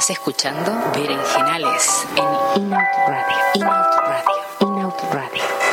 Estás 0.00 0.16
escuchando 0.16 0.72
Berenjenales 0.94 2.06
en 2.16 2.62
Inout 2.62 2.88
Radio. 3.06 3.36
Inout 3.52 3.86
Radio. 4.06 4.34
Inout 4.60 5.02
Radio. 5.12 5.69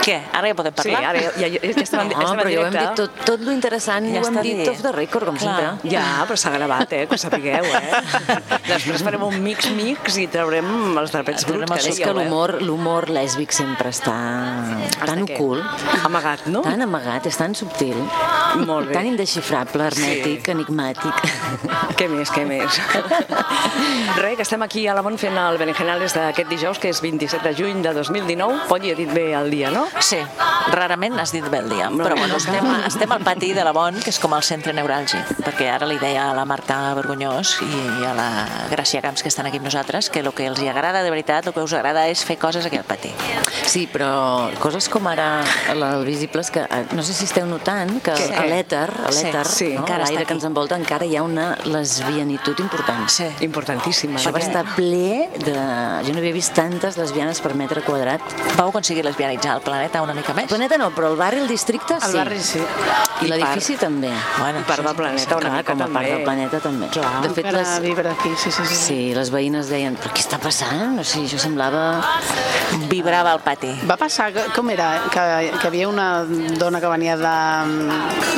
Què? 0.00 0.16
Ara 0.32 0.48
ja 0.48 0.54
podem 0.56 0.72
Sí, 0.80 0.90
parlar? 0.90 1.00
ara 1.10 1.20
ja, 1.20 1.30
ja, 1.36 1.48
ja 1.52 1.60
estàvem, 1.82 2.08
No, 2.08 2.16
estàvem 2.20 2.38
però 2.40 2.50
ja 2.54 2.60
ho 2.60 2.66
hem 2.66 2.76
dit 2.76 2.94
tot, 2.96 3.18
tot 3.26 3.40
lo 3.44 3.52
interessant, 3.52 4.06
Ja 4.14 4.20
ho 4.22 4.26
hem 4.30 4.38
dit 4.42 4.56
bé. 4.62 4.68
off 4.70 4.80
the 4.82 4.92
record, 4.92 5.26
com 5.28 5.36
Clar. 5.36 5.56
sempre. 5.76 5.90
Ja, 5.92 6.04
però 6.28 6.36
s'ha 6.40 6.50
gravat, 6.54 6.92
eh? 6.96 7.06
Que 7.06 7.14
ho 7.14 7.18
sapigueu, 7.18 7.64
eh? 7.64 8.00
Després 8.72 9.02
farem 9.04 9.22
un 9.26 9.36
mix-mix 9.44 10.16
i 10.22 10.26
traurem 10.32 10.70
els 10.98 11.12
drapets 11.12 11.44
Traurem 11.44 11.66
bruts 11.68 11.84
que 11.84 11.90
els 11.90 11.98
que 12.00 12.08
eh? 12.08 12.14
l'humor 12.16 12.54
l'humor 12.62 13.08
lèsbic 13.12 13.52
sempre 13.52 13.90
està 13.92 14.16
tan 15.04 15.26
què? 15.26 15.36
ocult, 15.36 15.64
Amagat, 16.08 16.46
no? 16.46 16.62
tan 16.64 16.80
amagat, 16.82 17.26
és 17.26 17.36
tan 17.36 17.54
subtil, 17.54 17.96
Molt 18.66 18.88
bé. 18.88 18.94
tan 18.94 19.06
indesxifrable, 19.06 19.84
hermètic, 19.90 20.48
enigmàtic. 20.54 21.28
Què 22.00 22.08
més, 22.08 22.30
què 22.32 22.46
més? 22.48 22.80
Res, 24.20 24.36
que 24.36 24.42
estem 24.42 24.62
aquí 24.62 24.86
a 24.88 24.94
la 24.96 25.02
Mont 25.04 25.18
fent 25.20 25.36
el 25.36 25.58
Berenjenales 25.60 26.14
d'aquest 26.16 26.48
dijous, 26.48 26.78
que 26.80 26.88
és 26.92 27.00
27 27.04 27.42
de 27.44 27.52
juny 27.58 27.82
de 27.84 27.92
2019. 27.96 28.64
Poggi, 28.70 28.92
he 28.92 28.96
dit 28.98 29.10
bé 29.12 29.32
el 29.36 29.50
dia, 29.52 29.70
no? 29.74 29.86
Sí, 29.98 30.18
rarament 30.72 31.18
has 31.18 31.32
dit 31.34 31.44
bé 31.50 31.58
el 31.58 31.68
dia, 31.68 31.88
però 31.90 32.14
bueno, 32.16 32.36
estem, 32.38 32.64
estem 32.86 33.10
al 33.12 33.24
pati 33.26 33.52
de 33.52 33.64
la 33.66 33.72
Bon, 33.74 33.96
que 34.00 34.10
és 34.12 34.18
com 34.22 34.32
el 34.36 34.42
centre 34.46 34.72
neuràlgic, 34.76 35.34
perquè 35.44 35.66
ara 35.72 35.86
li 35.88 35.98
deia 36.00 36.28
a 36.30 36.34
la 36.36 36.44
Marta 36.48 36.78
Vergonyós 36.96 37.56
i, 37.66 37.70
i 38.00 38.06
a 38.06 38.12
la 38.16 38.28
Gràcia 38.70 39.02
Camps, 39.02 39.22
que 39.24 39.28
estan 39.32 39.46
aquí 39.50 39.58
amb 39.60 39.66
nosaltres, 39.66 40.08
que 40.10 40.20
el 40.22 40.30
que 40.36 40.46
els 40.46 40.60
hi 40.62 40.68
agrada 40.70 41.02
de 41.02 41.10
veritat, 41.10 41.46
el 41.50 41.54
que 41.56 41.64
us 41.66 41.74
agrada 41.76 42.06
és 42.08 42.22
fer 42.24 42.38
coses 42.38 42.66
aquí 42.66 42.78
al 42.78 42.86
pati. 42.88 43.10
Sí, 43.66 43.86
però 43.92 44.50
coses 44.62 44.88
com 44.88 45.06
ara 45.10 45.42
el 45.72 45.82
Visibles, 46.06 46.50
que 46.50 46.60
eh, 46.64 46.84
no 46.96 47.02
sé 47.02 47.12
si 47.14 47.24
esteu 47.28 47.46
notant 47.50 47.98
que 48.02 48.14
Què? 48.14 48.30
a 48.38 48.46
l'èter, 48.48 48.86
a 48.88 49.12
Sí, 49.12 49.24
l'èter, 49.26 49.44
sí, 49.46 49.68
no? 49.74 49.82
encara 49.84 50.04
està 50.06 50.14
l'aire 50.14 50.26
que 50.28 50.34
ens 50.38 50.46
envolta, 50.48 50.78
encara 50.80 51.04
hi 51.06 51.16
ha 51.18 51.22
una 51.26 51.50
lesbianitud 51.66 52.58
important. 52.62 53.08
Sí. 53.10 53.26
Importantíssima. 53.46 54.18
Això 54.18 54.30
va 54.32 54.38
perquè- 54.38 54.48
estar 54.48 54.64
ple 54.76 55.28
de... 55.44 55.56
Jo 56.06 56.14
no 56.14 56.22
havia 56.22 56.32
vist 56.34 56.54
tantes 56.56 56.96
lesbianes 57.00 57.40
per 57.42 57.54
metre 57.58 57.82
quadrat. 57.86 58.22
Vau 58.56 58.70
aconseguir 58.70 59.04
lesbianitzar 59.04 59.56
el 59.58 59.62
planeta 59.80 60.02
una 60.04 60.14
mica 60.14 60.32
El 60.32 60.36
més? 60.36 60.48
planeta 60.52 60.76
no, 60.78 60.90
però 60.92 61.10
el 61.10 61.16
barri, 61.16 61.40
el 61.40 61.48
districte, 61.48 61.96
sí. 62.00 62.10
El 62.10 62.16
barri 62.20 62.40
sí. 62.44 62.60
I 63.24 63.28
l'edifici 63.28 63.76
també. 63.80 64.10
Bueno, 64.38 64.60
I 64.60 64.64
part 64.68 64.84
del 64.84 64.96
planeta 64.96 65.36
una 65.36 65.48
Clar, 65.48 65.56
mica 65.58 65.72
com 65.72 65.80
a 65.80 65.84
també. 65.84 65.94
part 65.98 66.10
del 66.12 66.24
planeta 66.24 66.60
també. 66.60 66.88
Clar. 66.94 67.12
De 67.24 67.30
fet, 67.36 67.50
les, 67.56 67.72
vibra 67.84 68.12
aquí, 68.12 68.32
sí, 68.36 68.50
sí, 68.52 68.64
sí. 68.66 68.74
sí, 68.76 68.98
les 69.16 69.30
veïnes 69.32 69.68
deien, 69.72 69.96
però 70.00 70.12
què 70.14 70.24
està 70.24 70.38
passant? 70.40 70.98
O 71.00 71.04
sigui, 71.04 71.26
això 71.28 71.40
semblava... 71.42 71.84
Vibrava 72.90 73.32
al 73.34 73.40
pati. 73.42 73.70
Va 73.88 73.96
passar, 73.98 74.28
com 74.54 74.70
era, 74.70 74.90
que, 75.10 75.22
que 75.58 75.66
havia 75.66 75.88
una 75.90 76.24
dona 76.58 76.80
que 76.80 76.86
venia 76.90 77.16
de, 77.18 77.32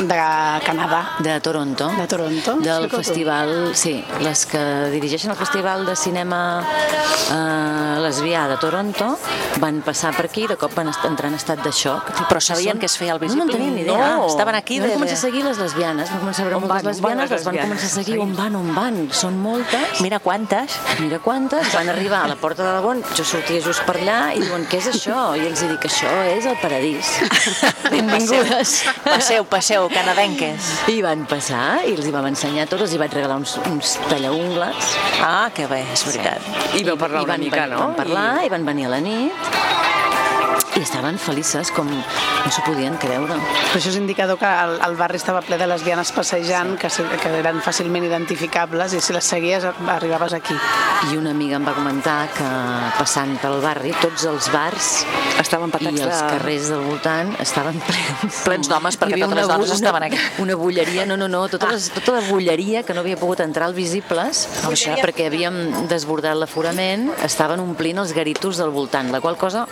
de 0.09 0.17
Canadà, 0.65 1.03
De 1.19 1.39
Toronto. 1.39 1.89
De 1.97 2.07
Toronto? 2.07 2.55
Del 2.63 2.89
tu. 2.89 2.97
festival, 2.97 3.73
sí, 3.77 4.03
les 4.25 4.45
que 4.49 4.63
dirigeixen 4.93 5.31
el 5.31 5.37
festival 5.37 5.85
de 5.85 5.95
cinema 5.95 6.41
eh, 7.29 7.99
lesbià 8.03 8.47
de 8.49 8.57
Toronto 8.61 9.13
van 9.61 9.81
passar 9.85 10.13
per 10.17 10.25
aquí 10.29 10.47
i 10.47 10.49
de 10.51 10.57
cop 10.59 10.73
van 10.75 10.89
entrar 10.89 11.29
en 11.33 11.39
estat 11.41 11.63
de 11.65 11.71
xoc. 11.73 12.11
Però 12.29 12.39
sabien 12.39 12.77
que 12.79 12.85
es 12.85 12.97
feia 12.97 13.15
el 13.17 13.19
No, 13.19 13.25
no 13.25 13.27
visible? 13.27 13.43
en 13.43 13.57
tenien 13.57 13.75
ni 13.75 13.81
idea. 13.81 14.15
No, 14.17 14.27
estaven 14.29 14.55
aquí 14.55 14.79
Van 14.79 14.89
de- 14.89 14.95
començar 14.99 15.17
a 15.17 15.23
seguir 15.25 15.43
les 15.43 15.57
lesbianes, 15.57 16.11
van 16.13 16.19
començar 16.21 16.45
a 16.45 16.49
veure 16.49 16.59
moltes 16.61 16.69
van? 16.69 16.77
On 16.77 16.77
van 16.77 16.91
lesbianes, 16.93 17.31
les 17.31 17.43
van 17.49 17.57
començar 17.63 17.89
a 17.89 17.93
seguir, 17.97 18.19
on 18.19 18.35
van, 18.37 18.55
on 18.55 18.69
van, 18.75 18.99
són 19.11 19.39
moltes. 19.41 20.01
Mira 20.05 20.19
quantes. 20.19 20.77
Mira 20.99 21.19
quantes, 21.19 21.73
van 21.73 21.89
arribar 21.89 22.23
a 22.23 22.27
la 22.27 22.35
porta 22.37 22.63
de 22.63 22.71
la 22.77 22.81
Bon, 22.83 23.01
jo 23.15 23.23
sortia 23.23 23.61
just 23.63 23.81
per 23.87 23.95
allà 23.97 24.33
i 24.35 24.41
diuen, 24.43 24.67
què 24.69 24.77
és 24.77 24.87
això? 24.93 25.35
I 25.39 25.47
els 25.47 25.61
dic, 25.65 25.85
això 25.89 26.11
és 26.37 26.45
el 26.45 26.57
paradís. 26.61 27.13
Benvingudes. 27.91 28.83
Passeu, 29.03 29.45
passeu, 29.49 29.87
canadenques. 29.89 30.69
I 30.91 31.01
van 31.05 31.25
passar 31.29 31.81
i 31.87 31.93
els 31.95 32.05
hi 32.07 32.11
vam 32.13 32.27
ensenyar 32.29 32.67
tots, 32.67 32.83
els 32.87 32.93
hi 32.93 32.99
vaig 33.01 33.13
regalar 33.15 33.37
uns, 33.41 33.55
uns 33.71 33.97
tallaungles. 34.09 34.93
Ah, 35.23 35.49
que 35.55 35.65
bé, 35.71 35.81
és 35.93 36.03
veritat. 36.07 36.41
I 36.75 36.83
vau 36.87 36.97
parlar 36.99 37.21
I 37.23 37.27
una 37.27 37.33
van, 37.35 37.39
mica, 37.47 37.65
no? 37.71 37.79
Van 37.79 37.95
parlar 37.95 38.27
i... 38.45 38.49
van 38.53 38.65
venir 38.67 38.85
a 38.89 38.93
la 38.97 38.99
nit 39.03 39.31
i 40.75 40.81
estaven 40.81 41.19
felices 41.21 41.69
com 41.71 41.87
no 41.89 42.49
s'ho 42.51 42.63
podien 42.65 42.95
creure. 43.01 43.35
Però 43.37 43.77
això 43.79 43.91
és 43.91 43.97
indicador 43.99 44.39
que 44.41 44.49
el, 44.49 44.79
el 44.87 44.95
barri 44.99 45.19
estava 45.21 45.41
ple 45.45 45.57
de 45.61 45.67
lesbianes 45.69 46.11
passejant, 46.15 46.75
que, 46.81 46.89
se- 46.89 47.05
que 47.21 47.33
eren 47.43 47.61
fàcilment 47.61 48.05
identificables, 48.07 48.93
i 48.97 49.01
si 49.03 49.13
les 49.13 49.27
seguies 49.29 49.67
arribaves 49.93 50.33
aquí. 50.33 50.55
I 51.11 51.17
una 51.19 51.31
amiga 51.35 51.59
em 51.59 51.67
va 51.67 51.75
comentar 51.77 52.17
que 52.33 52.47
passant 52.97 53.35
pel 53.41 53.59
barri 53.63 53.93
tots 54.01 54.25
els 54.29 54.49
bars 54.53 54.91
Estaven 55.43 55.71
i 55.81 55.87
els 55.89 55.99
de... 56.05 56.27
carrers 56.29 56.69
del 56.71 56.83
voltant 56.85 57.33
estaven 57.43 57.79
plens. 57.83 58.41
Plens 58.45 58.69
d'homes, 58.71 58.97
perquè 59.01 59.17
totes 59.19 59.37
les 59.41 59.47
dones 59.49 59.71
estaven 59.75 60.05
aquí. 60.07 60.19
Una 60.43 60.55
bulleria, 60.55 61.05
no, 61.09 61.17
no, 61.17 61.27
no, 61.27 61.43
tota, 61.51 61.71
les, 61.73 61.89
tota 61.93 62.15
la 62.19 62.21
bulleria 62.29 62.83
que 62.87 62.93
no 62.95 63.01
havia 63.03 63.17
pogut 63.19 63.41
entrar 63.43 63.67
al 63.67 63.75
Visibles 63.77 64.45
Bulleria. 64.63 64.97
perquè 65.03 65.27
havíem 65.27 65.87
desbordat 65.91 66.37
l'aforament, 66.39 67.09
estaven 67.25 67.61
omplint 67.63 67.99
els 68.03 68.13
garitos 68.15 68.61
del 68.61 68.71
voltant, 68.73 69.11
la 69.13 69.21
qual 69.21 69.37
cosa 69.37 69.65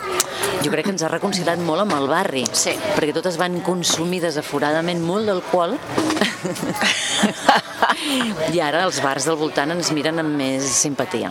jo 0.62 0.70
crec 0.70 0.86
que 0.86 0.91
ens 0.92 1.02
ha 1.02 1.08
reconciliat 1.12 1.58
molt 1.64 1.80
amb 1.86 1.96
el 1.98 2.06
barri, 2.10 2.44
Sí. 2.52 2.76
perquè 2.96 3.12
totes 3.16 3.38
van 3.40 3.60
consumir 3.64 4.20
desaforadament 4.22 5.00
molt 5.02 5.26
d'alcohol 5.26 5.78
i 8.52 8.60
ara 8.60 8.84
els 8.86 8.98
bars 9.02 9.24
del 9.28 9.36
voltant 9.38 9.70
ens 9.74 9.90
miren 9.94 10.18
amb 10.22 10.34
més 10.38 10.64
simpatia. 10.64 11.30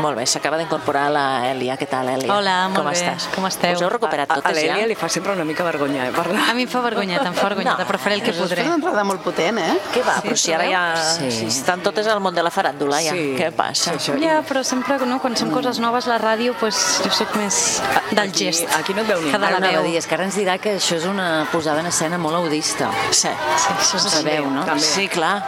Molt 0.00 0.16
bé, 0.18 0.24
s'acaba 0.28 0.58
d'incorporar 0.60 1.08
la 1.12 1.24
Èlia. 1.50 1.76
Què 1.80 1.86
tal, 1.90 2.08
Èlia? 2.14 2.32
Hola, 2.34 2.54
molt 2.72 2.80
Com 2.80 2.88
bé. 2.90 2.94
estàs? 2.98 3.26
Com 3.34 3.46
esteu? 3.48 3.74
Us 3.76 3.82
heu 3.84 3.90
recuperat 3.92 4.30
A, 4.30 4.38
a 4.38 4.40
totes 4.40 4.56
ja? 4.58 4.74
l'Èlia 4.74 4.88
li 4.88 4.94
fa 4.98 5.08
sempre 5.12 5.32
una 5.36 5.44
mica 5.44 5.64
vergonya, 5.66 6.06
eh, 6.08 6.12
parlar. 6.16 6.46
A 6.50 6.54
mi 6.56 6.64
em 6.66 6.72
fa 6.72 6.80
vergonyeta, 6.84 7.26
em 7.28 7.34
fa 7.36 7.48
vergonyeta, 7.50 7.82
No, 7.84 7.88
però 7.88 7.98
faré 8.00 8.16
el 8.16 8.22
que 8.24 8.32
podré. 8.32 8.62
és 8.62 8.66
una 8.70 8.78
entrada 8.80 9.04
molt 9.04 9.22
potent, 9.24 9.58
eh? 9.58 9.74
Què 9.94 10.02
va? 10.06 10.16
Però 10.24 10.36
si 10.36 10.52
ara 10.56 10.66
ja... 10.70 10.82
Sí. 11.18 11.30
Si 11.30 11.46
estan 11.46 11.82
totes 11.84 12.06
al 12.10 12.20
món 12.20 12.34
de 12.34 12.42
la 12.42 12.50
faràndula, 12.54 13.02
ja. 13.04 13.12
Sí. 13.12 13.34
Què 13.38 13.50
passa? 13.52 13.92
Sí, 13.98 14.10
això. 14.10 14.18
Ja, 14.22 14.40
però 14.46 14.64
sempre, 14.64 14.98
no, 15.06 15.20
quan 15.20 15.36
són 15.36 15.50
coses 15.54 15.78
noves, 15.82 16.06
la 16.10 16.18
ràdio, 16.22 16.54
pues, 16.60 17.00
jo 17.04 17.10
sóc 17.10 17.34
més 17.36 17.80
del 18.10 18.28
Aquí- 18.28 18.46
gest. 18.50 18.66
aquí 18.78 18.89
no 18.94 19.02
et 19.02 19.08
veu 19.08 19.20
ningú. 19.20 19.30
Que 19.32 19.38
de 19.38 19.50
la 19.50 19.60
veu. 19.60 19.82
dir, 19.84 19.96
és 19.98 20.06
que 20.06 20.14
ara 20.14 20.24
ens 20.24 20.36
dirà 20.36 20.58
que 20.58 20.76
això 20.78 20.96
és 20.96 21.04
una 21.06 21.46
posada 21.52 21.80
en 21.80 21.86
escena 21.86 22.18
molt 22.18 22.36
audista. 22.36 22.90
Sí. 23.10 23.28
Sí, 23.28 23.28
això 23.28 23.96
és 23.96 24.04
així. 24.06 24.16
sabeu, 24.16 24.50
no? 24.50 24.64
També. 24.64 24.80
Sí, 24.82 25.08
clar. 25.08 25.42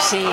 Sí. 0.00 0.24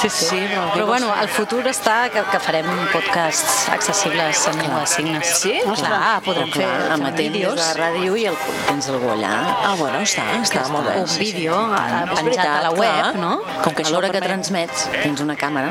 Sí, 0.00 0.08
sí. 0.10 0.24
Sí, 0.24 0.36
però 0.50 0.62
però 0.74 0.86
bueno, 0.86 1.12
el 1.20 1.28
futur 1.28 1.62
està 1.70 2.08
que, 2.10 2.22
que 2.32 2.38
farem 2.40 2.66
podcasts 2.92 3.68
accessibles 3.70 4.46
en 4.48 4.58
llengua 4.60 4.80
de 4.80 4.86
signes. 4.86 5.34
Sí? 5.40 5.60
Clar, 5.64 6.20
podrem 6.24 6.50
fer, 6.50 6.64
Clar, 6.64 6.80
fer 6.82 6.92
amatent 6.96 7.16
des 7.16 7.32
de 7.32 7.38
vídeos. 7.38 7.54
la 7.60 7.74
ràdio 7.78 8.16
i 8.16 8.24
el, 8.30 8.36
tens 8.66 8.88
algú 8.88 9.10
allà. 9.14 9.32
Ah, 9.64 9.74
bueno, 9.78 10.00
està, 10.00 10.24
està 10.42 10.64
molt 10.72 10.88
bé. 10.88 10.96
Un 11.04 11.18
vídeo 11.18 11.54
eh, 11.54 11.78
És 11.84 12.08
penjat 12.08 12.24
veritat, 12.24 12.48
a 12.48 12.62
la 12.62 12.70
web, 12.72 13.00
clar. 13.04 13.14
no? 13.20 13.32
Com 13.62 13.74
que 13.74 13.82
a 13.82 13.86
això 13.86 13.94
l'hora 13.94 14.10
que 14.10 14.20
transmets 14.24 14.88
tens 15.02 15.20
una 15.20 15.36
càmera 15.36 15.70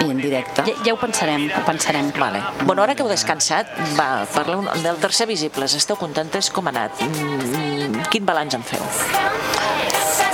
i 0.00 0.08
en 0.10 0.16
directe. 0.22 0.64
Ja, 0.66 0.74
ja 0.86 0.94
ho 0.94 1.00
pensarem, 1.00 1.48
ho 1.50 1.64
pensarem. 1.66 2.10
Vale. 2.16 2.40
Bueno, 2.64 2.82
ara 2.82 2.94
que 2.94 3.02
heu 3.04 3.08
descansat, 3.10 3.70
va, 3.98 4.24
parleu 4.34 4.64
del 4.82 4.96
tercer 5.02 5.26
Visibles. 5.50 5.74
Esteu 5.74 5.96
contentes? 5.98 6.50
Com 6.50 6.66
ha 6.66 6.70
anat? 6.70 7.00
Mm, 7.02 8.04
quin 8.10 8.24
balanç 8.26 8.54
en 8.54 8.62
feu? 8.62 8.82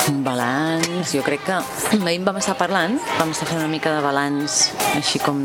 Un 0.08 0.20
balanç, 0.22 1.10
jo 1.10 1.22
crec 1.26 1.40
que 1.42 1.52
ahir 1.56 2.18
en 2.20 2.24
vam 2.24 2.36
estar 2.38 2.54
parlant, 2.56 2.98
vam 3.18 3.30
estar 3.32 3.48
fent 3.48 3.58
una 3.58 3.66
mica 3.66 3.90
de 3.96 4.02
balanç 4.04 4.68
així 4.94 5.18
com 5.18 5.40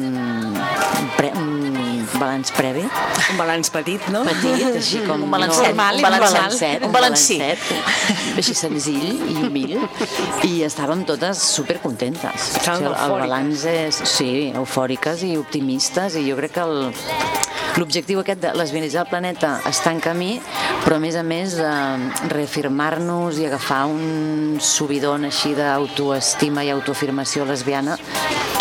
pre, 1.17 1.31
un 1.33 2.05
balanç 2.19 2.51
previ, 2.53 2.83
Un 3.31 3.37
balanç 3.39 3.71
petit, 3.71 4.05
no? 4.13 4.21
petit, 4.27 4.75
així 4.75 4.99
com 5.07 5.23
Un 5.23 5.31
balancet, 5.31 5.71
normal, 5.71 5.95
un 5.95 6.01
balancet, 6.03 6.83
un 6.85 6.91
balancí. 6.93 7.39
balancet, 7.39 8.37
així 8.37 8.53
senzill 8.53 9.07
i 9.31 9.37
humil 9.47 9.79
i 10.45 10.61
estàvem 10.67 11.05
totes 11.09 11.41
supercontentes. 11.55 12.51
Estaven 12.59 12.85
el, 12.85 12.91
el 12.91 12.99
eufòriques. 12.99 13.25
balanç 13.25 13.65
és, 13.65 14.01
sí, 14.13 14.51
eufòriques 14.53 15.23
i 15.25 15.37
optimistes 15.41 16.19
i 16.21 16.27
jo 16.29 16.37
crec 16.37 16.53
que 16.59 16.67
el, 16.67 16.91
l'objectiu 17.79 18.19
aquest 18.21 18.41
de 18.43 18.51
lesbianitzar 18.57 19.05
el 19.05 19.11
planeta 19.11 19.51
està 19.69 19.93
en 19.95 20.01
camí, 20.03 20.31
però 20.83 20.97
a 20.97 21.03
més 21.03 21.15
a 21.15 21.23
més 21.23 21.57
eh, 21.59 21.69
reafirmar-nos 22.33 23.39
i 23.39 23.47
agafar 23.47 23.83
un 23.91 24.57
subidon 24.61 25.29
així 25.29 25.53
d'autoestima 25.57 26.65
i 26.67 26.73
autoafirmació 26.73 27.47
lesbiana 27.49 27.97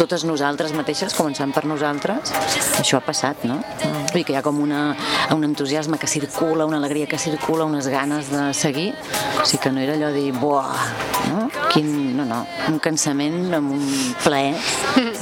totes 0.01 0.25
nosaltres 0.25 0.73
mateixes, 0.73 1.13
començant 1.13 1.53
per 1.53 1.67
nosaltres, 1.69 2.33
això 2.81 2.97
ha 3.01 3.05
passat, 3.05 3.45
no? 3.45 3.61
Vull 3.83 4.00
dir 4.19 4.25
que 4.27 4.33
hi 4.33 4.37
ha 4.37 4.43
com 4.43 4.59
una, 4.61 4.95
un 5.35 5.45
entusiasme 5.45 5.99
que 5.99 6.07
circula, 6.11 6.67
una 6.67 6.79
alegria 6.79 7.07
que 7.07 7.19
circula, 7.19 7.65
unes 7.65 7.89
ganes 7.89 8.31
de 8.31 8.53
seguir, 8.55 8.95
o 9.41 9.47
sigui 9.47 9.63
que 9.63 9.73
no 9.73 9.81
era 9.81 9.95
allò 9.95 10.09
de 10.13 10.21
dir, 10.21 10.33
buah, 10.33 10.75
no? 11.31 11.49
Quin, 11.71 12.17
no, 12.17 12.25
no, 12.27 12.41
un 12.69 12.79
cansament 12.83 13.53
amb 13.55 13.71
un 13.77 13.85
plaer 14.25 14.57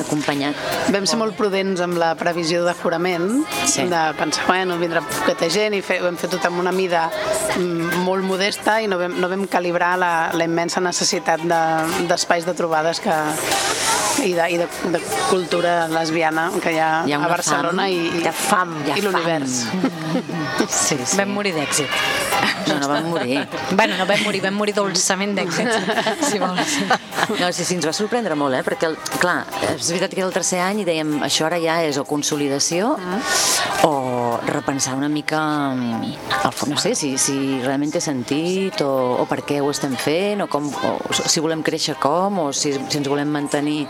acompanyat. 0.01 0.57
Vam 0.95 1.07
ser 1.09 1.19
molt 1.21 1.37
prudents 1.37 1.81
amb 1.85 1.99
la 2.01 2.15
previsió 2.19 2.63
d'aforament, 2.65 3.45
Sí. 3.69 3.85
de 3.85 4.03
pensar, 4.17 4.47
bueno, 4.49 4.79
vindrà 4.81 5.03
poqueta 5.05 5.49
gent 5.53 5.75
i 5.77 5.83
fer, 5.85 6.01
ho 6.03 6.09
hem 6.09 6.17
fet 6.17 6.31
tot 6.33 6.45
amb 6.49 6.59
una 6.63 6.73
mida 6.73 7.11
mm, 7.59 8.01
molt 8.07 8.25
modesta 8.25 8.79
i 8.81 8.89
no 8.89 8.97
vam, 8.99 9.19
no 9.21 9.29
vam 9.29 9.45
calibrar 9.47 9.97
la, 10.01 10.13
la 10.33 10.45
immensa 10.49 10.81
necessitat 10.81 11.41
de- 11.45 12.07
d'espais 12.09 12.47
de, 12.47 12.55
trobades 12.57 13.01
que, 13.05 13.13
i, 14.25 14.33
de, 14.35 14.47
i 14.51 14.57
de, 14.59 14.67
de 14.95 15.01
cultura 15.29 15.87
lesbiana 15.93 16.49
que 16.63 16.73
hi 16.73 16.79
ha, 16.81 17.05
Hi 17.07 17.13
ha 17.13 17.21
a 17.23 17.29
Barcelona 17.29 17.85
fam. 17.85 17.93
i, 17.93 18.01
i, 18.09 18.23
Hi 18.23 18.27
ha 18.27 18.33
fam, 18.33 18.73
ha 18.87 18.97
i 18.99 19.05
l'univers. 19.05 19.61
Sí, 20.69 20.97
sí. 21.05 21.17
Vam 21.19 21.35
morir 21.37 21.53
d'èxit. 21.57 21.99
No, 22.69 22.79
no 22.83 22.89
vam 22.91 23.09
morir. 23.13 23.43
Bueno, 23.73 23.97
no 23.99 24.07
vam 24.09 24.23
morir, 24.25 24.41
vam 24.45 24.57
morir 24.59 24.75
dolçament 24.77 25.35
d'èxit, 25.37 25.69
si 26.29 26.41
vols. 26.43 26.75
No, 27.39 27.51
sí, 27.53 27.65
sí, 27.65 27.77
ens 27.77 27.87
va 27.87 27.95
sorprendre 27.97 28.37
molt, 28.39 28.57
eh? 28.59 28.63
perquè, 28.67 28.89
el, 28.89 28.97
clar, 29.21 29.43
és 29.75 29.91
veritat 29.93 30.15
que 30.15 30.23
era 30.23 30.29
el 30.29 30.35
tercer 30.37 30.61
any 30.65 30.83
i 30.83 30.87
dèiem, 30.89 31.19
això 31.27 31.49
ara 31.49 31.61
ja 31.63 31.81
és 31.87 31.99
o 32.01 32.07
consolidació 32.09 32.95
o 33.87 33.93
repensar 34.47 34.95
una 34.95 35.09
mica, 35.09 35.41
mm, 35.75 36.69
no 36.69 36.77
sé, 36.79 36.95
si, 36.95 37.17
si 37.19 37.61
realment 37.65 37.93
té 37.95 38.01
sentit 38.05 38.83
o, 38.85 38.91
o 39.23 39.27
per 39.31 39.43
què 39.47 39.61
ho 39.63 39.71
estem 39.71 39.97
fent 39.99 40.45
o, 40.45 40.49
com, 40.51 40.69
o 40.69 41.15
si 41.19 41.43
volem 41.45 41.63
créixer 41.67 41.97
com 42.01 42.39
o 42.47 42.49
si, 42.53 42.75
si 42.77 43.01
ens 43.01 43.09
volem 43.09 43.31
mantenir 43.33 43.87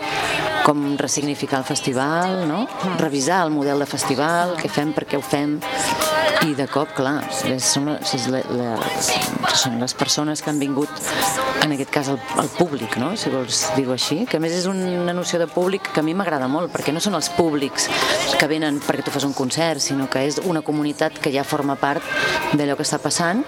com 0.68 0.98
ressignificar 1.00 1.62
el 1.62 1.64
festival, 1.64 2.42
no? 2.48 2.66
revisar 2.98 3.44
el 3.46 3.54
model 3.54 3.80
de 3.80 3.86
festival, 3.88 4.56
què 4.60 4.68
fem, 4.68 4.92
per 4.92 5.06
què 5.08 5.16
ho 5.16 5.24
fem 5.24 5.56
i 6.44 6.52
de 6.54 6.66
cop, 6.70 6.90
clar, 6.94 7.22
són, 7.62 7.94
és 7.98 8.26
la, 8.30 8.42
la, 8.52 8.74
són 9.58 9.78
les 9.80 9.94
persones 9.96 10.42
que 10.44 10.52
han 10.52 10.60
vingut, 10.60 10.92
en 11.64 11.72
aquest 11.74 11.90
cas 11.94 12.10
el, 12.12 12.18
el 12.42 12.50
públic, 12.58 12.98
no? 13.00 13.10
si 13.18 13.32
vols 13.32 13.64
dir-ho 13.74 13.94
així, 13.96 14.20
que 14.28 14.38
a 14.38 14.42
més 14.42 14.54
és 14.54 14.68
una 14.70 15.14
noció 15.16 15.40
de 15.40 15.48
públic 15.50 15.90
que 15.92 16.02
a 16.02 16.06
mi 16.06 16.14
m'agrada 16.16 16.50
molt, 16.52 16.70
perquè 16.74 16.94
no 16.94 17.02
són 17.02 17.16
els 17.18 17.30
públics 17.34 17.88
que 18.38 18.50
venen 18.50 18.78
perquè 18.84 19.06
tu 19.06 19.14
fas 19.14 19.26
un 19.26 19.34
concert, 19.36 19.82
sinó 19.82 20.06
que 20.10 20.26
és 20.28 20.37
una 20.44 20.62
comunitat 20.62 21.18
que 21.18 21.32
ja 21.32 21.44
forma 21.44 21.76
part 21.76 22.02
d'allò 22.52 22.76
que 22.76 22.82
està 22.86 22.98
passant 22.98 23.44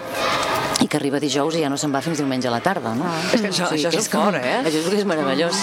i 0.81 0.87
que 0.89 0.97
arriba 0.97 1.19
dijous 1.21 1.53
i 1.55 1.61
ja 1.61 1.69
no 1.69 1.77
se'n 1.77 1.91
va 1.93 1.99
fins 2.01 2.17
diumenge 2.17 2.47
a 2.49 2.51
la 2.51 2.59
tarda, 2.59 2.95
no? 2.97 3.05
És 3.31 3.39
que 3.41 3.49
això- 3.51 3.67
això 3.69 3.91
és 3.93 4.07
com- 4.09 4.23
fort, 4.31 4.39
eh? 4.41 4.63
Això 4.65 4.79
és, 4.79 4.87
és 4.97 5.05
meravellós. 5.05 5.53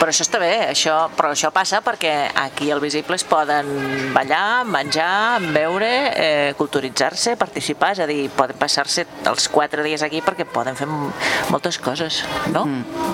Però 0.00 0.08
això 0.10 0.24
està 0.26 0.40
bé, 0.40 0.66
això, 0.72 1.08
però 1.16 1.30
això 1.30 1.52
passa 1.54 1.78
perquè 1.86 2.32
aquí 2.34 2.68
al 2.72 2.80
Visible 2.80 3.14
es 3.14 3.22
poden 3.22 4.10
ballar, 4.12 4.64
menjar, 4.66 5.38
beure, 5.54 5.92
eh, 6.16 6.54
culturitzar-se, 6.58 7.36
participar, 7.36 7.92
és 7.92 8.00
a 8.00 8.06
dir, 8.10 8.28
poden 8.30 8.56
passar-se 8.58 9.06
els 9.24 9.48
quatre 9.48 9.84
dies 9.84 10.02
aquí 10.02 10.20
perquè 10.20 10.44
poden 10.44 10.74
fer 10.74 10.88
moltes 10.88 11.78
coses, 11.78 12.24
no? 12.50 12.64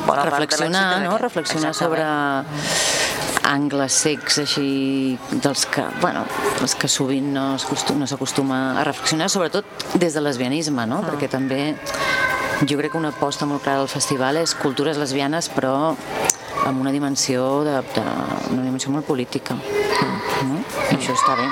Bona 0.06 0.22
part 0.22 0.24
de 0.24 0.30
reflexionar, 0.38 1.02
no? 1.02 1.18
Reflexionar 1.18 1.68
Exactament. 1.68 2.00
sobre 2.00 3.15
angles 3.46 3.92
secs 4.04 4.38
així 4.42 5.16
dels 5.30 5.66
que, 5.70 5.84
bueno, 6.00 6.24
els 6.62 6.74
que 6.74 6.88
sovint 6.88 7.32
no 7.34 7.54
es 7.56 7.64
costum- 7.66 7.98
no 8.00 8.06
s'acostuma 8.06 8.80
a 8.80 8.84
reflexionar, 8.84 9.28
sobretot 9.30 9.64
des 9.94 10.14
del 10.14 10.24
lesbianisme, 10.24 10.86
no? 10.86 11.02
Perquè 11.06 11.28
també 11.30 11.76
jo 12.66 12.78
crec 12.78 12.92
que 12.92 12.98
una 12.98 13.12
aposta 13.12 13.46
molt 13.46 13.62
clara 13.62 13.78
del 13.84 13.88
festival 13.92 14.36
és 14.40 14.54
cultures 14.54 14.96
lesbianes 14.96 15.50
però 15.52 15.94
amb 16.66 16.80
una 16.80 16.90
dimensió 16.90 17.62
de, 17.64 17.74
de 17.94 18.04
una 18.54 18.62
dimensió 18.64 18.90
molt 18.90 19.04
política 19.06 19.54
no? 19.54 20.62
I 20.90 20.96
això 20.96 21.12
està 21.12 21.36
bé 21.36 21.44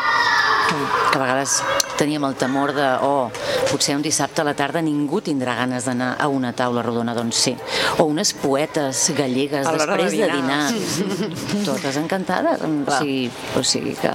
que 0.68 1.18
a 1.18 1.20
vegades 1.20 1.62
teníem 1.98 2.24
el 2.26 2.34
temor 2.34 2.72
de 2.74 2.86
oh, 3.06 3.30
potser 3.70 3.94
un 3.96 4.02
dissabte 4.02 4.42
a 4.42 4.46
la 4.46 4.54
tarda 4.58 4.82
ningú 4.82 5.20
tindrà 5.24 5.54
ganes 5.58 5.86
d'anar 5.86 6.14
a 6.18 6.28
una 6.28 6.52
taula 6.56 6.82
rodona, 6.82 7.14
doncs 7.14 7.42
sí. 7.46 7.54
O 7.98 8.08
unes 8.10 8.32
poetes 8.34 9.06
gallegues 9.16 9.66
de 9.66 9.76
després 9.78 10.16
de 10.16 10.30
dinar. 10.30 10.62
dinar. 10.72 11.64
Totes 11.68 11.98
encantades. 12.00 12.64
O 12.64 12.98
sigui, 12.98 13.30
o 13.56 13.62
sigui 13.62 13.94
que 14.00 14.12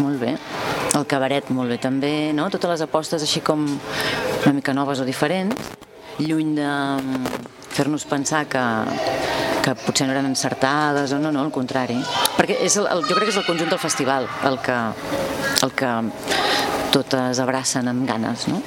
molt 0.00 0.20
bé. 0.22 0.34
El 0.96 1.06
cabaret 1.06 1.50
molt 1.54 1.70
bé 1.70 1.78
també, 1.78 2.32
no? 2.34 2.48
Totes 2.50 2.74
les 2.74 2.84
apostes 2.86 3.22
així 3.22 3.42
com 3.44 3.66
una 3.68 4.54
mica 4.56 4.74
noves 4.74 5.00
o 5.02 5.06
diferents, 5.06 5.54
lluny 6.18 6.54
de 6.58 6.66
mm, 6.66 7.46
fer-nos 7.70 8.06
pensar 8.08 8.46
que, 8.50 8.64
que 9.64 9.74
potser 9.84 10.06
no 10.08 10.14
eren 10.14 10.28
encertades 10.30 11.12
o 11.12 11.18
no, 11.20 11.32
no, 11.32 11.44
al 11.44 11.52
contrari. 11.54 11.98
Perquè 12.38 12.60
és 12.64 12.78
el, 12.80 12.88
el, 12.90 13.04
jo 13.08 13.16
crec 13.16 13.28
que 13.28 13.34
és 13.34 13.40
el 13.42 13.46
conjunt 13.48 13.72
del 13.72 13.82
festival 13.82 14.28
el 14.48 14.58
que, 14.64 14.78
el 15.66 15.74
que 15.76 15.92
totes 16.94 17.42
abracen 17.42 17.90
amb 17.90 18.08
ganes, 18.08 18.48
no? 18.50 18.62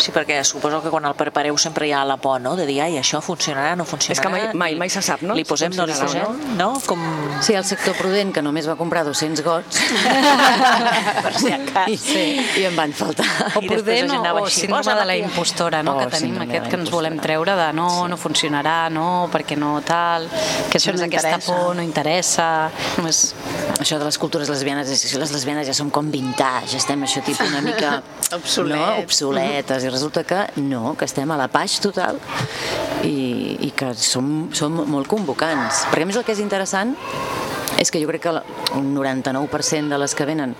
Sí, 0.00 0.12
perquè 0.14 0.38
suposo 0.48 0.80
que 0.82 0.88
quan 0.92 1.04
el 1.04 1.14
prepareu 1.18 1.58
sempre 1.60 1.86
hi 1.86 1.92
ha 1.92 2.02
la 2.08 2.16
por, 2.16 2.40
no?, 2.40 2.54
de 2.56 2.64
dir, 2.66 2.78
ai, 2.80 2.96
això 3.00 3.20
funcionarà, 3.20 3.74
no 3.76 3.84
funcionarà... 3.84 4.16
És 4.16 4.22
que 4.24 4.30
mai- 4.32 4.54
mai- 4.56 4.76
mai 4.80 4.88
se 4.92 5.02
sap, 5.04 5.20
no? 5.22 5.34
Li 5.36 5.44
posem, 5.44 5.74
no 5.76 5.84
li 5.86 5.92
Funcionarà 5.92 6.30
o 6.30 6.32
posem, 6.32 6.56
no? 6.56 6.70
Com... 6.86 7.02
Sí, 7.44 7.52
el 7.58 7.64
sector 7.68 7.94
prudent, 7.98 8.32
que 8.32 8.42
només 8.42 8.68
va 8.68 8.76
comprar 8.80 9.04
200 9.04 9.44
gots, 9.44 9.80
Per 11.24 11.32
si 11.36 11.50
i, 11.92 11.96
sí. 12.00 12.24
i 12.60 12.64
em 12.68 12.76
van 12.76 12.92
faltar. 12.96 13.26
O 13.56 13.60
I 13.62 13.68
després 13.68 13.82
prudent 13.82 14.10
o, 14.14 14.20
anava 14.20 14.42
o 14.44 14.48
síndrome 14.50 14.80
"Posa-la 14.80 15.00
de 15.02 15.06
la 15.10 15.12
aquí". 15.18 15.22
impostora, 15.28 15.82
no? 15.82 15.96
Oh, 15.96 15.98
que 16.00 16.06
tenim 16.16 16.38
aquest 16.46 16.68
que 16.70 16.76
ens 16.80 16.90
volem 16.92 17.18
treure 17.20 17.54
de 17.58 17.68
no, 17.76 17.88
no 18.08 18.16
funcionarà, 18.20 18.88
no, 18.92 19.28
perquè 19.32 19.56
no 19.58 19.74
tal, 19.86 20.28
que 20.70 20.78
Això 20.80 20.94
no 20.96 21.04
aquesta 21.04 21.28
interessa. 21.36 21.52
por 21.52 21.76
no 21.76 21.82
interessa, 21.82 22.48
només... 22.96 23.34
Això 23.80 23.96
de 23.98 24.04
les 24.04 24.18
cultures 24.20 24.48
lesbianes, 24.52 24.90
les 25.16 25.30
lesbianes 25.32 25.66
ja 25.66 25.72
som 25.76 25.88
com 25.90 26.10
vintage, 26.12 26.76
estem 26.76 27.00
això 27.06 27.22
tipus 27.24 27.48
una 27.48 27.62
mica 27.64 28.02
Obsolets. 28.36 28.76
no, 28.76 28.98
obsoletes, 29.04 29.84
resulta 29.90 30.24
que 30.24 30.46
no, 30.62 30.94
que 30.98 31.08
estem 31.08 31.30
a 31.30 31.38
la 31.40 31.48
paix 31.52 31.78
total 31.82 32.20
i, 33.06 33.56
i 33.66 33.70
que 33.76 33.92
som, 33.98 34.48
som 34.56 34.82
molt 34.90 35.10
convocants. 35.10 35.84
Perquè 35.90 36.06
a 36.06 36.10
més 36.10 36.20
el 36.20 36.26
que 36.26 36.36
és 36.36 36.42
interessant 36.42 36.94
és 37.80 37.90
que 37.90 38.00
jo 38.02 38.06
crec 38.10 38.22
que 38.26 38.32
un 38.76 38.90
99% 38.94 39.88
de 39.88 39.98
les 39.98 40.12
que 40.14 40.26
venen 40.28 40.52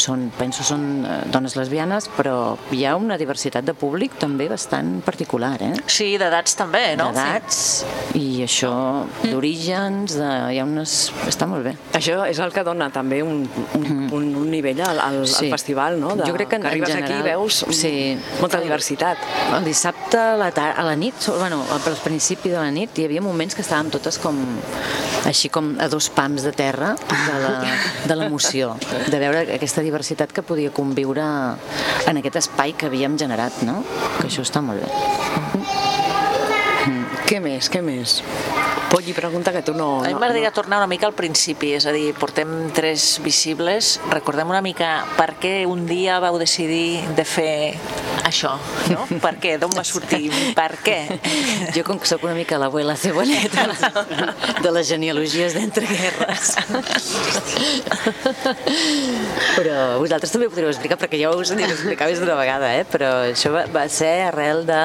són, 0.00 0.26
penso, 0.36 0.64
són 0.66 1.04
eh, 1.06 1.20
dones 1.30 1.54
lesbianes, 1.56 2.08
però 2.16 2.56
hi 2.74 2.82
ha 2.84 2.96
una 2.98 3.16
diversitat 3.20 3.64
de 3.64 3.74
públic 3.78 4.16
també 4.18 4.48
bastant 4.50 4.96
particular, 5.06 5.54
eh? 5.62 5.72
Sí, 5.86 6.16
d'edats 6.18 6.56
també, 6.58 6.82
no? 6.98 7.12
d'edats 7.14 7.84
i 8.18 8.42
això 8.42 8.72
d'orígens, 9.22 10.16
de, 10.18 10.30
hi 10.54 10.58
ha 10.58 10.66
unes... 10.66 10.96
està 11.30 11.46
molt 11.50 11.64
bé. 11.66 11.76
Això 11.94 12.24
és 12.26 12.40
el 12.42 12.52
que 12.54 12.64
dona 12.66 12.90
també 12.94 13.22
un, 13.22 13.44
un, 13.78 13.86
un, 14.10 14.28
un 14.42 14.50
nivell 14.50 14.82
al, 14.82 14.98
al, 14.98 15.20
al 15.24 15.30
Sí. 15.34 15.48
festival, 15.50 16.00
no? 16.00 16.16
De, 16.18 16.26
Jo 16.26 16.34
crec 16.36 16.50
que 16.50 16.56
en- 16.58 16.62
que 16.66 16.72
arribes 16.74 16.90
en 16.90 17.02
aquí 17.04 17.12
i 17.12 17.16
general, 17.20 17.38
veus 17.44 17.62
sí. 17.70 17.94
molta 18.40 18.60
diversitat. 18.60 19.18
El 19.56 19.64
dissabte 19.66 20.18
a 20.18 20.34
la, 20.40 20.50
tar 20.54 20.72
a 20.78 20.82
la 20.86 20.94
nit, 20.98 21.14
so- 21.22 21.38
bueno, 21.38 21.62
al 21.70 21.80
al 21.84 21.98
principi 22.02 22.48
de 22.50 22.58
la 22.58 22.70
nit, 22.74 22.96
hi 22.98 23.04
havia 23.06 23.20
moments 23.22 23.54
que 23.54 23.62
estàvem 23.62 23.90
totes 23.94 24.18
com 24.18 24.38
així 25.28 25.48
com 25.52 25.74
a 25.78 25.86
dos 25.88 26.08
pams 26.10 26.42
de 26.42 26.50
terra 26.52 26.63
la- 26.72 27.60
de 28.06 28.16
l'emoció, 28.16 28.76
de 29.10 29.18
veure 29.18 29.44
aquesta 29.54 29.80
diversitat 29.82 30.32
que 30.32 30.42
podia 30.42 30.70
conviure 30.70 31.22
en 32.06 32.16
aquest 32.20 32.36
espai 32.36 32.72
que 32.74 32.86
havíem 32.86 33.18
generat, 33.18 33.52
no? 33.62 33.82
Que 34.20 34.26
això 34.28 34.42
està 34.42 34.60
molt 34.62 34.80
bé. 34.80 34.88
Què 37.26 37.40
més, 37.40 37.70
què 37.72 37.80
més? 37.82 38.22
Polly 38.94 39.12
pregunta 39.12 39.50
que 39.50 39.60
tu 39.60 39.74
no... 39.74 40.04
A 40.04 40.06
mi 40.06 40.12
no, 40.14 40.20
m'agradaria 40.22 40.52
tornar 40.54 40.78
una 40.78 40.86
mica 40.86 41.08
al 41.08 41.16
principi, 41.18 41.72
és 41.74 41.82
a 41.90 41.90
dir, 41.90 42.12
portem 42.14 42.70
tres 42.70 43.16
visibles, 43.24 43.96
recordem 44.12 44.52
una 44.52 44.60
mica 44.62 45.00
per 45.18 45.32
què 45.42 45.64
un 45.66 45.82
dia 45.88 46.20
vau 46.22 46.38
decidir 46.38 47.02
de 47.18 47.24
fer 47.26 47.74
això, 48.22 48.52
no? 48.92 49.04
Per 49.24 49.34
què? 49.42 49.56
D'on 49.58 49.74
va 49.74 49.82
sortir? 49.86 50.30
Per 50.54 50.68
què? 50.86 50.98
Jo, 51.74 51.82
com 51.86 51.98
que 51.98 52.06
sóc 52.06 52.22
una 52.22 52.36
mica 52.38 52.58
l'abuela 52.60 52.94
ceboleta 52.94 53.66
de 54.64 54.72
les 54.76 54.86
genealogies 54.88 55.58
d'entreguerres. 55.58 56.54
Però 59.58 59.76
vosaltres 59.98 60.32
també 60.32 60.46
ho 60.46 60.54
podríeu 60.54 60.70
explicar, 60.70 60.98
perquè 61.02 61.18
ja 61.20 61.34
us 61.34 61.52
aniré 61.54 61.74
explicar 61.74 62.08
més 62.10 62.22
d'una 62.22 62.38
vegada, 62.38 62.70
eh? 62.78 62.86
Però 62.88 63.10
això 63.32 63.52
va, 63.54 63.66
va 63.74 63.88
ser 63.90 64.14
arrel 64.30 64.64
de... 64.70 64.80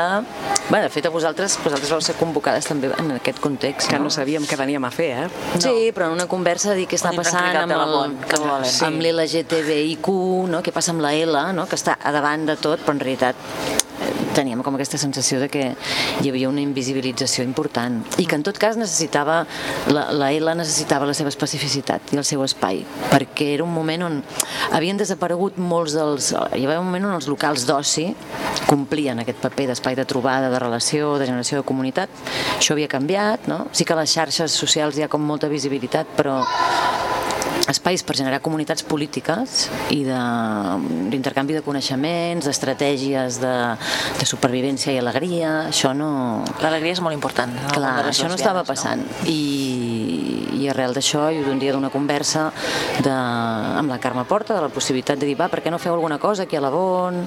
Bé, 0.69 0.83
de 0.83 0.89
fet, 0.93 1.05
a 1.05 1.13
vosaltres, 1.13 1.61
vosaltres 1.63 1.93
vau 1.93 2.01
ser 2.05 2.17
convocades 2.19 2.67
també 2.69 2.91
en 2.97 3.15
aquest 3.15 3.39
context, 3.41 3.89
Que 3.99 4.03
no? 4.03 4.07
no 4.07 4.13
sabíem 4.15 4.45
què 4.47 4.55
veníem 4.57 4.85
a 4.87 4.91
fer, 4.95 5.09
eh? 5.25 5.27
Sí, 5.59 5.91
però 5.95 6.07
en 6.07 6.15
una 6.15 6.25
conversa 6.31 6.71
de 6.71 6.79
dir 6.81 6.87
què 6.87 6.95
està 6.95 7.11
passant 7.15 7.51
amb 7.65 7.75
el- 7.75 8.15
què 8.29 8.39
volen? 8.39 8.65
sí. 8.65 8.85
amb 8.87 9.03
l'LGTBIQ, 9.03 10.07
no? 10.49 10.63
què 10.63 10.71
passa 10.71 10.93
amb 10.95 11.03
la 11.03 11.11
L, 11.13 11.35
no? 11.53 11.67
que 11.67 11.75
està 11.75 11.97
a 12.01 12.11
davant 12.15 12.45
de 12.47 12.55
tot, 12.55 12.79
però 12.85 12.95
en 12.95 13.03
realitat 13.03 13.35
teníem 14.35 14.63
com 14.63 14.75
aquesta 14.75 14.99
sensació 15.01 15.39
de 15.43 15.49
que 15.51 15.65
hi 16.21 16.29
havia 16.29 16.49
una 16.49 16.61
invisibilització 16.63 17.43
important 17.47 18.01
i 18.21 18.27
que 18.29 18.37
en 18.37 18.45
tot 18.45 18.59
cas 18.61 18.77
necessitava 18.79 19.41
la, 19.91 20.09
la 20.15 20.31
L 20.35 20.55
necessitava 20.59 21.07
la 21.09 21.15
seva 21.17 21.31
especificitat 21.33 22.13
i 22.13 22.19
el 22.19 22.27
seu 22.27 22.43
espai 22.45 22.83
perquè 23.09 23.53
era 23.55 23.65
un 23.65 23.73
moment 23.73 24.07
on 24.09 24.21
havien 24.75 24.99
desaparegut 24.99 25.57
molts 25.59 25.97
dels... 25.97 26.31
hi 26.33 26.65
havia 26.65 26.79
un 26.79 26.89
moment 26.89 27.09
on 27.09 27.17
els 27.17 27.29
locals 27.31 27.65
d'oci 27.69 28.09
complien 28.69 29.19
aquest 29.23 29.41
paper 29.41 29.69
d'espai 29.71 29.97
de 29.97 30.05
trobada, 30.05 30.49
de 30.53 30.59
relació, 30.61 31.15
de 31.17 31.25
generació 31.29 31.61
de 31.61 31.67
comunitat. 31.67 32.09
Això 32.57 32.75
havia 32.75 32.89
canviat, 32.91 33.47
no? 33.49 33.63
Sí 33.73 33.87
que 33.87 33.97
les 33.97 34.13
xarxes 34.13 34.53
socials 34.53 34.97
hi 34.97 35.05
ha 35.05 35.11
com 35.11 35.25
molta 35.25 35.49
visibilitat, 35.49 36.09
però 36.17 36.41
espais 37.69 38.03
per 38.03 38.15
generar 38.17 38.41
comunitats 38.41 38.83
polítiques 38.83 39.67
i 39.93 40.03
de- 40.07 41.07
d'intercanvi 41.11 41.53
de, 41.53 41.59
de 41.59 41.65
coneixements, 41.65 42.45
d'estratègies 42.45 43.39
de, 43.41 43.55
de 44.19 44.25
supervivència 44.25 44.93
i 44.93 44.99
alegria, 45.01 45.67
això 45.69 45.93
no... 45.93 46.43
L'alegria 46.63 46.95
és 46.97 47.01
molt 47.03 47.15
important. 47.17 47.53
món 47.53 47.73
Clar, 47.75 47.95
això 48.09 48.27
no 48.29 48.35
lesbianes, 48.35 48.41
estava 48.41 48.63
passant. 48.67 49.03
I, 49.29 50.59
i 50.59 50.69
arrel 50.71 50.93
d'això, 50.95 51.29
i 51.31 51.43
d'un 51.45 51.59
dia 51.61 51.73
d'una 51.75 51.91
conversa 51.93 52.49
de, 53.03 53.13
amb 53.13 53.91
la 53.91 53.99
Carme 53.99 54.25
Porta, 54.29 54.55
de 54.57 54.65
la 54.67 54.71
possibilitat 54.73 55.19
de 55.19 55.29
dir, 55.29 55.37
va, 55.39 55.49
per 55.51 55.61
què 55.63 55.71
no 55.71 55.79
feu 55.81 55.93
alguna 55.93 56.19
cosa 56.19 56.43
aquí 56.43 56.57
a 56.59 56.63
la 56.63 56.71
Bon? 56.73 57.21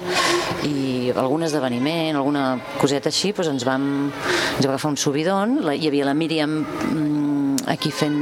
I 0.68 1.12
algun 1.16 1.42
esdeveniment, 1.46 2.16
alguna 2.16 2.56
coseta 2.80 3.10
així, 3.12 3.32
doncs 3.36 3.50
ens 3.52 3.66
vam, 3.68 3.84
ens 4.12 4.64
va 4.66 4.74
agafar 4.74 4.92
un 4.92 4.98
subidon, 5.00 5.58
la, 5.66 5.74
hi 5.76 5.88
havia 5.90 6.08
la 6.08 6.14
Míriam 6.14 6.60
mm, 6.62 7.68
aquí 7.72 7.90
fent 7.94 8.18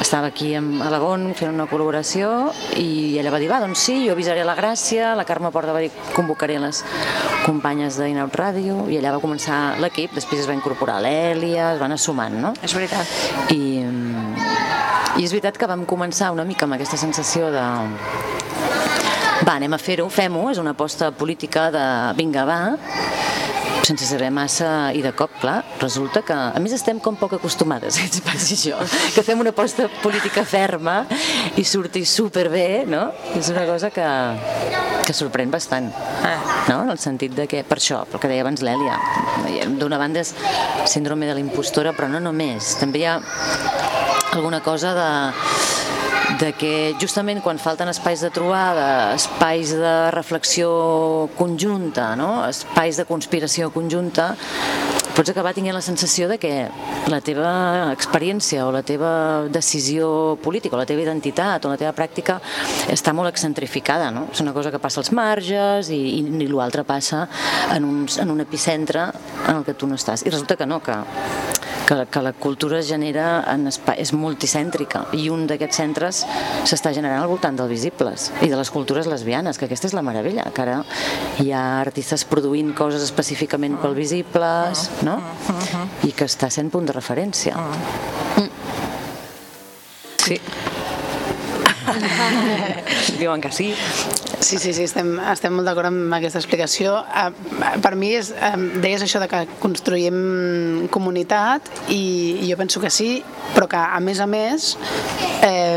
estava 0.00 0.28
aquí 0.28 0.54
a 0.56 0.60
la 0.60 0.98
Bon 0.98 1.28
fent 1.36 1.52
una 1.52 1.66
col·laboració 1.70 2.50
i 2.80 3.18
ella 3.20 3.32
va 3.32 3.40
dir, 3.42 3.50
va, 3.50 3.60
doncs 3.62 3.84
sí, 3.84 3.98
jo 4.06 4.14
avisaré 4.16 4.44
la 4.48 4.56
Gràcia, 4.58 5.12
la 5.16 5.26
Carme 5.28 5.52
Porta 5.52 5.74
va 5.76 5.82
dir, 5.84 5.90
convocaré 6.16 6.58
les 6.62 6.82
companyes 7.44 8.00
d'Inaut 8.00 8.34
Ràdio 8.40 8.86
i 8.90 8.98
allà 8.98 9.14
va 9.16 9.22
començar 9.22 9.78
l'equip, 9.82 10.14
després 10.16 10.42
es 10.42 10.48
va 10.48 10.56
incorporar 10.56 11.00
l'Èlia, 11.04 11.74
es 11.74 11.82
van 11.82 11.92
anar 11.92 12.00
sumant, 12.00 12.40
no? 12.40 12.54
És 12.64 12.74
veritat. 12.76 13.06
I, 13.52 13.60
mm, 13.84 14.48
I 15.20 15.26
és 15.26 15.34
veritat 15.34 15.58
que 15.60 15.68
vam 15.68 15.84
començar 15.84 16.32
una 16.32 16.46
mica 16.48 16.64
amb 16.66 16.78
aquesta 16.78 16.98
sensació 17.00 17.50
de 17.52 17.66
va, 19.40 19.54
anem 19.56 19.72
a 19.74 19.78
fer-ho, 19.80 20.08
fem-ho, 20.12 20.48
és 20.50 20.58
una 20.60 20.74
aposta 20.76 21.10
política 21.16 21.70
de 21.74 21.84
vinga, 22.16 22.44
va, 22.48 22.60
sense 23.82 24.06
saber 24.06 24.30
massa 24.34 24.90
i 24.94 25.02
de 25.02 25.12
cop, 25.16 25.32
clar, 25.40 25.60
resulta 25.80 26.22
que 26.26 26.34
a 26.34 26.60
més 26.62 26.74
estem 26.76 27.00
com 27.02 27.16
poc 27.18 27.36
acostumades 27.38 27.98
a 27.98 28.06
que 28.12 28.22
passi 28.24 28.56
això, 28.58 28.80
que 29.14 29.24
fem 29.26 29.40
una 29.40 29.54
aposta 29.54 29.88
política 30.02 30.44
ferma 30.44 31.02
i 31.56 31.64
surti 31.64 32.04
superbé, 32.08 32.84
no? 32.88 33.08
És 33.38 33.50
una 33.52 33.64
cosa 33.68 33.90
que, 33.94 34.06
que 35.06 35.16
sorprèn 35.16 35.52
bastant, 35.52 35.90
no? 36.68 36.82
En 36.84 36.92
el 36.92 37.00
sentit 37.02 37.34
de 37.36 37.48
que, 37.50 37.64
per 37.66 37.80
això, 37.80 38.04
pel 38.10 38.22
que 38.22 38.30
deia 38.30 38.44
abans 38.44 38.62
l'Èlia, 38.64 38.98
d'una 39.80 40.00
banda 40.00 40.22
és 40.24 40.34
síndrome 40.90 41.28
de 41.28 41.36
l'impostora, 41.38 41.94
però 41.96 42.10
no 42.12 42.22
només, 42.22 42.74
també 42.80 43.02
hi 43.04 43.08
ha 43.08 43.18
alguna 44.36 44.60
cosa 44.62 44.94
de 44.94 45.08
de 46.38 46.52
que 46.54 46.94
justament 47.00 47.40
quan 47.42 47.58
falten 47.58 47.90
espais 47.90 48.22
de 48.22 48.30
trobada, 48.30 49.14
espais 49.16 49.72
de 49.74 49.94
reflexió 50.14 51.28
conjunta, 51.36 52.14
no? 52.16 52.46
espais 52.48 53.00
de 53.00 53.06
conspiració 53.08 53.70
conjunta, 53.74 54.34
pots 55.16 55.32
acabar 55.32 55.52
tinguent 55.56 55.74
la 55.74 55.82
sensació 55.84 56.28
de 56.30 56.38
que 56.40 56.52
la 57.10 57.20
teva 57.20 57.90
experiència 57.92 58.64
o 58.66 58.70
la 58.72 58.82
teva 58.86 59.48
decisió 59.50 60.38
política 60.42 60.76
o 60.76 60.80
la 60.80 60.86
teva 60.88 61.02
identitat 61.02 61.66
o 61.66 61.72
la 61.72 61.80
teva 61.80 61.92
pràctica 61.96 62.38
està 62.92 63.12
molt 63.16 63.32
excentrificada, 63.32 64.10
no? 64.14 64.28
És 64.32 64.40
una 64.44 64.54
cosa 64.56 64.70
que 64.70 64.80
passa 64.80 65.02
als 65.02 65.10
marges 65.16 65.90
i, 65.90 66.00
i, 66.20 66.22
i 66.24 66.48
l'altre 66.48 66.86
passa 66.88 67.26
en 67.74 67.84
un, 67.84 68.06
en 68.06 68.32
un 68.32 68.40
epicentre 68.46 69.10
en 69.48 69.58
el 69.58 69.66
que 69.66 69.74
tu 69.74 69.90
no 69.90 69.98
estàs. 69.98 70.24
I 70.24 70.32
resulta 70.32 70.56
que 70.56 70.68
no, 70.68 70.80
que 70.84 70.96
que, 71.90 72.06
que 72.06 72.22
la 72.22 72.32
cultura 72.32 72.78
es 72.78 72.86
genera 72.86 73.42
en 73.50 73.66
espai, 73.66 73.98
és 73.98 74.12
multicèntrica 74.14 75.08
i 75.18 75.26
un 75.34 75.46
d'aquests 75.50 75.80
centres 75.82 76.22
s'està 76.68 76.92
generant 76.94 77.24
al 77.24 77.30
voltant 77.32 77.58
dels 77.58 77.72
visibles 77.72 78.28
i 78.46 78.50
de 78.52 78.58
les 78.60 78.70
cultures 78.70 79.10
lesbianes, 79.10 79.58
que 79.58 79.66
aquesta 79.66 79.90
és 79.90 79.96
la 79.98 80.04
meravella, 80.06 80.46
que 80.54 80.62
ara 80.62 80.78
hi 81.42 81.50
ha 81.50 81.64
artistes 81.80 82.22
produint 82.30 82.70
coses 82.78 83.02
específicament 83.02 83.80
pel 83.82 83.98
visibles, 83.98 84.86
no? 85.02 85.18
I 86.06 86.14
que 86.14 86.30
està 86.30 86.50
sent 86.52 86.70
punt 86.70 86.86
de 86.86 86.94
referència. 86.94 87.58
Sí. 90.20 90.38
Diuen 93.20 93.40
que 93.40 93.52
sí. 93.52 93.70
Sí, 94.40 94.58
sí, 94.58 94.72
sí, 94.72 94.84
estem, 94.86 95.12
estem 95.30 95.54
molt 95.54 95.68
d'acord 95.68 95.90
amb 95.90 96.14
aquesta 96.16 96.40
explicació. 96.40 96.96
Uh, 97.06 97.30
per 97.82 97.94
mi 97.98 98.14
és, 98.18 98.32
um, 98.50 98.66
deies 98.82 99.04
això 99.04 99.20
de 99.22 99.28
que 99.30 99.44
construïm 99.62 100.88
comunitat 100.94 101.68
i 101.92 102.02
jo 102.48 102.58
penso 102.60 102.82
que 102.82 102.90
sí, 102.90 103.20
però 103.54 103.68
que 103.70 103.80
a 103.80 104.00
més 104.04 104.20
a 104.20 104.28
més 104.30 104.74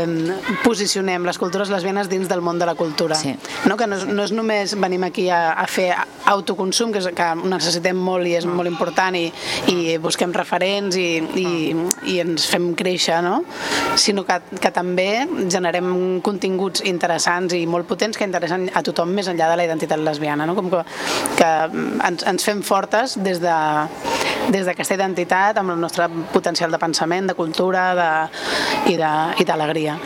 eh, 0.04 0.56
posicionem 0.64 1.24
les 1.26 1.38
cultures 1.40 1.70
lesbianes 1.72 2.10
dins 2.12 2.28
del 2.30 2.42
món 2.44 2.58
de 2.60 2.68
la 2.68 2.74
cultura. 2.78 3.16
Sí. 3.18 3.34
No? 3.68 3.76
Que 3.80 3.88
no 3.90 3.98
és, 3.98 4.06
no 4.08 4.24
és 4.26 4.34
només 4.36 4.76
venim 4.80 5.06
aquí 5.06 5.28
a, 5.32 5.54
a 5.58 5.66
fer 5.70 5.90
autoconsum, 6.30 6.92
que, 6.92 7.02
és, 7.02 7.08
que 7.16 7.28
necessitem 7.44 7.98
molt 8.00 8.28
i 8.28 8.34
és 8.38 8.46
molt 8.48 8.70
important 8.70 9.16
i, 9.18 9.26
i 9.72 9.96
busquem 10.02 10.32
referents 10.34 10.96
i, 11.00 11.08
i, 11.40 11.48
i 12.14 12.18
ens 12.22 12.48
fem 12.50 12.72
créixer, 12.78 13.20
no? 13.24 13.42
sinó 14.00 14.24
que, 14.26 14.40
que 14.60 14.72
també 14.74 15.08
generem 15.52 15.90
continguts 16.24 16.84
interessants 16.88 17.54
i 17.56 17.64
molt 17.70 17.88
potents 17.88 18.18
que 18.18 18.26
interessen 18.26 18.68
a 18.74 18.82
tothom 18.86 19.12
més 19.14 19.28
enllà 19.30 19.50
de 19.52 19.58
la 19.60 19.68
identitat 19.68 20.00
lesbiana, 20.00 20.48
no? 20.48 20.56
com 20.58 20.70
que, 20.72 20.82
que 21.38 21.50
ens, 22.08 22.26
ens 22.26 22.46
fem 22.46 22.62
fortes 22.64 23.18
des 23.24 23.40
de 23.42 23.54
des 24.52 24.66
d'aquesta 24.66 24.98
identitat 24.98 25.58
amb 25.60 25.74
el 25.74 25.80
nostre 25.80 26.08
potencial 26.32 26.70
de 26.70 26.80
pensament, 26.82 27.28
de 27.30 27.34
cultura 27.38 27.86
de, 27.98 28.10
i 28.90 28.96
d'alegria. 29.44 29.98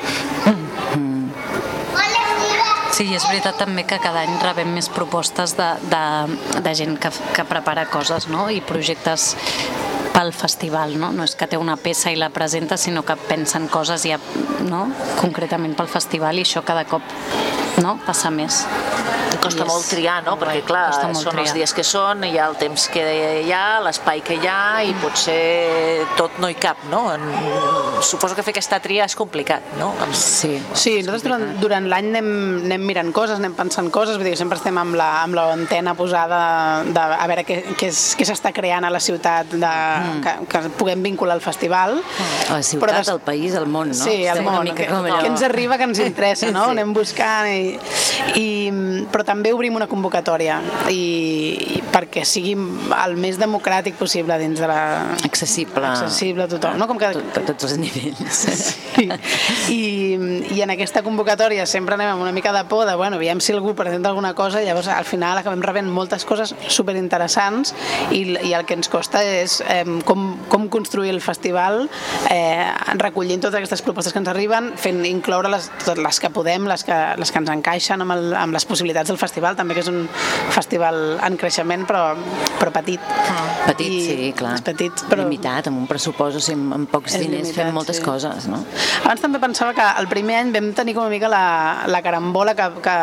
Sí, 2.99 3.05
és 3.15 3.23
veritat 3.29 3.55
també 3.61 3.85
que 3.87 4.01
cada 4.03 4.25
any 4.27 4.41
rebem 4.43 4.73
més 4.75 4.89
propostes 4.91 5.53
de, 5.55 5.69
de, 5.87 6.63
de 6.65 6.71
gent 6.75 6.97
que, 6.99 7.13
que 7.37 7.45
prepara 7.47 7.85
coses 7.87 8.27
no? 8.27 8.49
i 8.51 8.59
projectes 8.59 9.37
pel 10.11 10.33
festival, 10.35 10.97
no? 10.99 11.13
No 11.15 11.23
és 11.29 11.37
que 11.39 11.47
té 11.47 11.61
una 11.61 11.77
peça 11.79 12.11
i 12.11 12.19
la 12.19 12.33
presenta, 12.35 12.75
sinó 12.75 13.05
que 13.07 13.15
pensen 13.29 13.69
coses 13.71 14.03
ja, 14.03 14.19
no? 14.67 14.89
concretament 15.21 15.79
pel 15.79 15.87
festival 15.93 16.41
i 16.41 16.47
això 16.49 16.65
cada 16.67 16.89
cop 16.91 17.07
no? 17.85 18.01
passa 18.03 18.35
més. 18.35 18.65
Costa 19.43 19.65
I 19.65 19.69
molt 19.69 19.87
triar, 19.89 20.23
no? 20.27 20.37
Perquè, 20.41 20.63
clar, 20.67 20.89
són 20.97 21.11
els 21.15 21.23
triar. 21.25 21.55
dies 21.55 21.73
que 21.77 21.85
són, 21.87 22.25
hi 22.27 22.37
ha 22.39 22.49
el 22.51 22.57
temps 22.61 22.89
que 22.93 23.05
hi 23.47 23.53
ha, 23.55 23.79
l'espai 23.85 24.21
que 24.27 24.35
hi 24.35 24.47
ha, 24.51 24.83
i 24.85 24.95
potser 24.99 26.05
tot 26.19 26.39
no 26.43 26.49
hi 26.51 26.57
cap, 26.59 26.81
no? 26.91 27.05
En... 27.15 27.23
Suposo 28.03 28.35
que 28.39 28.43
fer 28.47 28.53
aquesta 28.55 28.79
tria 28.83 29.07
és 29.09 29.15
complicat, 29.19 29.63
no? 29.79 29.93
Amb... 30.03 30.15
Sí. 30.19 30.57
Sí, 30.75 30.97
nosaltres 31.03 31.25
durant, 31.27 31.47
durant 31.63 31.89
l'any 31.91 32.11
anem, 32.13 32.29
anem 32.67 32.85
mirant 32.89 33.13
coses, 33.15 33.39
anem 33.39 33.55
pensant 33.59 33.91
coses, 33.95 34.17
vull 34.19 34.27
dir 34.27 34.35
que 34.35 34.41
sempre 34.41 34.59
estem 34.59 34.77
amb 34.81 34.97
la, 34.99 35.09
amb 35.23 35.39
l'antena 35.39 35.95
posada 35.99 36.41
de, 36.87 37.01
a 37.19 37.27
veure 37.31 37.45
què, 37.49 37.61
què, 37.79 37.91
s'està 37.93 38.53
creant 38.57 38.87
a 38.89 38.93
la 38.95 39.01
ciutat, 39.03 39.55
de, 39.55 39.75
Mm. 39.99 40.21
que, 40.23 40.33
que 40.51 40.61
puguem 40.79 41.03
vincular 41.03 41.35
al 41.37 41.41
festival. 41.45 41.97
A 42.49 42.59
la 42.59 42.63
ciutat, 42.63 42.83
Però 42.89 42.97
des- 42.99 43.09
el 43.13 43.21
país, 43.25 43.55
el 43.59 43.67
món, 43.67 43.89
no? 43.89 43.95
Sí, 43.95 44.27
al 44.29 44.43
món, 44.45 44.69
que, 44.75 44.87
allò. 44.89 45.19
que 45.21 45.27
ens 45.31 45.43
arriba, 45.47 45.77
que 45.79 45.85
ens 45.89 45.99
interessa, 46.05 46.51
no? 46.55 46.65
Sí. 46.67 46.71
Anem 46.77 46.93
buscant 46.97 47.49
i, 47.51 47.79
i, 48.41 48.47
però 49.13 49.25
també 49.29 49.53
obrim 49.53 49.77
una 49.77 49.89
convocatòria 49.91 50.59
i, 50.89 51.79
i 51.79 51.83
perquè 51.93 52.25
sigui 52.29 52.55
el 52.57 53.17
més 53.21 53.39
democràtic 53.41 53.99
possible 54.01 54.39
dins 54.41 54.61
de 54.61 54.69
la... 54.71 54.81
Accessible. 55.29 55.85
Accessible 55.85 56.47
a 56.47 56.51
tothom, 56.51 56.79
no? 56.81 56.89
Com 56.89 57.01
que, 57.01 57.13
A 57.13 57.45
tots 57.45 57.69
els 57.69 57.77
nivells. 57.81 58.45
Sí. 58.99 59.07
I, 59.71 59.83
I 60.57 60.63
en 60.65 60.73
aquesta 60.75 61.05
convocatòria 61.07 61.67
sempre 61.71 61.95
anem 61.95 62.15
amb 62.15 62.25
una 62.25 62.33
mica 62.35 62.53
de 62.57 62.65
por 62.71 62.87
de, 62.89 62.97
bueno, 62.99 63.19
aviam 63.21 63.41
si 63.45 63.53
algú 63.55 63.75
presenta 63.79 64.11
alguna 64.11 64.33
cosa 64.35 64.63
i 64.63 64.67
llavors 64.67 64.89
al 64.91 65.07
final 65.07 65.39
acabem 65.39 65.63
rebent 65.63 65.91
moltes 65.93 66.25
coses 66.27 66.55
superinteressants 66.67 67.75
i, 68.17 68.23
i 68.49 68.55
el 68.57 68.67
que 68.67 68.75
ens 68.79 68.91
costa 68.91 69.23
és 69.23 69.61
eh, 69.69 69.85
com, 70.09 70.33
com 70.51 70.67
construir 70.73 71.13
el 71.15 71.21
festival 71.23 71.85
eh, 72.33 72.67
recollint 72.99 73.45
totes 73.45 73.61
aquestes 73.61 73.85
propostes 73.87 74.15
que 74.15 74.23
ens 74.23 74.31
arriben, 74.33 74.73
fent 74.81 75.05
incloure 75.07 75.51
les, 75.53 75.71
totes 75.85 76.03
les 76.03 76.21
que 76.23 76.33
podem, 76.35 76.67
les 76.71 76.85
que, 76.87 76.99
les 77.21 77.33
que 77.33 77.43
ens 77.43 77.53
encaixen 77.55 78.05
amb, 78.05 78.17
el, 78.17 78.33
amb 78.39 78.57
les 78.57 78.67
possibilitats 78.69 79.13
del 79.13 79.18
festival, 79.21 79.57
també 79.59 79.77
que 79.77 79.83
és 79.85 79.91
un 79.91 80.05
festival 80.55 81.19
en 81.25 81.37
creixement 81.41 81.85
però, 81.89 82.03
però 82.59 82.73
petit. 82.75 83.03
Petit, 83.69 83.93
I 83.93 84.01
sí, 84.07 84.33
clar. 84.39 84.55
És 84.57 84.65
petit, 84.65 85.03
però... 85.11 85.25
Limitat, 85.27 85.69
amb 85.69 85.83
un 85.83 85.87
pressupost, 85.91 86.39
o 86.39 86.43
sigui, 86.43 86.57
amb, 86.61 86.75
amb 86.79 86.91
pocs 86.93 87.19
És 87.19 87.25
diners 87.25 87.49
limitat, 87.51 87.59
fem 87.67 87.75
moltes 87.77 87.99
sí. 88.01 88.05
coses, 88.07 88.49
no? 88.49 88.63
Abans 89.05 89.21
també 89.25 89.41
pensava 89.43 89.75
que 89.77 89.85
el 90.01 90.09
primer 90.11 90.39
any 90.41 90.53
vam 90.55 90.71
tenir 90.77 90.95
com 90.97 91.05
una 91.05 91.13
mica 91.13 91.29
la, 91.31 91.43
la 91.91 92.01
carambola 92.05 92.55
que, 92.57 92.69
que, 92.85 92.97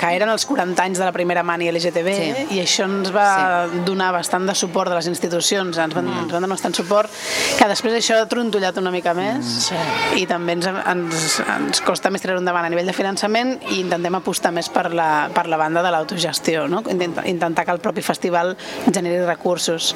que 0.00 0.10
eren 0.16 0.32
els 0.32 0.46
40 0.48 0.82
anys 0.82 1.00
de 1.02 1.06
la 1.06 1.14
primera 1.14 1.44
mani 1.46 1.70
LGTB 1.70 2.10
Sí. 2.12 2.56
i 2.56 2.60
això 2.62 2.84
ens 2.88 3.12
va 3.14 3.68
donar 3.86 4.10
bastant 4.14 4.44
de 4.48 4.54
suport 4.58 4.90
de 4.90 4.96
les 4.98 5.06
institucions, 5.10 5.78
ens 5.78 5.94
van, 5.94 6.08
ens 6.10 6.32
van 6.32 6.42
donar 6.42 6.50
bastant 6.56 6.74
suport, 6.76 7.10
que 7.58 7.68
després 7.70 7.94
això 7.98 8.18
ha 8.20 8.26
trontollat 8.30 8.76
una 8.82 8.90
mica 8.94 9.14
més 9.16 9.70
i 10.18 10.26
també 10.28 10.56
ens, 10.58 10.66
ens, 10.66 11.28
ens 11.56 11.82
costa 11.86 12.10
més 12.12 12.22
treure 12.24 12.40
endavant 12.42 12.66
a 12.66 12.72
nivell 12.72 12.88
de 12.90 12.96
finançament 12.96 13.54
i 13.70 13.80
intentem 13.82 14.18
apostar 14.18 14.52
més 14.54 14.68
per 14.72 14.88
la, 14.94 15.28
per 15.34 15.41
la 15.48 15.58
banda 15.60 15.82
de 15.82 15.90
l'autogestió, 15.94 16.66
no? 16.68 16.82
intentar, 16.90 17.26
intentar 17.28 17.64
que 17.64 17.74
el 17.74 17.80
propi 17.80 18.02
festival 18.02 18.56
generi 18.92 19.24
recursos. 19.26 19.92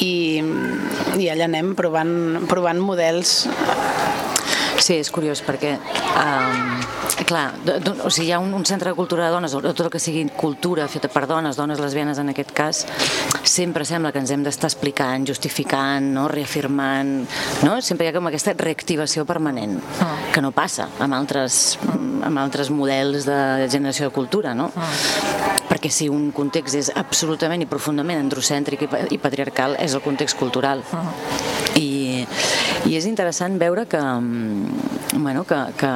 I, 0.00 0.42
i 1.18 1.30
allà 1.32 1.48
anem 1.48 1.74
provant, 1.78 2.46
provant 2.50 2.80
models. 2.82 3.46
Sí, 4.78 4.98
és 4.98 5.10
curiós 5.12 5.42
perquè, 5.44 5.74
um, 6.16 6.77
clar, 7.28 7.52
o 8.04 8.10
sigui, 8.10 8.28
hi 8.30 8.32
ha 8.32 8.38
un, 8.40 8.54
un 8.56 8.64
centre 8.66 8.88
de 8.90 8.96
cultura 8.96 9.26
de 9.26 9.32
dones, 9.34 9.52
o 9.54 9.60
tot 9.62 9.82
el 9.84 9.90
que 9.92 10.00
sigui 10.00 10.24
cultura 10.36 10.86
feta 10.88 11.10
per 11.12 11.26
dones, 11.28 11.56
dones 11.60 11.80
lesbianes 11.82 12.18
en 12.22 12.32
aquest 12.32 12.52
cas, 12.56 12.80
sempre 13.44 13.84
sembla 13.88 14.12
que 14.12 14.22
ens 14.22 14.32
hem 14.34 14.42
d'estar 14.46 14.70
explicant, 14.72 15.26
justificant, 15.28 16.08
no? 16.16 16.26
reafirmant, 16.32 17.12
no? 17.66 17.78
sempre 17.84 18.06
hi 18.06 18.10
ha 18.10 18.16
com 18.16 18.26
aquesta 18.30 18.54
reactivació 18.56 19.26
permanent, 19.28 19.76
que 20.32 20.40
no 20.44 20.52
passa 20.56 20.88
amb 21.04 21.14
altres, 21.18 21.76
amb 21.92 22.40
altres 22.40 22.70
models 22.72 23.28
de 23.28 23.38
generació 23.70 24.08
de 24.08 24.14
cultura, 24.16 24.54
no? 24.56 24.70
perquè 25.68 25.90
si 25.92 26.08
un 26.08 26.30
context 26.32 26.74
és 26.80 26.88
absolutament 26.96 27.60
i 27.62 27.66
profundament 27.68 28.18
androcèntric 28.22 28.86
i, 28.86 28.88
pa- 28.88 29.02
i 29.12 29.18
patriarcal 29.20 29.76
és 29.84 29.92
el 29.94 30.00
context 30.00 30.38
cultural 30.40 30.80
i, 30.80 31.67
i 32.86 32.94
és 32.98 33.06
interessant 33.08 33.58
veure 33.58 33.86
que, 33.90 33.98
mm, 33.98 35.22
bueno, 35.24 35.44
que, 35.44 35.58
que 35.76 35.92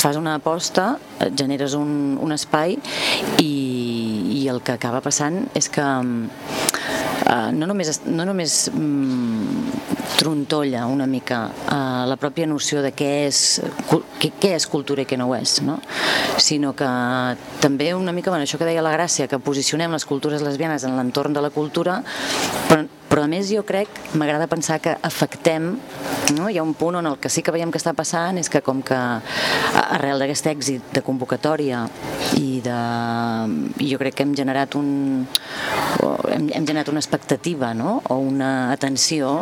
fas 0.00 0.16
una 0.16 0.34
aposta, 0.34 0.98
generes 1.36 1.74
un, 1.74 2.18
un 2.20 2.32
espai 2.32 2.76
i, 3.38 3.50
i 4.42 4.48
el 4.48 4.60
que 4.64 4.72
acaba 4.76 5.00
passant 5.04 5.42
és 5.56 5.68
que 5.72 5.84
uh, 5.84 7.48
no 7.52 7.68
només, 7.68 8.02
no 8.06 8.26
només 8.28 8.70
mm, 8.72 9.80
trontolla 10.20 10.86
una 10.90 11.06
mica 11.08 11.42
uh, 11.48 12.04
la 12.08 12.16
pròpia 12.20 12.48
noció 12.48 12.82
de 12.84 12.92
què 12.96 13.10
és, 13.26 13.60
què, 14.20 14.32
què 14.40 14.54
és 14.56 14.68
cultura 14.68 15.04
i 15.04 15.08
què 15.08 15.18
no 15.20 15.30
ho 15.30 15.36
és, 15.36 15.60
no? 15.64 15.78
sinó 16.40 16.72
que 16.76 16.88
també 17.60 17.92
una 17.94 18.12
mica, 18.16 18.30
bueno, 18.32 18.46
això 18.48 18.58
que 18.58 18.68
deia 18.68 18.84
la 18.84 18.94
Gràcia, 18.94 19.28
que 19.28 19.38
posicionem 19.38 19.92
les 19.92 20.08
cultures 20.08 20.42
lesbianes 20.44 20.84
en 20.88 20.96
l'entorn 20.96 21.36
de 21.36 21.44
la 21.44 21.52
cultura, 21.54 22.00
però, 22.68 22.86
però 23.20 23.28
a 23.28 23.36
més 23.36 23.50
jo 23.52 23.60
crec, 23.68 23.98
m'agrada 24.16 24.46
pensar 24.48 24.78
que 24.80 24.94
afectem, 25.04 25.74
no? 26.38 26.46
hi 26.48 26.56
ha 26.56 26.62
un 26.64 26.72
punt 26.72 26.96
on 26.96 27.08
el 27.10 27.18
que 27.20 27.28
sí 27.28 27.42
que 27.44 27.52
veiem 27.52 27.68
que 27.68 27.76
està 27.76 27.92
passant 27.92 28.38
és 28.40 28.48
que 28.48 28.62
com 28.64 28.80
que 28.80 28.96
arrel 28.96 30.24
d'aquest 30.24 30.48
èxit 30.54 30.94
de 30.96 31.02
convocatòria 31.04 31.82
i 32.40 32.62
de... 32.64 32.78
jo 33.90 34.00
crec 34.00 34.16
que 34.16 34.24
hem 34.24 34.32
generat 34.38 34.78
un... 34.80 34.88
hem, 36.32 36.48
hem 36.48 36.64
generat 36.64 36.88
una 36.88 37.04
expectativa 37.04 37.74
no? 37.76 37.98
o 38.08 38.16
una 38.24 38.72
atenció 38.72 39.34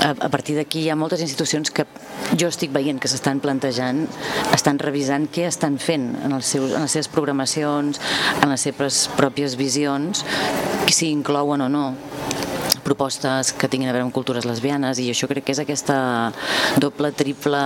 a, 0.00 0.14
a 0.14 0.32
partir 0.32 0.56
d'aquí 0.56 0.86
hi 0.86 0.88
ha 0.88 0.96
moltes 0.96 1.20
institucions 1.20 1.68
que 1.68 1.84
jo 2.32 2.48
estic 2.48 2.72
veient 2.72 2.96
que 3.00 3.12
s'estan 3.12 3.42
plantejant, 3.44 4.06
estan 4.56 4.80
revisant 4.80 5.28
què 5.32 5.44
estan 5.52 5.76
fent 5.82 6.14
en, 6.22 6.32
els 6.32 6.48
seus, 6.56 6.72
en 6.72 6.88
les 6.88 6.96
seves 6.96 7.12
programacions, 7.12 8.00
en 8.40 8.48
les 8.52 8.68
seves 8.70 9.04
pròpies 9.20 9.60
visions, 9.60 10.24
si 10.88 11.12
inclouen 11.12 11.60
o 11.60 11.68
no 11.68 11.86
propostes 12.88 13.52
que 13.52 13.68
tinguin 13.70 13.90
a 13.90 13.94
veure 13.94 14.06
amb 14.08 14.14
cultures 14.16 14.48
lesbianes 14.48 15.00
i 15.02 15.10
això 15.12 15.28
crec 15.30 15.46
que 15.46 15.54
és 15.54 15.60
aquesta 15.62 15.98
doble, 16.80 17.12
triple 17.16 17.60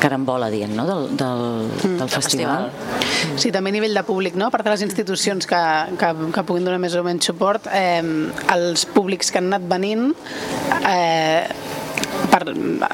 carambola, 0.00 0.50
dient, 0.52 0.74
no? 0.78 0.86
del, 0.88 1.08
del, 1.18 1.44
del 1.98 2.12
festival. 2.12 2.70
Sí, 3.40 3.50
també 3.52 3.74
a 3.74 3.78
nivell 3.78 3.96
de 3.96 4.04
públic, 4.06 4.38
no? 4.38 4.48
a 4.48 4.54
part 4.54 4.66
de 4.66 4.74
les 4.74 4.86
institucions 4.86 5.48
que, 5.50 5.62
que, 6.00 6.12
que 6.36 6.46
puguin 6.46 6.68
donar 6.68 6.80
més 6.82 6.96
o 6.96 7.04
menys 7.06 7.30
suport, 7.32 7.68
eh, 7.74 8.00
els 8.54 8.86
públics 8.94 9.32
que 9.32 9.42
han 9.42 9.50
anat 9.50 9.68
venint 9.70 10.10
eh, 10.86 11.44
per 12.30 12.42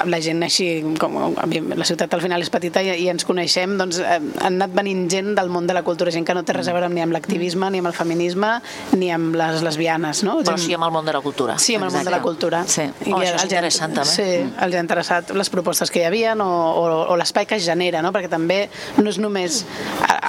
la 0.07 0.19
gent 0.23 0.43
així, 0.45 0.67
com 0.99 1.17
la 1.37 1.87
ciutat 1.87 2.13
al 2.15 2.21
final 2.23 2.41
és 2.43 2.51
petita 2.53 2.81
i, 2.85 2.91
i 3.03 3.07
ens 3.11 3.25
coneixem, 3.27 3.75
doncs 3.79 3.99
eh, 4.01 4.19
han 4.41 4.57
anat 4.57 4.73
venint 4.77 5.05
gent 5.11 5.33
del 5.37 5.51
món 5.53 5.67
de 5.67 5.75
la 5.77 5.83
cultura, 5.87 6.11
gent 6.13 6.25
que 6.27 6.35
no 6.37 6.43
té 6.47 6.55
res 6.55 6.69
a 6.71 6.75
veure 6.75 6.89
ni 6.93 7.03
amb 7.03 7.15
l'activisme, 7.15 7.69
ni 7.73 7.81
amb 7.83 7.91
el 7.91 7.95
feminisme, 7.97 8.53
ni 8.97 9.11
amb 9.13 9.35
les 9.37 9.63
lesbianes, 9.65 10.23
no? 10.27 10.37
Però 10.43 10.57
sí 10.61 10.75
amb 10.77 10.87
el 10.87 10.93
món 10.95 11.05
de 11.07 11.15
la 11.15 11.21
cultura. 11.25 11.57
Sí, 11.59 11.75
amb 11.75 11.89
el 11.89 11.93
món 11.95 12.05
de 12.07 12.13
la 12.13 12.21
cultura. 12.23 12.63
Sí. 12.67 12.87
I 13.07 13.13
Oh, 13.17 13.21
això 13.21 13.37
és 13.39 13.47
interessant, 13.47 13.93
també. 13.95 14.11
Sí, 14.11 14.27
els 14.61 14.75
ha 14.75 14.81
interessat 14.83 15.31
les 15.33 15.49
propostes 15.49 15.89
que 15.91 16.03
hi 16.03 16.05
havia 16.07 16.35
o, 16.37 16.45
o, 16.45 16.83
o 17.13 17.15
l'espai 17.17 17.47
que 17.49 17.57
es 17.57 17.65
genera, 17.65 18.01
no? 18.05 18.11
perquè 18.13 18.29
també 18.29 18.67
no 18.97 19.09
és 19.09 19.17
només 19.17 19.63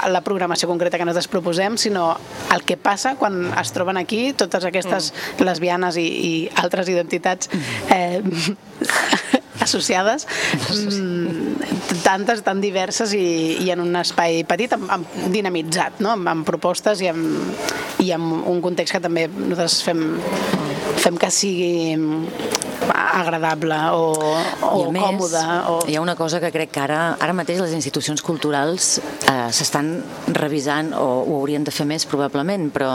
la 0.09 0.23
programació 0.25 0.69
concreta 0.71 0.97
que 0.97 1.05
nosaltres 1.05 1.29
proposem, 1.29 1.77
sinó 1.77 2.13
el 2.55 2.63
que 2.65 2.79
passa 2.81 3.17
quan 3.21 3.51
es 3.61 3.73
troben 3.77 3.99
aquí 4.01 4.33
totes 4.33 4.65
aquestes 4.65 5.13
Mm. 5.39 5.45
lesbianes 5.45 5.97
i, 6.01 6.05
i 6.05 6.33
altres 6.61 6.89
identitats 6.91 7.49
eh, 7.91 8.23
associades 9.69 10.27
mm, 10.71 12.01
tantes, 12.05 12.43
tan 12.47 12.63
diverses 12.63 13.13
i, 13.17 13.59
i 13.65 13.71
en 13.75 13.83
un 13.85 13.97
espai 14.01 14.45
petit 14.49 14.73
amb, 14.77 14.89
amb 14.99 15.19
dinamitzat, 15.35 16.01
no? 16.05 16.15
amb, 16.17 16.31
amb 16.31 16.49
propostes 16.49 17.03
i 17.05 17.11
amb, 17.11 17.27
i 18.05 18.13
amb 18.15 18.49
un 18.49 18.63
context 18.65 18.97
que 18.97 19.03
també 19.05 19.27
nosaltres 19.29 19.83
fem, 19.85 20.05
fem 21.03 21.19
que 21.21 21.31
sigui 21.35 21.73
agradable 22.89 23.77
o, 23.93 24.05
o 24.63 24.87
I 24.87 24.93
més, 24.95 25.03
còmode. 25.03 25.43
O... 25.69 25.79
hi 25.89 25.97
ha 25.99 26.03
una 26.03 26.15
cosa 26.17 26.41
que 26.41 26.51
crec 26.55 26.73
que 26.75 26.83
ara, 26.83 27.01
ara 27.21 27.35
mateix 27.37 27.61
les 27.63 27.75
institucions 27.77 28.23
culturals 28.25 28.97
eh, 29.01 29.49
s'estan 29.55 29.99
revisant 30.39 30.93
o 30.97 31.07
ho 31.25 31.39
haurien 31.41 31.67
de 31.67 31.75
fer 31.75 31.87
més 31.89 32.07
probablement, 32.09 32.69
però 32.75 32.93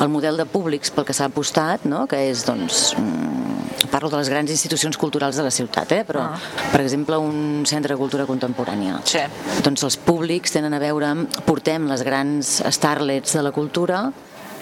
el 0.00 0.10
model 0.12 0.40
de 0.40 0.48
públics 0.48 0.92
pel 0.94 1.06
que 1.08 1.16
s'ha 1.16 1.28
apostat, 1.30 1.86
no? 1.88 2.06
que 2.10 2.20
és 2.30 2.44
doncs, 2.48 2.92
mm, 2.98 3.57
parlo 3.90 4.10
de 4.10 4.16
les 4.18 4.28
grans 4.28 4.50
institucions 4.50 4.96
culturals 4.98 5.36
de 5.36 5.42
la 5.46 5.50
ciutat, 5.50 5.92
eh? 5.92 6.04
però 6.04 6.20
Ah. 6.20 6.38
per 6.72 6.80
exemple 6.80 7.16
un 7.18 7.64
centre 7.66 7.94
de 7.94 7.98
cultura 7.98 8.26
contemporània. 8.26 9.00
Sí. 9.04 9.20
Doncs 9.62 9.82
els 9.84 9.96
públics 9.96 10.52
tenen 10.52 10.74
a 10.74 10.78
veure 10.78 11.06
amb 11.06 11.40
portem 11.46 11.86
les 11.88 12.02
grans 12.02 12.62
starlets 12.70 13.32
de 13.34 13.42
la 13.42 13.52
cultura 13.52 14.12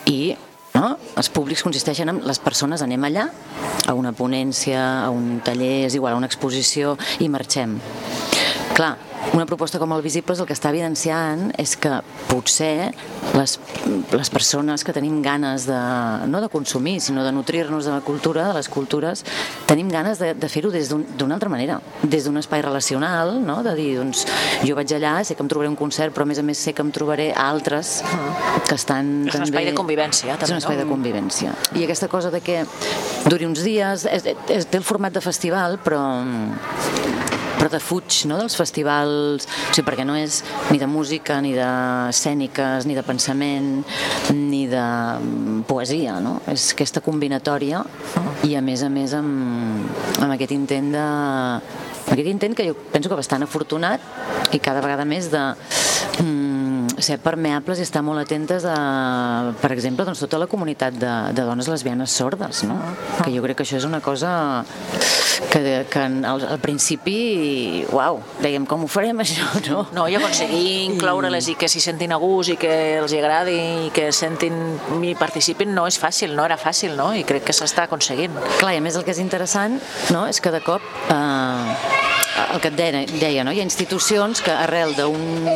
i 0.06 0.36
no? 0.74 0.98
els 1.16 1.28
públics 1.30 1.62
consisteixen 1.64 2.08
en 2.12 2.20
les 2.26 2.38
persones 2.38 2.82
anem 2.82 3.02
allà 3.08 3.30
a 3.86 3.94
una 3.94 4.12
ponència, 4.12 5.04
a 5.06 5.10
un 5.10 5.40
taller, 5.44 5.86
és 5.86 5.94
igual, 5.94 6.12
a 6.12 6.16
una 6.16 6.26
exposició 6.26 6.96
i 7.20 7.28
marxem. 7.28 7.78
Clar, 8.74 8.96
una 9.32 9.46
proposta 9.48 9.78
com 9.80 9.92
el 9.96 10.02
Visibles 10.04 10.40
el 10.42 10.46
que 10.48 10.52
està 10.52 10.68
evidenciant 10.68 11.46
és 11.56 11.70
que 11.80 11.94
potser 12.28 12.90
les, 13.32 13.54
les 14.12 14.30
persones 14.32 14.84
que 14.84 14.92
tenim 14.92 15.22
ganes 15.24 15.64
de, 15.68 15.78
no 16.28 16.42
de 16.44 16.50
consumir, 16.52 16.98
sinó 17.00 17.24
de 17.24 17.32
nutrir-nos 17.32 17.86
de 17.88 17.94
la 17.94 18.02
cultura, 18.04 18.44
de 18.50 18.54
les 18.58 18.68
cultures, 18.68 19.24
tenim 19.64 19.88
ganes 19.88 20.20
de, 20.20 20.34
de 20.36 20.48
fer-ho 20.52 20.68
des 20.74 20.90
d'un- 20.92 21.06
d'una 21.16 21.38
altra 21.38 21.48
manera, 21.48 21.78
des 22.02 22.26
d'un 22.28 22.36
espai 22.36 22.60
relacional, 22.60 23.38
no? 23.46 23.62
de 23.64 23.72
dir, 23.78 23.94
doncs, 23.96 24.26
jo 24.68 24.76
vaig 24.76 24.92
allà, 24.92 25.14
sé 25.24 25.34
que 25.38 25.44
em 25.46 25.48
trobaré 25.48 25.72
un 25.72 25.78
concert, 25.80 26.12
però 26.12 26.28
a 26.28 26.30
més 26.34 26.42
a 26.42 26.44
més 26.44 26.60
sé 26.60 26.74
que 26.76 26.84
em 26.84 26.92
trobaré 26.92 27.30
altres 27.32 28.02
que 28.68 28.76
estan 28.76 29.24
És 29.24 29.34
un 29.40 29.46
també... 29.46 29.48
espai 29.54 29.70
de 29.70 29.74
convivència, 29.80 30.34
És 30.36 30.40
també, 30.44 30.52
un 30.58 30.60
espai 30.60 30.76
no? 30.76 30.84
de 30.84 30.90
convivència. 30.92 31.56
I 31.80 31.88
aquesta 31.88 32.08
cosa 32.12 32.30
de 32.30 32.42
que 32.44 32.60
duri 33.24 33.48
uns 33.48 33.64
dies, 33.64 34.04
és, 34.04 34.28
és, 34.52 34.68
té 34.68 34.76
el 34.76 34.84
format 34.84 35.16
de 35.16 35.24
festival, 35.24 35.80
però 35.80 36.02
però 37.56 37.70
defuig 37.72 38.22
no, 38.30 38.38
dels 38.40 38.56
festivals, 38.58 39.46
o 39.46 39.74
sigui, 39.74 39.86
perquè 39.86 40.06
no 40.06 40.16
és 40.18 40.42
ni 40.70 40.80
de 40.82 40.88
música, 40.90 41.40
ni 41.44 41.54
d'escèniques, 41.56 42.86
ni 42.88 42.96
de 42.96 43.04
pensament, 43.06 43.70
ni 44.36 44.66
de 44.70 44.84
mm, 44.84 45.64
poesia, 45.68 46.20
no? 46.24 46.38
És 46.52 46.70
aquesta 46.76 47.02
combinatòria 47.04 47.82
i 48.46 48.54
a 48.56 48.62
més 48.64 48.84
a 48.84 48.92
més 48.92 49.16
amb, 49.16 49.88
amb 50.20 50.32
aquest 50.36 50.54
intent 50.56 50.92
de 50.94 51.06
aquest 52.06 52.28
intent 52.30 52.54
que 52.54 52.68
jo 52.68 52.76
penso 52.92 53.10
que 53.10 53.18
bastant 53.18 53.42
afortunat 53.42 54.00
i 54.54 54.60
cada 54.62 54.82
vegada 54.84 55.04
més 55.08 55.26
de 55.32 55.42
mm, 56.22 56.65
ser 56.98 57.18
permeables 57.22 57.80
i 57.80 57.84
estar 57.84 58.02
molt 58.04 58.22
atentes 58.22 58.64
a, 58.68 59.52
per 59.60 59.72
exemple, 59.74 60.06
doncs, 60.08 60.22
tota 60.24 60.40
la 60.40 60.48
comunitat 60.50 60.96
de, 60.96 61.12
de 61.36 61.44
dones 61.46 61.68
lesbianes 61.68 62.14
sordes, 62.14 62.64
no? 62.68 62.78
que 63.22 63.32
jo 63.34 63.42
crec 63.44 63.60
que 63.60 63.66
això 63.66 63.80
és 63.80 63.86
una 63.88 64.00
cosa 64.04 64.64
que, 65.50 65.86
que 65.90 66.00
al, 66.00 66.44
al 66.48 66.60
principi, 66.62 67.84
uau, 67.92 68.20
dèiem, 68.40 68.66
com 68.68 68.84
ho 68.84 68.90
farem 68.90 69.20
això, 69.24 69.46
no? 69.68 69.84
No, 69.96 70.06
i 70.08 70.16
aconseguir 70.18 70.86
incloure-les 70.86 71.52
i 71.52 71.56
que 71.60 71.68
s'hi 71.70 71.82
sentin 71.84 72.14
a 72.16 72.20
gust 72.22 72.54
i 72.54 72.58
que 72.60 72.72
els 73.00 73.12
hi 73.12 73.20
agradi 73.20 73.56
i 73.86 73.92
que 73.94 74.08
sentin 74.16 74.56
i 75.04 75.14
participin 75.18 75.74
no 75.76 75.86
és 75.90 76.00
fàcil, 76.00 76.36
no 76.36 76.46
era 76.48 76.58
fàcil, 76.60 76.96
no? 76.98 77.12
I 77.14 77.24
crec 77.28 77.46
que 77.48 77.56
s'està 77.56 77.86
aconseguint. 77.86 78.36
Clar, 78.60 78.74
i 78.76 78.80
a 78.80 78.84
més 78.84 78.96
el 78.96 79.06
que 79.06 79.14
és 79.14 79.22
interessant 79.22 79.78
no, 80.14 80.26
és 80.30 80.40
que 80.40 80.52
de 80.54 80.62
cop 80.64 80.84
eh, 81.12 82.15
el 82.52 82.60
que 82.60 82.70
et 82.72 82.76
deia, 82.78 83.02
deia 83.20 83.44
no? 83.44 83.52
hi 83.54 83.60
ha 83.60 83.66
institucions 83.66 84.42
que 84.44 84.52
arrel 84.52 84.94
d'un 84.96 85.46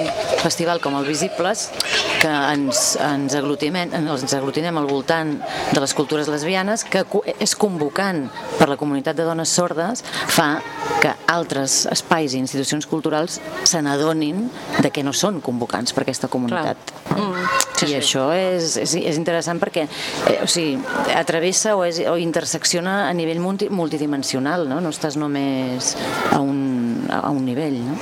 festival 0.41 0.81
com 0.81 0.97
el 0.99 1.07
Visibles 1.09 1.69
que 2.21 2.31
ens, 2.31 2.95
ens, 3.05 3.37
aglutinem, 3.39 3.93
ens 3.97 4.35
aglutinem 4.37 4.77
al 4.81 4.89
voltant 4.91 5.37
de 5.73 5.81
les 5.81 5.95
cultures 5.97 6.29
lesbianes 6.33 6.85
que 6.89 7.05
és 7.39 7.57
convocant 7.57 8.27
per 8.59 8.69
la 8.71 8.79
comunitat 8.81 9.19
de 9.19 9.27
dones 9.29 9.53
sordes 9.53 10.05
fa 10.05 10.51
que 11.01 11.13
altres 11.33 11.85
espais 11.91 12.35
i 12.35 12.41
institucions 12.41 12.87
culturals 12.89 13.39
se 13.65 13.81
n'adonin 13.83 14.49
de 14.81 14.91
que 14.93 15.05
no 15.07 15.15
són 15.17 15.41
convocants 15.45 15.95
per 15.97 16.05
aquesta 16.05 16.29
comunitat. 16.29 16.93
Mm. 17.17 17.47
Sí, 17.81 17.87
I 17.87 17.95
sí. 17.95 17.97
això 17.97 18.27
és, 18.37 18.77
és, 18.81 18.95
és 18.99 19.17
interessant 19.17 19.61
perquè 19.63 19.87
eh, 19.87 20.39
o 20.45 20.49
sigui, 20.51 20.77
atravessa 21.17 21.77
o, 21.79 21.85
és, 21.87 22.03
o 22.05 22.17
intersecciona 22.21 23.07
a 23.09 23.15
nivell 23.17 23.41
multi, 23.41 23.71
multidimensional, 23.73 24.67
no? 24.69 24.83
no 24.85 24.93
estàs 24.93 25.17
només 25.21 25.95
a 26.31 26.41
un, 26.45 26.61
a 27.11 27.31
un 27.31 27.45
nivell. 27.45 27.81
No? 27.87 27.97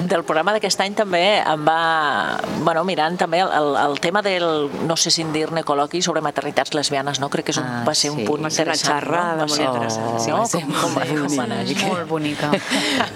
Del 0.00 0.22
programa 0.24 0.54
d'aquest 0.56 0.80
any 0.80 0.94
també 0.96 1.20
em 1.44 1.64
va, 1.66 2.38
bueno, 2.64 2.80
mirant 2.88 3.18
també 3.20 3.42
el, 3.44 3.50
el, 3.52 3.66
el 3.82 3.98
tema 4.00 4.22
del, 4.24 4.70
no 4.88 4.94
sé 4.96 5.10
si 5.12 5.20
en 5.20 5.28
dir-ne 5.34 5.60
col·loqui 5.62 6.00
sobre 6.02 6.22
maternitats 6.24 6.72
lesbianes, 6.72 7.20
no? 7.20 7.28
Crec 7.28 7.50
que 7.50 7.52
és 7.52 7.58
un, 7.60 7.66
Ah, 7.68 7.82
va 7.86 7.92
ser 7.94 8.08
un 8.14 8.22
sí. 8.22 8.24
punt 8.24 8.46
Va 8.46 8.48
ser 8.50 8.64
una 8.64 8.72
interessant. 8.72 8.96
xerrada 8.96 9.34
no? 9.36 9.42
Va 9.44 9.48
ser 9.52 9.66
molt 9.66 9.76
interessant, 9.76 10.06
Oh, 10.08 10.38
no? 10.38 10.46
ser 10.48 10.62
Com, 10.64 10.72
com, 10.72 10.94
molt 10.96 11.10
com 11.10 11.36
bonic. 11.36 11.84
Molt 11.84 12.08
bonica. 12.08 12.50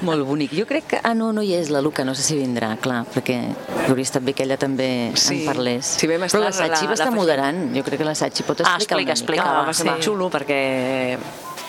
Molt 0.04 0.26
bonic. 0.28 0.52
Jo 0.60 0.66
crec 0.68 0.86
que... 0.92 1.00
Ah, 1.02 1.14
no, 1.16 1.32
no 1.32 1.40
hi 1.42 1.54
és 1.56 1.72
la 1.72 1.80
Luca, 1.80 2.04
no 2.04 2.14
sé 2.14 2.22
si 2.28 2.36
vindrà, 2.36 2.74
clar, 2.76 3.00
perquè 3.16 3.40
hauria 3.88 4.04
estat 4.04 4.22
bé 4.22 4.34
que 4.36 4.44
ella 4.44 4.60
també 4.60 4.90
Sí. 5.16 5.40
en 5.40 5.48
parlés. 5.54 5.86
Si 5.96 6.06
vam 6.06 6.28
estar, 6.28 6.36
Però 6.42 6.50
la 6.50 6.52
Sachi 6.52 6.84
la- 6.84 6.92
va 6.92 6.98
estar 7.00 7.08
la- 7.10 7.16
moderant. 7.16 7.64
Jo 7.74 7.82
crec 7.82 7.98
que 8.04 8.10
la 8.12 8.14
Sachi 8.14 8.42
pot 8.44 8.60
Ah, 8.60 8.76
explicar 8.76 9.00
explica, 9.00 9.08
una 9.08 9.12
explica, 9.18 9.42
mica. 9.48 9.60
Ah, 9.62 9.66
va 9.66 9.72
ser 9.72 9.86
molt 9.88 10.04
xulo 10.04 10.28
perquè 10.30 11.18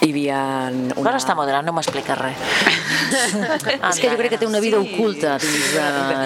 hi 0.05 0.11
havia 0.13 0.39
una... 0.71 0.95
Una... 1.01 1.15
està 1.17 1.35
moderant, 1.37 1.65
no 1.67 1.73
m'explica 1.75 2.15
res. 2.19 2.37
És 3.15 3.99
que 4.01 4.09
jo 4.09 4.17
crec 4.19 4.31
que 4.35 4.39
té 4.41 4.47
una 4.47 4.59
vida 4.63 4.79
oculta 4.81 5.35
dins 5.41 5.73
de... 5.75 5.85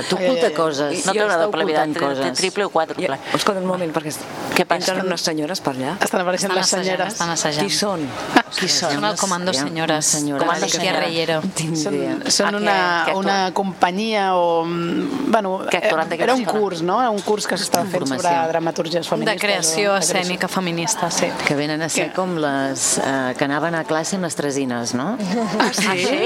T'oculta 0.09 0.51
coses. 0.55 1.05
No 1.07 1.13
té 1.15 1.23
una 1.25 1.37
doble 1.41 1.65
vida, 1.67 1.85
té, 1.87 2.31
triple 2.37 2.65
o 2.65 2.69
Ja, 2.69 2.73
quàdruple. 2.75 3.17
escolta 3.35 3.59
un 3.61 3.67
moment, 3.67 3.91
perquè 3.95 4.13
Què 4.55 4.65
passa? 4.67 4.91
entren 4.93 5.07
unes 5.07 5.21
senyores 5.25 5.61
per 5.63 5.73
allà. 5.75 5.95
Estan 6.03 6.21
apareixent 6.23 6.51
Estan 6.51 6.59
les 6.61 6.69
senyeres. 6.73 7.13
estan 7.13 7.29
assajant. 7.35 7.67
Qui 7.67 7.75
són? 7.75 8.05
Qui 8.59 8.67
són? 8.67 8.95
Són 8.97 9.05
el 9.05 9.15
Comando 9.19 9.53
Senyores. 9.53 9.91
unes 9.95 10.05
senyores. 10.05 10.43
Comando 10.43 10.67
Guerrillero. 10.81 11.41
Són, 11.77 11.97
són 12.33 12.55
A 12.55 12.57
què- 12.57 12.61
una, 12.61 13.17
una 13.19 13.37
companyia 13.53 14.35
o... 14.35 14.65
mm, 14.65 15.29
Bueno, 15.31 15.59
de 15.69 16.15
era 16.23 16.33
un 16.33 16.43
curs, 16.45 16.81
no? 16.81 16.99
Era 16.99 17.11
un 17.11 17.21
curs 17.21 17.45
que 17.47 17.57
s'estava 17.57 17.85
fent 17.85 18.07
sobre 18.07 18.27
De 18.29 18.61
feministes. 19.07 19.35
de 19.35 19.39
creació. 19.39 19.95
escènica 19.97 20.47
feminista, 20.47 21.11
sí. 21.11 21.27
Que 21.47 21.55
venen 21.55 21.81
a 21.83 21.89
ser 21.89 22.11
com 22.13 22.35
les 22.41 22.97
eh, 22.97 23.35
que 23.37 23.45
anaven 23.45 23.68
a 23.77 23.83
classe 23.87 24.15
amb 24.17 24.25
les 24.27 24.35
tresines, 24.37 24.93
no? 24.97 25.17
Ah, 25.59 25.69
sí? 25.73 26.19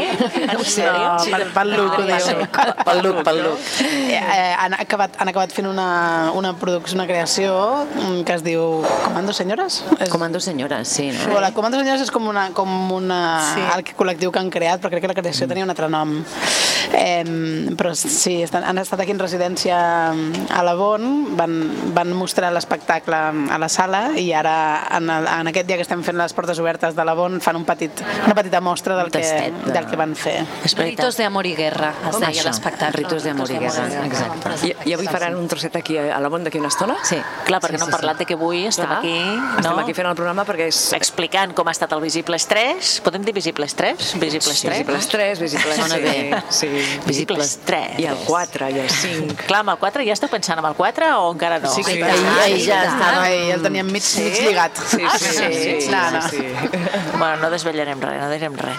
En 0.43 0.59
sèrio? 0.63 0.93
No, 0.93 1.25
pel, 1.31 1.45
pel 1.55 1.71
look, 1.75 1.97
ho 1.99 2.05
diu. 2.07 2.45
Pel 2.85 3.01
look, 3.03 3.21
pel 3.25 3.39
look. 3.43 3.59
Eh, 3.83 4.17
eh, 4.19 4.53
han, 4.59 4.75
acabat, 4.77 5.15
han 5.21 5.31
acabat 5.31 5.53
fent 5.55 5.67
una, 5.69 6.31
una 6.35 6.53
producció, 6.59 6.97
una 6.97 7.07
creació 7.09 7.53
mm, 7.87 8.21
que 8.27 8.35
es 8.37 8.43
diu 8.45 8.83
Comando 9.03 9.33
Senyores? 9.33 9.81
És, 9.99 10.09
Comando 10.13 10.39
senyores, 10.43 10.87
sí, 10.87 11.09
no? 11.11 11.37
O 11.37 11.41
la 11.43 11.51
Comando 11.55 11.79
Senyores 11.79 12.05
és 12.05 12.11
com, 12.13 12.27
una, 12.29 12.49
com 12.55 12.69
una, 12.91 13.21
Sí. 13.53 13.59
sí. 13.59 13.65
el 13.75 13.83
col·lectiu 13.97 14.31
que 14.31 14.39
han 14.41 14.51
creat, 14.53 14.81
però 14.83 14.91
crec 14.93 15.03
que 15.05 15.11
la 15.11 15.17
creació 15.17 15.47
tenia 15.49 15.65
un 15.65 15.73
altre 15.73 15.89
nom. 15.91 16.15
Eh, 16.93 17.73
però 17.77 17.93
sí, 17.97 18.41
estan, 18.43 18.63
han 18.67 18.77
estat 18.81 18.99
aquí 19.01 19.11
en 19.15 19.19
residència 19.21 19.77
a 20.11 20.63
la 20.65 20.73
Bon, 20.77 21.35
van, 21.37 21.55
van 21.95 22.11
mostrar 22.17 22.51
l'espectacle 22.53 23.17
a 23.53 23.57
la 23.61 23.69
sala 23.71 24.03
i 24.19 24.27
ara, 24.35 24.55
en, 24.97 25.09
el, 25.09 25.27
en 25.29 25.49
aquest 25.51 25.67
dia 25.69 25.77
que 25.79 25.85
estem 25.85 26.03
fent 26.05 26.17
les 26.19 26.33
portes 26.35 26.59
obertes 26.61 26.95
de 26.97 27.05
la 27.05 27.13
Bon, 27.17 27.32
fan 27.41 27.55
un 27.55 27.65
petit, 27.65 28.01
una 28.25 28.35
petita 28.35 28.59
mostra 28.61 28.95
del, 28.97 29.05
Un 29.05 29.11
que, 29.11 29.19
de- 29.19 29.71
del 29.73 29.85
que 29.87 29.95
van 29.95 30.15
fer. 30.15 30.45
Ritos 30.77 31.17
de 31.17 31.25
amor 31.25 31.45
i 31.47 31.55
guerra, 31.55 31.93
es 32.09 32.19
deia 32.19 32.43
l'espectacle. 32.43 32.97
Ritos 33.03 33.23
de 33.23 33.29
amor 33.31 33.49
i 33.51 33.57
guerra, 33.57 33.85
exacte. 34.05 34.67
I, 34.67 34.75
I 34.89 34.93
avui 34.97 35.07
faran 35.07 35.35
un 35.37 35.47
trosset 35.47 35.75
aquí 35.75 35.97
a 35.97 36.19
la 36.19 36.29
Mont 36.29 36.43
d'aquí 36.45 36.59
una 36.59 36.67
estona? 36.69 36.95
Sí. 37.03 37.17
Clar, 37.45 37.59
perquè 37.61 37.77
no 37.79 37.85
hem 37.85 37.91
parlat 37.93 38.17
de 38.17 38.25
que 38.25 38.33
avui 38.37 38.65
estem 38.67 38.85
Clar. 38.87 38.99
aquí, 38.99 39.13
Estem 39.57 39.71
no? 39.71 39.79
aquí 39.83 39.93
fent 39.93 40.07
el 40.09 40.15
programa 40.15 40.45
perquè 40.45 40.67
és 40.71 40.79
explicant 40.97 41.53
com 41.53 41.67
ha 41.67 41.71
estat 41.75 41.91
el 41.93 42.01
Visibles 42.01 42.47
3. 42.47 42.93
Podem 43.05 43.23
dir 43.23 43.33
Visibles 43.33 43.75
3? 43.75 44.13
Visibles 44.19 44.61
3? 44.61 44.77
Visibles 44.79 45.07
3, 45.07 45.39
Visibles 45.39 45.75
Sona 45.77 45.95
sí, 45.95 46.01
bé. 46.01 46.43
sí. 46.49 46.69
Visibles 47.05 47.59
3. 47.65 47.99
I 47.99 48.05
el 48.11 48.17
4 48.25 48.69
i 48.69 48.79
el 48.79 48.89
5. 48.89 49.35
Clar, 49.47 49.59
amb 49.61 49.69
el 49.75 49.77
4 49.81 50.03
ja 50.07 50.13
esteu 50.17 50.29
pensant 50.29 50.59
amb 50.59 50.67
el 50.71 50.75
4 50.75 51.11
o 51.21 51.31
encara 51.33 51.59
no? 51.59 51.69
Sí, 51.73 51.83
sí, 51.83 51.99
ai, 52.01 52.57
ja 52.65 52.81
està. 52.87 53.11
No, 53.19 53.23
ell 53.25 53.51
el 53.57 53.61
teníem 53.63 53.91
mig, 53.91 54.03
sí? 54.03 54.23
mig 54.23 54.39
lligat. 54.47 54.77
Sí, 54.89 55.01
Ah, 55.03 55.17
sí, 55.19 55.25
sí? 55.25 55.53
sí, 55.53 55.81
sí, 55.81 55.89
No, 55.91 56.11
no. 56.11 56.21
sí, 56.29 56.37
sí. 56.37 56.79
Bueno, 57.23 57.37
no 57.39 57.49
desvetllarem 57.53 58.01
res, 58.03 58.19
no 58.19 58.27
direm 58.33 58.55
res. 58.59 58.75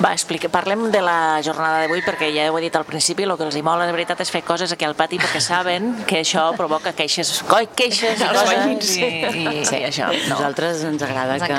Va, 0.00 0.14
explica, 0.16 0.48
parlem 0.48 0.86
de 0.94 1.02
la 1.04 1.42
jornada 1.44 1.82
d'avui, 1.82 2.00
perquè 2.06 2.30
ja 2.32 2.46
ho 2.48 2.56
he 2.56 2.62
dit 2.64 2.76
al 2.78 2.86
principi, 2.88 3.26
el 3.28 3.34
que 3.36 3.44
els 3.44 3.58
hi 3.58 3.62
mola 3.66 3.84
de 3.84 3.92
veritat 3.92 4.22
és 4.24 4.30
fer 4.32 4.40
coses 4.48 4.72
aquí 4.72 4.86
al 4.88 4.94
pati, 4.96 5.18
perquè 5.20 5.42
saben 5.44 5.90
que 6.08 6.22
això 6.22 6.46
provoca 6.56 6.94
queixes, 6.96 7.42
coi, 7.50 7.68
queixes 7.76 8.16
i 8.22 8.24
Els 8.24 8.40
coses, 8.40 8.96
i, 8.96 9.04
i, 9.04 9.64
Sí, 9.68 9.76
i 9.76 9.84
això. 9.90 10.08
A 10.08 10.16
No. 10.22 10.38
nosaltres 10.38 10.80
ens 10.88 11.02
agrada 11.04 11.36
Ens 11.36 11.44
que, 11.44 11.52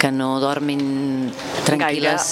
que 0.00 0.10
no 0.16 0.38
dormin 0.40 1.30
tranquil·les 1.66 2.30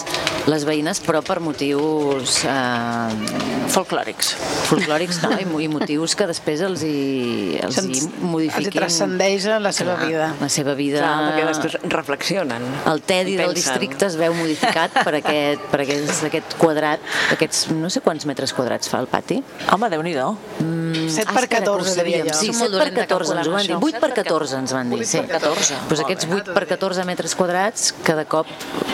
les 0.49 0.65
veïnes, 0.67 0.99
però 1.05 1.21
per 1.23 1.39
motius 1.45 2.41
eh, 2.49 3.69
Folclòrics. 3.73 4.33
folclòrics 4.71 5.21
no, 5.23 5.31
i, 5.39 5.45
i 5.65 5.69
motius 5.71 6.17
que 6.19 6.27
després 6.27 6.65
els 6.67 6.83
hi, 6.83 7.59
els 7.63 7.79
hi 7.79 7.85
Els 7.85 8.09
modifiquin 8.21 8.73
hi 8.73 8.75
transcendeix 8.75 9.47
la 9.63 9.71
seva 9.73 9.95
Clar, 9.97 10.09
vida. 10.09 10.27
la 10.41 10.49
seva 10.53 10.75
vida 10.79 11.05
Clar, 11.05 11.29
perquè 11.29 11.47
després 11.53 11.77
reflexionen. 11.93 12.67
El 12.93 13.03
tedi 13.03 13.37
del 13.39 13.55
districte 13.57 14.07
es 14.07 14.17
veu 14.21 14.35
modificat 14.37 14.95
per 15.03 15.15
aquest, 15.21 15.65
per 15.73 15.81
aquest, 15.85 16.25
aquest 16.29 16.57
quadrat, 16.61 17.01
aquests, 17.35 17.67
no 17.77 17.91
sé 17.93 18.03
quants 18.05 18.27
metres 18.29 18.53
quadrats 18.57 18.91
fa 18.93 19.01
el 19.03 19.09
pati. 19.11 19.41
Home, 19.73 19.91
Déu-n'hi-do. 19.93 20.29
7 20.63 21.33
per 21.33 21.47
14, 21.49 21.97
diria 22.03 22.25
jo. 22.29 22.37
Sí, 22.39 22.53
Som 22.53 22.61
7 22.61 22.63
molt 22.63 22.73
per 22.73 22.79
dolents 22.79 22.97
de 22.97 23.07
14 23.07 23.37
ens 23.39 23.49
ho 23.49 23.53
van 23.57 23.67
dir. 23.67 23.73
calcular 23.75 23.99
8 23.99 24.05
per 24.07 24.13
14 24.21 24.59
ens 24.63 24.77
van 24.79 24.91
dir, 24.95 25.03
sí. 25.07 25.19
8 25.19 25.27
per 25.33 25.41
14. 25.41 25.81
Pues 25.89 26.05
aquests 26.07 26.29
8 26.41 26.55
per 26.57 26.67
14 26.77 27.05
metres 27.09 27.35
quadrats 27.39 27.93
cada 28.05 28.25
cop 28.25 28.47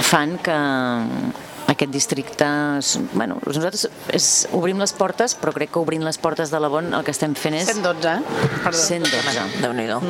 fan 0.08 0.38
que 0.38 0.58
aquest 1.78 1.92
districte... 1.94 2.46
és- 2.82 2.98
Bueno, 3.14 3.38
nosaltres 3.46 3.86
és, 4.14 4.26
obrim 4.52 4.78
les 4.82 4.92
portes, 4.92 5.34
però 5.38 5.54
crec 5.56 5.70
que 5.72 5.80
obrint 5.80 6.02
les 6.04 6.18
portes 6.18 6.50
de 6.52 6.58
la 6.60 6.68
Bon 6.72 6.92
el 6.92 7.04
que 7.06 7.14
estem 7.14 7.34
fent 7.38 7.54
és... 7.62 7.70
112, 7.70 8.10
eh? 8.18 8.22
Perdó. 8.66 8.78
112. 8.82 9.46
Déu-n'hi-do. 9.62 10.00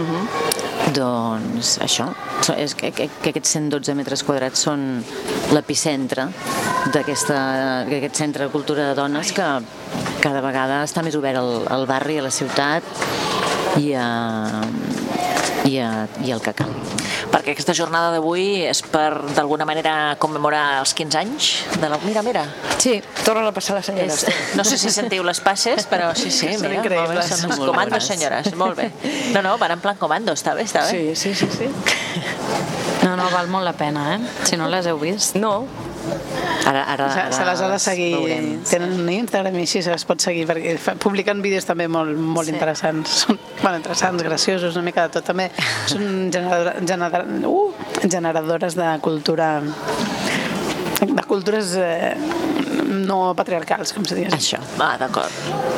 Doncs 0.97 1.75
això, 1.85 2.07
és 2.57 2.73
que, 2.79 2.91
que, 2.97 3.09
que 3.21 3.33
aquests 3.35 3.53
112 3.59 3.95
metres 3.99 4.23
quadrats 4.25 4.63
són 4.65 4.87
l'epicentre 5.53 6.29
d'aquesta- 6.95 7.85
d'aquest 7.89 8.17
centre 8.25 8.47
de 8.47 8.51
cultura 8.55 8.89
de 8.89 8.95
dones 8.97 9.33
que 9.37 9.49
cada 10.25 10.41
vegada 10.43 10.81
està 10.87 11.05
més 11.05 11.15
obert 11.19 11.39
al, 11.39 11.53
al 11.69 11.85
barri, 11.87 12.17
a 12.19 12.25
la 12.25 12.33
ciutat 12.33 12.83
i, 13.79 13.93
a, 13.95 14.09
i, 15.69 15.77
a, 15.83 16.07
i 16.25 16.33
al 16.35 16.41
que 16.45 16.55
calgui. 16.57 16.97
Perquè 17.29 17.53
aquesta 17.53 17.75
jornada 17.77 18.13
d'avui 18.15 18.63
és 18.69 18.81
per, 18.89 19.11
d'alguna 19.37 19.67
manera, 19.69 19.95
commemorar 20.23 20.81
els 20.81 20.95
15 20.97 21.19
anys 21.21 21.51
de 21.83 21.91
la... 21.93 21.99
Mira, 22.07 22.23
mira. 22.25 22.47
Sí, 22.79 22.99
Torna 23.25 23.45
a 23.49 23.53
passar 23.53 23.77
la 23.77 23.83
senyora. 23.85 24.15
És, 24.15 24.25
no 24.57 24.65
sé 24.65 24.79
si 24.81 24.89
sentiu 24.95 25.27
les 25.27 25.43
passes, 25.45 25.85
però 25.91 26.15
sí, 26.17 26.31
sí, 26.33 26.53
Són 26.57 26.69
mira, 26.71 26.81
molt 26.81 26.89
bé, 26.89 26.97
increïbles. 26.97 27.31
són 27.35 27.45
les 27.53 27.61
Molt 27.61 27.73
comandos, 27.75 28.09
senyores, 28.09 28.51
molt 28.57 28.81
bé. 28.81 28.91
No, 29.35 29.45
no, 29.45 29.57
van 29.61 29.77
en 29.77 29.85
plan 29.85 30.01
comando, 30.01 30.33
està 30.39 30.57
bé, 30.57 30.65
està 30.69 30.87
bé. 30.89 31.13
Sí, 31.15 31.35
sí, 31.35 31.35
sí, 31.35 31.53
sí. 31.59 32.77
No, 33.09 33.17
no, 33.17 33.29
val 33.33 33.49
molt 33.49 33.65
la 33.65 33.73
pena, 33.73 34.03
eh? 34.17 34.19
Si 34.45 34.57
no 34.61 34.69
les 34.69 34.87
heu 34.91 34.99
vist. 35.01 35.37
No, 35.41 35.65
ara, 36.69 36.83
ara, 36.93 37.07
Se, 37.13 37.21
ara 37.21 37.33
se 37.33 37.45
les 37.49 37.61
ha 37.65 37.69
de 37.73 37.79
seguir, 37.81 38.11
veurem. 38.17 38.49
tenen 38.69 38.93
un 39.01 39.09
Instagram 39.13 39.57
i 39.57 39.65
així 39.65 39.81
se 39.83 39.93
les 39.95 40.05
pot 40.09 40.21
seguir 40.21 40.45
perquè 40.49 40.77
publiquen 41.01 41.41
vídeos 41.45 41.65
també 41.69 41.87
molt, 41.89 42.13
molt 42.19 42.49
Sí. 42.49 42.55
interessants 42.57 43.17
són 43.25 43.39
bueno, 43.63 43.77
interessants, 43.81 44.23
graciosos, 44.23 44.77
una 44.77 44.85
mica 44.91 45.07
de 45.09 45.15
tot 45.17 45.25
també 45.25 45.51
són 45.87 46.29
generadora, 46.33 46.75
generadora, 46.85 47.25
uh, 47.49 47.73
generadores 48.09 48.77
de 48.77 48.91
cultura 49.01 49.51
de 51.01 51.23
cultures 51.29 51.75
eh, 51.79 52.15
no 52.89 53.35
patriarcals, 53.39 53.93
com 53.95 54.05
se 54.09 54.17
diu. 54.19 54.29
Això. 54.35 54.59
Va, 54.81 54.97
d'acord. 54.99 55.31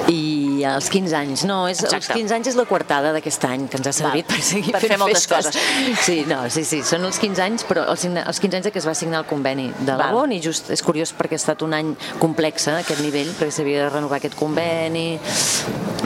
I 0.09 0.21
els 0.65 0.89
15 0.91 1.17
anys, 1.17 1.45
no, 1.49 1.67
és, 1.69 1.81
els 1.83 1.93
Exacte. 1.95 2.19
15 2.19 2.35
anys 2.35 2.51
és 2.53 2.57
la 2.59 2.65
coartada 2.69 3.13
d'aquest 3.17 3.45
any 3.49 3.67
que 3.69 3.79
ens 3.81 3.87
ha 3.87 3.93
servit 3.93 4.27
Val. 4.29 4.37
per 4.37 4.45
seguir 4.45 4.73
Per 4.73 4.81
fent 4.81 4.93
fer 4.95 4.99
moltes 5.01 5.27
festes. 5.27 5.57
coses. 5.57 6.05
Sí, 6.05 6.25
no, 6.29 6.43
sí, 6.51 6.65
sí, 6.65 6.83
són 6.87 7.05
els 7.09 7.19
15 7.23 7.43
anys, 7.43 7.65
però 7.69 7.87
els, 7.91 8.05
els 8.05 8.41
15 8.41 8.61
anys 8.61 8.71
que 8.71 8.79
es 8.83 8.87
va 8.89 8.95
signar 8.95 9.23
el 9.25 9.27
conveni 9.31 9.71
de 9.81 9.97
la. 9.97 10.11
BON 10.13 10.33
i 10.33 10.41
just 10.43 10.71
és 10.71 10.83
curiós 10.83 11.15
perquè 11.17 11.39
ha 11.39 11.43
estat 11.43 11.63
un 11.63 11.75
any 11.75 11.95
complex 12.19 12.69
a 12.69 12.79
aquest 12.81 13.01
nivell, 13.05 13.33
perquè 13.39 13.51
s'havia 13.61 13.85
de 13.87 13.91
renovar 13.91 14.21
aquest 14.21 14.37
conveni, 14.39 15.19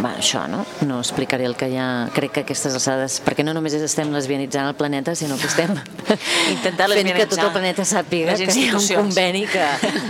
va, 0.02 0.14
això, 0.18 0.44
no? 0.50 0.64
No 0.86 0.98
explicaré 1.00 1.46
el 1.46 1.54
que 1.56 1.68
ja 1.72 2.08
crec 2.14 2.32
que 2.34 2.44
aquestes 2.44 2.74
alçades, 2.74 3.20
perquè 3.24 3.44
no 3.46 3.54
només 3.54 3.74
estem 3.76 4.10
lesbianitzant 4.14 4.68
el 4.68 4.74
planeta, 4.78 5.14
sinó 5.14 5.36
que 5.38 5.46
estem 5.46 5.74
Intentar 6.54 6.88
fent 6.90 7.12
que 7.14 7.26
tot 7.30 7.40
el 7.40 7.52
planeta 7.54 7.84
sàpiga 7.88 8.34
que 8.38 8.50
hi 8.52 8.68
ha 8.70 8.78
un 8.78 8.88
conveni 9.04 9.44
que 9.50 9.64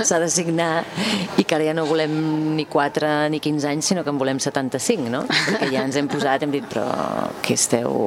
s'ha 0.05 0.19
de 0.23 0.29
signar 0.33 0.85
i 1.39 1.45
que 1.45 1.57
ara 1.57 1.69
ja 1.69 1.75
no 1.77 1.85
volem 1.89 2.15
ni 2.57 2.67
4 2.71 3.29
ni 3.33 3.41
15 3.41 3.69
anys, 3.71 3.93
sinó 3.93 4.05
que 4.05 4.11
en 4.11 4.19
volem 4.19 4.34
75, 4.40 5.11
no? 5.12 5.25
Perquè 5.29 5.70
ja 5.73 5.85
ens 5.85 5.99
hem 6.01 6.09
posat, 6.11 6.44
hem 6.44 6.53
dit, 6.55 6.64
però 6.70 6.85
què 7.44 7.57
esteu... 7.59 8.05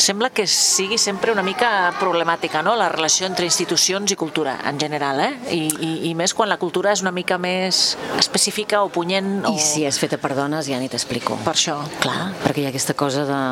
Sembla 0.00 0.30
que 0.34 0.46
sigui 0.50 0.98
sempre 1.00 1.32
una 1.32 1.44
mica 1.46 1.92
problemàtica, 2.00 2.62
no?, 2.66 2.74
la 2.78 2.90
relació 2.92 3.28
entre 3.28 3.46
institucions 3.48 4.12
i 4.12 4.18
cultura, 4.18 4.56
en 4.68 4.80
general, 4.80 5.20
eh? 5.24 5.32
I, 5.54 5.62
i, 5.70 5.92
i 6.10 6.14
més 6.18 6.34
quan 6.34 6.50
la 6.50 6.58
cultura 6.60 6.92
és 6.94 7.04
una 7.04 7.14
mica 7.14 7.38
més 7.40 7.96
específica 8.18 8.82
o 8.84 8.90
punyent 8.92 9.46
o... 9.48 9.54
I 9.54 9.62
si 9.62 9.86
és 9.88 9.98
feta 10.00 10.18
per 10.20 10.34
dones, 10.36 10.68
ja 10.70 10.80
ni 10.82 10.90
t'explico. 10.92 11.38
Per 11.46 11.54
això. 11.54 11.78
Clar, 12.02 12.30
perquè 12.44 12.64
hi 12.64 12.68
ha 12.68 12.74
aquesta 12.74 12.96
cosa 12.98 13.26
de... 13.28 13.42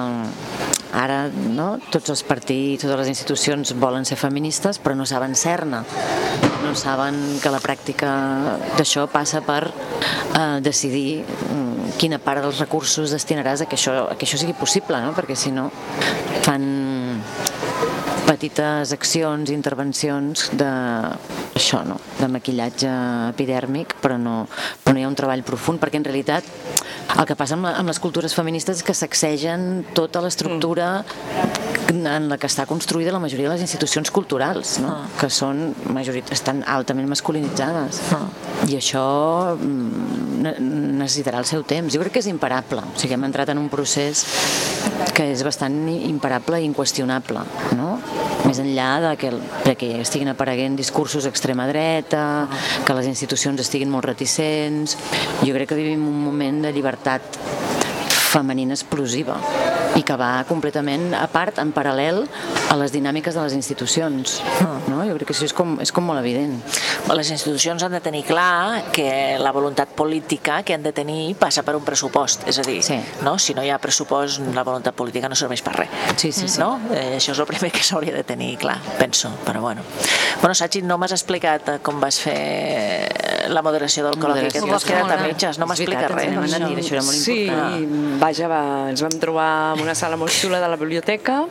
Ara, 0.92 1.24
no?, 1.32 1.78
tots 1.92 2.12
els 2.12 2.20
partits, 2.28 2.82
totes 2.84 2.98
les 3.00 3.12
institucions 3.14 3.72
volen 3.80 4.04
ser 4.04 4.18
feministes, 4.20 4.76
però 4.82 4.96
no 4.98 5.06
saben 5.08 5.32
ser-ne. 5.38 5.80
No 6.62 6.74
saben 6.78 7.16
que 7.42 7.50
la 7.50 7.62
pràctica 7.64 8.10
d'això 8.76 9.06
passa 9.10 9.40
per 9.42 9.62
eh, 9.70 10.60
decidir 10.62 11.22
mm, 11.24 11.96
quina 12.12 12.20
part 12.20 12.42
dels 12.44 12.58
recursos 12.60 13.12
destinaràs 13.14 13.62
a 13.64 13.66
que 13.66 13.78
això, 13.78 13.92
a 14.12 14.16
que 14.18 14.26
això 14.26 14.36
sigui 14.36 14.52
possible, 14.52 14.98
no? 15.00 15.14
Perquè 15.16 15.32
si 15.32 15.48
no, 15.54 15.70
fan 16.44 16.66
petites 18.26 18.92
accions, 18.94 19.50
intervencions 19.50 20.48
de 20.58 20.70
això, 21.58 21.82
no? 21.86 21.98
de 22.20 22.28
maquillatge 22.32 22.90
epidèrmic, 23.32 23.96
però 24.02 24.18
no, 24.20 24.46
però 24.82 24.94
no 24.94 25.02
hi 25.02 25.06
ha 25.06 25.10
un 25.10 25.18
treball 25.18 25.44
profund, 25.46 25.82
perquè 25.82 26.00
en 26.00 26.06
realitat 26.06 26.46
el 27.12 27.26
que 27.28 27.36
passa 27.36 27.56
amb, 27.58 27.68
amb 27.68 27.90
les 27.90 28.00
cultures 28.00 28.34
feministes 28.34 28.80
és 28.80 28.86
que 28.86 28.94
sacsegen 28.96 29.84
tota 29.96 30.22
l'estructura 30.24 31.02
en 31.92 32.28
la 32.30 32.38
que 32.40 32.48
està 32.48 32.64
construïda 32.68 33.12
la 33.12 33.20
majoria 33.20 33.50
de 33.50 33.56
les 33.56 33.64
institucions 33.66 34.10
culturals, 34.14 34.78
no? 34.80 34.92
Ah. 34.92 35.08
que 35.18 35.28
són 35.32 35.74
majorit 35.92 36.30
estan 36.32 36.62
altament 36.68 37.08
masculinitzades. 37.10 38.00
Ah. 38.16 38.24
I 38.68 38.78
això 38.78 39.04
mm, 39.58 40.40
ne- 40.46 40.56
necessitarà 41.02 41.42
el 41.42 41.48
seu 41.48 41.66
temps. 41.68 41.92
Jo 41.92 42.00
crec 42.02 42.16
que 42.16 42.24
és 42.24 42.30
imparable. 42.32 42.84
O 42.86 42.98
sigui, 43.00 43.16
hem 43.18 43.28
entrat 43.28 43.52
en 43.52 43.60
un 43.60 43.68
procés 43.72 44.24
que 45.12 45.28
és 45.34 45.44
bastant 45.44 45.76
imparable 45.92 46.62
i 46.62 46.68
inqüestionable, 46.70 47.44
no? 47.76 47.96
Més 48.42 48.58
enllà 48.62 48.88
de 49.04 49.12
que, 49.20 49.30
de 49.64 49.74
que 49.78 49.90
estiguin 50.02 50.32
apareguent 50.32 50.76
discursos 50.78 51.26
d'extrema 51.28 51.68
dreta, 51.70 52.24
que 52.86 52.96
les 52.98 53.10
institucions 53.10 53.60
estiguin 53.62 53.92
molt 53.92 54.08
reticents... 54.10 54.96
Jo 55.42 55.54
crec 55.56 55.72
que 55.72 55.78
vivim 55.78 56.04
un 56.06 56.20
moment 56.24 56.62
de 56.66 56.72
llibertat 56.74 57.38
femenina 58.32 58.76
explosiva 58.78 59.38
i 59.96 60.02
que 60.02 60.16
va 60.16 60.44
completament 60.48 61.12
a 61.14 61.26
part, 61.28 61.58
en 61.60 61.72
paral·lel 61.74 62.22
a 62.72 62.76
les 62.80 62.92
dinàmiques 62.94 63.34
de 63.36 63.42
les 63.44 63.52
institucions. 63.58 64.38
No? 64.88 65.02
Jo 65.04 65.14
crec 65.18 65.28
que 65.28 65.34
això 65.34 65.44
és 65.48 65.52
com, 65.56 65.74
és 65.84 65.92
com 65.92 66.04
molt 66.08 66.20
evident. 66.22 66.54
Les 67.12 67.30
institucions 67.34 67.82
han 67.84 67.92
de 67.92 68.00
tenir 68.00 68.22
clar 68.24 68.84
que 68.92 69.36
la 69.38 69.52
voluntat 69.52 69.88
política 69.98 70.62
que 70.62 70.74
han 70.74 70.82
de 70.82 70.92
tenir 70.96 71.34
passa 71.36 71.62
per 71.66 71.74
un 71.76 71.84
pressupost, 71.84 72.46
és 72.48 72.58
a 72.58 72.62
dir, 72.62 72.80
Sí. 72.82 72.98
no? 73.22 73.38
si 73.38 73.54
no 73.54 73.62
hi 73.62 73.70
ha 73.70 73.78
pressupost, 73.78 74.40
la 74.54 74.62
voluntat 74.64 74.94
política 74.94 75.28
no 75.28 75.34
serveix 75.36 75.62
per 75.62 75.74
res. 75.76 75.88
Sí, 76.16 76.32
sí, 76.32 76.48
sí. 76.48 76.58
No? 76.60 76.80
Eh, 76.92 77.16
això 77.18 77.32
és 77.32 77.38
el 77.38 77.46
primer 77.46 77.70
que 77.72 77.82
s'hauria 77.84 78.14
de 78.14 78.24
tenir 78.24 78.56
clar, 78.58 78.78
penso, 78.98 79.30
però 79.44 79.60
bueno. 79.60 79.82
Bueno, 80.40 80.54
Sachi, 80.54 80.82
no 80.82 80.96
m'has 80.98 81.12
explicat 81.12 81.68
eh, 81.68 81.78
com 81.82 82.00
vas 82.00 82.18
fer 82.20 83.48
la 83.52 83.62
moderació 83.62 84.04
del 84.06 84.16
col·loqui, 84.20 84.48
que 84.52 84.60
t'has 84.62 84.84
quedat 84.86 85.10
a 85.10 85.16
mitges, 85.26 85.58
no 85.58 85.66
m'expliques 85.66 86.08
veritat, 86.08 86.38
res. 86.38 86.52
això. 86.54 86.94
era 86.94 87.02
molt 87.02 87.16
Sí, 87.18 87.36
important. 87.46 88.20
vaja, 88.22 88.48
va, 88.48 88.62
ens 88.90 89.02
vam 89.02 89.16
trobar 89.20 89.74
una 89.82 89.94
sala 89.98 90.16
molt 90.20 90.32
xula 90.32 90.60
de 90.62 90.68
la 90.70 90.76
biblioteca, 90.80 91.42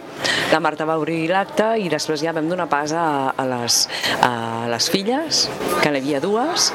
la 0.52 0.60
Marta 0.63 0.86
va 0.88 0.98
obrir 1.00 1.28
l'acte 1.32 1.67
i 1.80 1.89
després 1.91 2.22
ja 2.24 2.34
vam 2.36 2.48
donar 2.50 2.67
pas 2.72 2.91
a, 2.96 3.06
a, 3.36 3.46
les, 3.54 3.78
a 4.24 4.32
les 4.72 4.89
filles, 4.91 5.46
que 5.82 5.91
n'hi 5.91 6.02
havia 6.02 6.22
dues, 6.24 6.72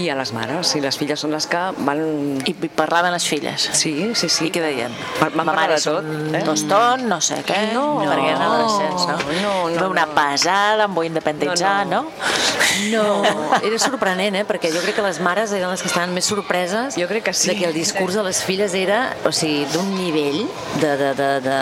i 0.00 0.08
a 0.12 0.16
les 0.18 0.32
mares. 0.36 0.74
I 0.76 0.82
les 0.84 0.98
filles 0.98 1.20
són 1.22 1.32
les 1.34 1.46
que 1.50 1.62
van... 1.86 2.02
I 2.46 2.54
i 2.56 2.70
parlaven 2.72 3.12
les 3.14 3.26
filles. 3.28 3.68
Sí, 3.76 3.92
sí, 4.18 4.28
sí. 4.32 4.48
I 4.48 4.52
què 4.54 4.62
deien? 4.64 4.94
Van 5.20 5.34
Ma 5.38 5.44
mare 5.52 5.76
de 5.76 5.80
és 5.80 5.86
tot, 5.86 6.06
eh? 6.34 6.42
tostón, 6.46 7.06
no 7.10 7.20
sé 7.24 7.40
què, 7.46 7.60
No, 7.74 7.86
perquè 8.00 8.30
eren 8.32 8.42
adolescents, 8.46 9.06
no? 9.10 9.16
no, 9.42 9.54
no, 9.70 9.80
Veu 9.80 9.92
una 9.92 10.06
no. 10.08 10.14
pesada, 10.16 10.86
em 10.88 10.94
vull 10.96 11.08
independitzar, 11.10 11.86
No, 11.86 12.02
no? 12.02 12.10
no. 12.10 12.56
No, 12.92 13.04
era 13.66 13.78
sorprenent, 13.80 14.36
eh? 14.36 14.44
perquè 14.48 14.70
jo 14.74 14.82
crec 14.84 14.98
que 14.98 15.04
les 15.04 15.20
mares 15.24 15.52
eren 15.56 15.70
les 15.72 15.80
que 15.82 15.88
estaven 15.88 16.12
més 16.12 16.26
sorpreses 16.28 16.96
Jo 17.00 17.06
crec 17.08 17.24
que 17.28 17.32
sí. 17.32 17.48
de 17.48 17.54
que 17.56 17.64
el 17.70 17.74
discurs 17.76 18.18
de 18.18 18.24
les 18.26 18.42
filles 18.44 18.74
era 18.76 18.98
o 19.24 19.32
sigui, 19.32 19.64
d'un 19.72 19.94
nivell 19.96 20.42
de, 20.82 20.90
de, 20.96 21.14
de, 21.14 21.40
de, 21.40 21.58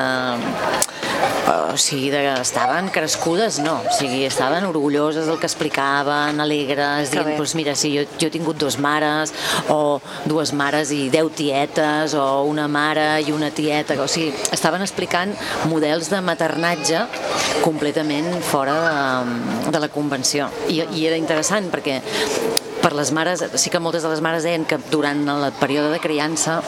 o 1.75 1.77
sigui, 1.77 2.11
de, 2.11 2.41
estaven 2.41 2.89
crescudes, 2.89 3.59
no, 3.59 3.81
o 3.83 3.93
sigui, 3.93 4.25
estaven 4.25 4.65
orgulloses 4.65 5.27
del 5.27 5.39
que 5.39 5.47
explicaven, 5.47 6.41
alegres, 6.41 7.11
Que 7.11 7.23
dient, 7.25 7.39
doncs 7.39 7.55
mira, 7.59 7.75
sí, 7.75 7.93
jo, 7.97 8.05
jo 8.21 8.29
he 8.29 8.33
tingut 8.33 8.59
dos 8.59 8.79
mares, 8.79 9.35
o 9.69 10.01
dues 10.25 10.55
mares 10.55 10.93
i 10.95 11.09
deu 11.11 11.31
tietes, 11.31 12.15
o 12.15 12.45
una 12.49 12.69
mare 12.69 13.23
i 13.27 13.33
una 13.35 13.51
tieta, 13.51 13.97
o 14.01 14.09
sigui, 14.09 14.33
estaven 14.55 14.83
explicant 14.87 15.35
models 15.71 16.11
de 16.13 16.21
maternatge 16.25 17.05
completament 17.65 18.31
fora 18.43 18.79
de, 18.87 19.71
de 19.71 19.83
la 19.83 19.91
convenció. 19.91 20.51
I, 20.69 20.85
I 20.95 21.09
era 21.11 21.19
interessant 21.21 21.71
perquè 21.73 22.01
per 22.85 22.93
les 22.93 23.11
mares, 23.17 23.43
sí 23.57 23.71
que 23.73 23.81
moltes 23.81 24.05
de 24.05 24.13
les 24.13 24.21
mares 24.21 24.45
deien 24.45 24.67
que 24.69 24.79
durant 24.93 25.23
el 25.29 25.49
període 25.57 25.91
de 25.95 26.03
criança 26.03 26.61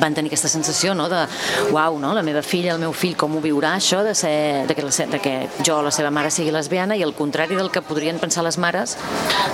van 0.00 0.14
tenir 0.14 0.28
aquesta 0.30 0.48
sensació 0.48 0.94
no, 0.94 1.08
de 1.08 1.24
uau, 1.72 1.98
no, 1.98 2.12
la 2.14 2.22
meva 2.22 2.42
filla, 2.42 2.74
el 2.74 2.80
meu 2.82 2.92
fill, 2.92 3.16
com 3.16 3.36
ho 3.36 3.40
viurà 3.40 3.74
això 3.78 4.02
de, 4.04 4.14
ser, 4.14 4.66
de, 4.68 4.74
que 4.76 4.82
la, 4.84 4.90
de 5.14 5.18
que 5.24 5.34
jo, 5.66 5.80
la 5.82 5.90
seva 5.94 6.10
mare, 6.14 6.30
sigui 6.30 6.52
lesbiana 6.54 6.96
i 6.96 7.02
al 7.02 7.14
contrari 7.14 7.56
del 7.56 7.70
que 7.70 7.82
podrien 7.82 8.18
pensar 8.18 8.44
les 8.44 8.58
mares, 8.58 8.96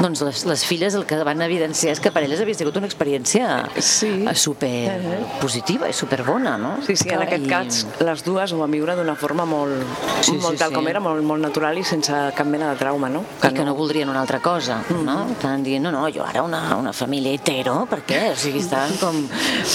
doncs 0.01 0.21
les, 0.27 0.45
les 0.47 0.65
filles 0.67 0.95
el 0.99 1.07
que 1.07 1.21
van 1.25 1.41
evidenciar 1.43 1.93
és 1.95 2.01
que 2.03 2.11
per 2.13 2.25
elles 2.27 2.41
havia 2.43 2.55
sigut 2.59 2.77
una 2.81 2.87
experiència 2.91 3.69
Sí. 3.79 4.25
super 4.35 4.99
positiva 5.41 5.89
i 5.89 5.93
super 5.93 6.23
bona, 6.27 6.57
no? 6.59 6.77
Sí, 6.87 6.97
sí, 6.97 7.09
en 7.09 7.19
Que- 7.19 7.25
aquest 7.25 7.45
i- 7.47 7.49
cas 7.49 7.87
les 8.05 8.25
dues 8.25 8.53
ho 8.53 8.59
van 8.59 8.71
viure 8.71 8.97
d'una 8.97 9.15
forma 9.17 9.45
molt, 9.45 9.73
Sí, 10.21 10.33
molt 10.33 10.55
sí, 10.55 10.59
tal 10.59 10.71
sí. 10.71 10.75
com 10.75 10.89
era, 10.89 11.01
molt, 11.01 11.23
molt 11.23 11.43
natural 11.43 11.79
i 11.79 11.85
sense 11.85 12.13
cap 12.37 12.47
mena 12.47 12.71
de 12.73 12.77
trauma, 12.77 13.09
no? 13.09 13.25
i 13.45 13.53
que 13.55 13.65
no 13.65 13.75
voldrien 13.75 14.09
una 14.09 14.21
altra 14.21 14.41
cosa, 14.41 14.81
no? 14.91 15.27
Estaven 15.31 15.63
dient, 15.63 15.83
no, 15.85 15.91
no, 15.93 16.07
jo 16.11 16.25
ara 16.25 16.43
una, 16.43 16.77
una 16.77 16.93
família 16.93 17.33
hetero, 17.35 17.87
per 17.87 18.01
què? 18.07 18.33
O 18.33 18.37
sigui, 18.37 18.61
estaven 18.61 18.97
com 19.01 19.21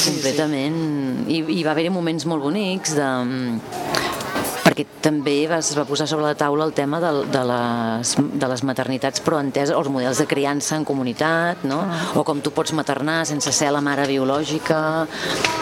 completament... 0.05 0.48
I, 1.29 1.41
I 1.43 1.63
va 1.65 1.73
haver-hi 1.73 1.91
moments 1.93 2.25
molt 2.29 2.43
bonics 2.43 2.95
de 2.97 3.09
perquè 4.79 5.01
també 5.01 5.47
es 5.49 5.71
va 5.75 5.85
posar 5.85 6.07
sobre 6.07 6.25
la 6.25 6.35
taula 6.35 6.65
el 6.65 6.73
tema 6.73 6.99
de, 6.99 7.09
de, 7.31 7.41
les, 7.47 8.15
de 8.17 8.47
les 8.47 8.63
maternitats 8.63 9.21
però 9.23 9.39
enteses, 9.39 9.75
els 9.75 9.89
models 9.89 10.19
de 10.19 10.27
criança 10.27 10.77
en 10.77 10.85
comunitat, 10.85 11.63
no? 11.63 11.81
o 12.15 12.23
com 12.23 12.41
tu 12.41 12.51
pots 12.51 12.73
maternar 12.73 13.25
sense 13.25 13.51
ser 13.51 13.71
la 13.71 13.81
mare 13.81 14.05
biològica, 14.07 15.07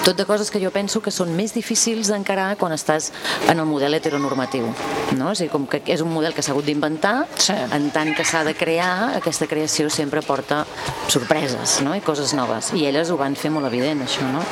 tot 0.06 0.18
de 0.18 0.26
coses 0.26 0.52
que 0.52 0.62
jo 0.62 0.72
penso 0.72 1.02
que 1.02 1.12
són 1.12 1.34
més 1.36 1.54
difícils 1.56 2.12
d'encarar 2.12 2.56
quan 2.58 2.74
estàs 2.76 3.12
en 3.50 3.60
el 3.60 3.66
model 3.66 3.98
heteronormatiu. 3.98 4.70
No? 5.18 5.32
O 5.32 5.36
sigui, 5.36 5.52
com 5.52 5.68
que 5.68 5.82
és 5.88 6.04
un 6.04 6.12
model 6.14 6.36
que 6.36 6.44
s'ha 6.44 6.54
hagut 6.56 6.68
d'inventar, 6.68 7.26
Sí. 7.38 7.54
en 7.54 7.90
tant 7.92 8.14
que 8.16 8.26
s'ha 8.26 8.44
de 8.44 8.54
crear, 8.58 9.16
aquesta 9.18 9.48
creació 9.48 9.90
sempre 9.90 10.22
porta 10.22 10.66
sorpreses 11.08 11.80
no? 11.82 11.96
i 11.96 12.02
coses 12.02 12.34
noves. 12.34 12.74
I 12.74 12.86
elles 12.90 13.10
ho 13.12 13.18
van 13.18 13.36
fer 13.36 13.52
molt 13.54 13.68
evident, 13.70 14.04
això, 14.04 14.28
no? 14.32 14.44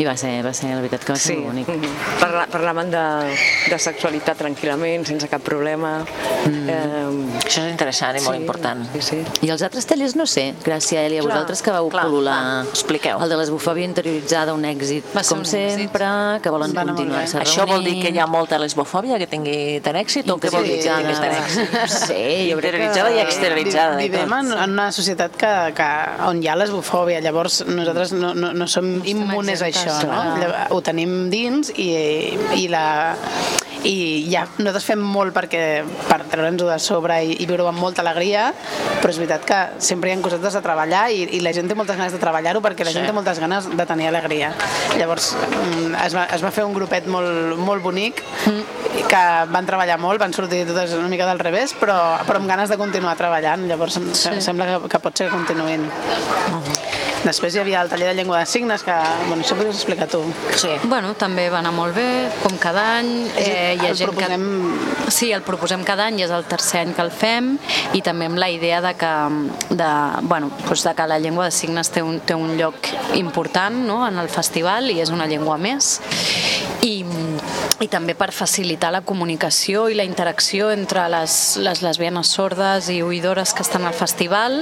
I 0.00 0.04
va 0.06 0.14
ser, 0.16 0.38
va 0.44 0.52
ser, 0.56 0.70
la 0.72 0.80
veritat 0.80 1.02
que 1.04 1.12
va 1.12 1.18
ser 1.18 1.34
Sí, 1.34 1.40
molt 1.40 1.52
bonic. 1.52 1.68
mhm. 1.68 1.96
Parla, 2.20 2.46
parlaven 2.50 2.90
de, 2.90 3.02
de 3.70 3.78
sexualitat 3.78 4.38
tranquil·lament, 4.40 5.04
sense 5.06 5.28
cap 5.28 5.42
problema. 5.44 5.98
Mm. 6.46 6.68
Eh, 6.68 7.40
Això 7.44 7.60
és 7.66 7.70
interessant 7.70 8.16
i 8.16 8.22
molt 8.24 8.38
important. 8.40 8.80
Sí, 8.94 9.02
sí. 9.02 9.18
I 9.46 9.50
els 9.52 9.62
altres 9.62 9.84
tallers 9.86 10.16
no 10.16 10.24
sé, 10.26 10.54
gràcies 10.64 10.98
a 10.98 11.02
ell 11.06 11.12
i 11.12 11.18
a 11.20 11.22
vosaltres 11.26 11.60
que 11.62 11.70
vau 11.74 11.90
clar, 11.92 12.06
pol·lular 12.06 12.38
clar. 12.40 12.64
Expliqueu. 12.72 13.20
el 13.22 13.28
de 13.28 13.36
l'esbofòbia 13.42 13.84
interioritzada, 13.84 14.54
un 14.54 14.64
èxit 14.64 15.04
Va 15.14 15.22
com 15.28 15.38
un 15.38 15.44
èxit. 15.44 15.76
sempre, 15.76 16.08
que 16.42 16.50
volen 16.50 16.72
continuar-se 16.74 17.38
bé. 17.38 17.44
Això 17.44 17.66
vol 17.68 17.84
dir 17.84 18.00
que 18.02 18.10
hi 18.14 18.18
ha 18.18 18.26
molta 18.26 18.58
lesbofòbia 18.58 19.18
que 19.18 19.26
tingui 19.26 19.80
tant 19.84 19.96
èxit 20.00 20.28
o 20.30 20.38
què 20.38 20.50
vol 20.50 20.64
dir 20.64 20.78
que 20.82 20.88
tingui 20.88 21.14
tant 21.20 21.36
èxit? 21.42 21.78
Sí, 22.12 22.50
jo 22.50 22.56
crec 22.58 22.72
que... 22.72 22.86
Interioritzada 22.86 23.10
i 23.12 23.18
exterioritzada. 23.20 23.96
Vi- 23.96 24.06
i 24.06 24.10
tot. 24.10 24.18
Vivim 24.22 24.32
en, 24.38 24.52
en 24.64 24.70
una 24.72 24.88
societat 24.92 25.36
que, 25.36 25.52
que, 25.76 25.90
on 26.26 26.42
hi 26.42 26.48
ha 26.48 26.56
l'esbofòbia, 26.56 27.20
llavors 27.20 27.60
nosaltres 27.66 28.12
no, 28.16 28.32
no, 28.34 28.52
no 28.56 28.66
som 28.66 28.88
immunes 29.04 29.62
a 29.62 29.66
això, 29.68 29.81
exemptes, 29.86 30.48
no? 30.70 30.76
ho 30.76 30.80
tenim 30.84 31.28
dins 31.32 31.72
i, 31.76 31.90
i 32.60 32.68
la 32.72 32.86
i 33.82 34.28
ja, 34.30 34.44
nosaltres 34.60 34.84
fem 34.86 35.00
molt 35.02 35.34
perquè 35.34 35.82
per 36.06 36.20
treure'ns-ho 36.30 36.68
de 36.68 36.76
sobre 36.78 37.16
i, 37.26 37.32
i 37.42 37.46
viure-ho 37.50 37.66
amb 37.66 37.80
molta 37.82 38.02
alegria, 38.04 38.52
però 39.00 39.10
és 39.10 39.18
veritat 39.18 39.46
que 39.48 39.58
sempre 39.82 40.10
hi 40.10 40.14
ha 40.14 40.20
cosetes 40.22 40.54
a 40.54 40.62
treballar 40.62 41.08
i, 41.10 41.24
i 41.34 41.40
la 41.42 41.50
gent 41.56 41.66
té 41.66 41.74
moltes 41.74 41.98
ganes 41.98 42.14
de 42.14 42.20
treballar-ho 42.22 42.62
perquè 42.62 42.86
la 42.86 42.92
Sí. 42.92 43.00
gent 43.00 43.08
té 43.10 43.16
moltes 43.16 43.40
ganes 43.42 43.66
de 43.74 43.86
tenir 43.88 44.06
alegria. 44.06 44.52
Llavors 45.00 45.32
mm, 45.34 45.96
es 46.06 46.14
va, 46.14 46.28
es 46.30 46.44
va 46.44 46.52
fer 46.54 46.62
un 46.68 46.76
grupet 46.76 47.08
molt, 47.10 47.56
molt 47.58 47.82
bonic 47.82 48.22
que 49.10 49.24
van 49.50 49.66
treballar 49.66 49.98
molt, 49.98 50.20
van 50.20 50.32
sortir 50.36 50.62
totes 50.68 50.94
una 50.94 51.08
mica 51.10 51.26
del 51.26 51.40
revés, 51.42 51.74
però, 51.74 51.96
però 52.28 52.38
amb 52.38 52.46
ganes 52.48 52.70
de 52.70 52.78
continuar 52.78 53.16
treballant. 53.18 53.66
Llavors 53.66 53.98
em 53.98 54.12
sí. 54.14 54.36
sembla 54.44 54.68
que, 54.70 54.92
que 54.94 55.02
pot 55.02 55.16
ser 55.18 55.26
que 55.26 55.34
continuïn. 55.34 55.88
Després 57.22 57.54
hi 57.54 57.60
havia 57.62 57.82
el 57.84 57.90
taller 57.90 58.08
de 58.10 58.14
llengua 58.18 58.40
de 58.40 58.46
signes, 58.50 58.82
que 58.82 58.94
bueno, 59.28 59.44
això 59.44 59.54
podries 59.72 59.76
explicar 59.76 60.08
tu. 60.08 60.22
Sí. 60.56 60.68
Bueno, 60.84 61.14
també 61.14 61.48
va 61.50 61.60
anar 61.60 61.72
molt 61.72 61.94
bé, 61.96 62.30
com 62.42 62.56
cada 62.60 62.98
any. 62.98 63.10
Eh, 63.36 63.76
hi 63.78 63.86
ha 63.86 63.90
el 63.90 63.96
gent 63.96 64.10
proposem... 64.10 64.46
que... 65.04 65.10
Sí, 65.12 65.32
el 65.32 65.42
proposem 65.42 65.84
cada 65.84 66.06
any, 66.06 66.22
és 66.24 66.30
el 66.32 66.44
tercer 66.48 66.82
any 66.86 66.94
que 66.96 67.02
el 67.04 67.10
fem, 67.12 67.56
i 67.96 68.02
també 68.04 68.28
amb 68.30 68.38
la 68.40 68.50
idea 68.52 68.80
de 68.84 68.94
que, 68.98 69.12
de, 69.70 69.90
bueno, 70.28 70.50
doncs 70.66 70.84
de 70.86 70.94
que 70.96 71.06
la 71.08 71.18
llengua 71.18 71.48
de 71.48 71.54
signes 71.54 71.90
té 71.92 72.02
un, 72.02 72.20
té 72.20 72.34
un 72.34 72.56
lloc 72.58 72.88
important 73.18 73.82
no? 73.86 74.02
en 74.06 74.18
el 74.18 74.30
festival 74.32 74.90
i 74.92 75.00
és 75.02 75.12
una 75.12 75.26
llengua 75.26 75.58
més. 75.60 75.98
I, 76.82 77.04
i 77.82 77.88
també 77.90 78.14
per 78.14 78.30
facilitar 78.30 78.92
la 78.94 79.00
comunicació 79.02 79.88
i 79.90 79.96
la 79.98 80.04
interacció 80.06 80.70
entre 80.70 81.02
les, 81.10 81.34
les 81.58 81.82
lesbianes 81.82 82.30
sordes 82.30 82.88
i 82.92 83.00
oïdores 83.02 83.52
que 83.56 83.64
estan 83.66 83.86
al 83.88 83.96
festival 83.96 84.60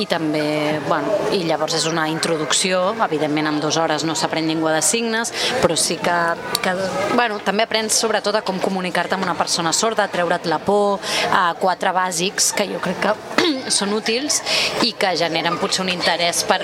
i 0.00 0.06
també, 0.08 0.80
bueno, 0.86 1.12
i 1.36 1.42
llavors 1.44 1.76
és 1.76 1.84
una 1.90 2.06
introducció, 2.08 2.80
evidentment 3.04 3.50
en 3.50 3.60
dues 3.60 3.76
hores 3.76 4.06
no 4.08 4.16
s'aprèn 4.16 4.48
llengua 4.48 4.72
de 4.72 4.80
signes, 4.82 5.34
però 5.60 5.76
sí 5.76 5.98
que, 6.00 6.16
que 6.64 6.72
bueno, 7.12 7.42
també 7.44 7.66
aprens 7.66 7.98
sobretot 8.00 8.40
a 8.40 8.44
com 8.46 8.60
comunicar-te 8.62 9.18
amb 9.18 9.28
una 9.28 9.36
persona 9.36 9.74
sorda, 9.76 10.08
treure't 10.08 10.48
la 10.48 10.62
por, 10.64 11.00
a 11.32 11.50
quatre 11.60 11.92
bàsics 11.92 12.52
que 12.56 12.68
jo 12.72 12.80
crec 12.80 13.04
que 13.04 13.14
són 13.76 13.92
útils 13.98 14.40
i 14.86 14.94
que 14.96 15.12
generen 15.20 15.60
potser 15.60 15.84
un 15.84 15.92
interès 15.92 16.46
per, 16.48 16.62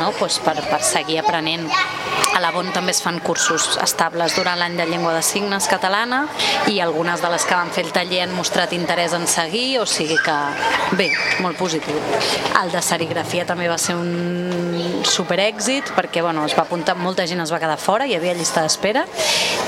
no, 0.00 0.14
doncs 0.16 0.40
per, 0.46 0.56
per 0.70 0.80
seguir 0.86 1.20
aprenent. 1.20 1.68
A 2.30 2.38
la 2.38 2.52
BON 2.54 2.70
també 2.72 2.92
es 2.94 3.00
fan 3.02 3.18
cursos 3.20 3.74
estables 3.82 4.36
durant 4.38 4.58
l'any 4.60 4.76
de 4.78 4.86
llengua 4.86 5.12
de 5.16 5.22
signes 5.26 5.49
catalana 5.70 6.24
i 6.70 6.80
algunes 6.80 7.22
de 7.22 7.30
les 7.32 7.44
que 7.44 7.56
van 7.56 7.70
fer 7.74 7.84
el 7.86 7.92
taller 7.92 8.22
han 8.24 8.34
mostrat 8.36 8.72
interès 8.76 9.14
en 9.16 9.26
seguir, 9.30 9.80
o 9.80 9.86
sigui 9.86 10.18
que 10.22 10.36
bé, 10.98 11.08
molt 11.42 11.58
positiu. 11.58 11.98
El 12.60 12.70
de 12.72 12.82
serigrafia 12.84 13.46
també 13.48 13.68
va 13.70 13.78
ser 13.78 13.96
un 13.98 15.02
super 15.04 15.40
èxit 15.42 15.90
perquè 15.96 16.22
bueno, 16.22 16.44
es 16.46 16.56
va 16.56 16.64
apuntar, 16.66 16.96
molta 16.96 17.26
gent 17.26 17.42
es 17.42 17.52
va 17.52 17.60
quedar 17.62 17.78
fora, 17.80 18.06
hi 18.06 18.14
havia 18.16 18.34
llista 18.38 18.62
d'espera 18.62 19.06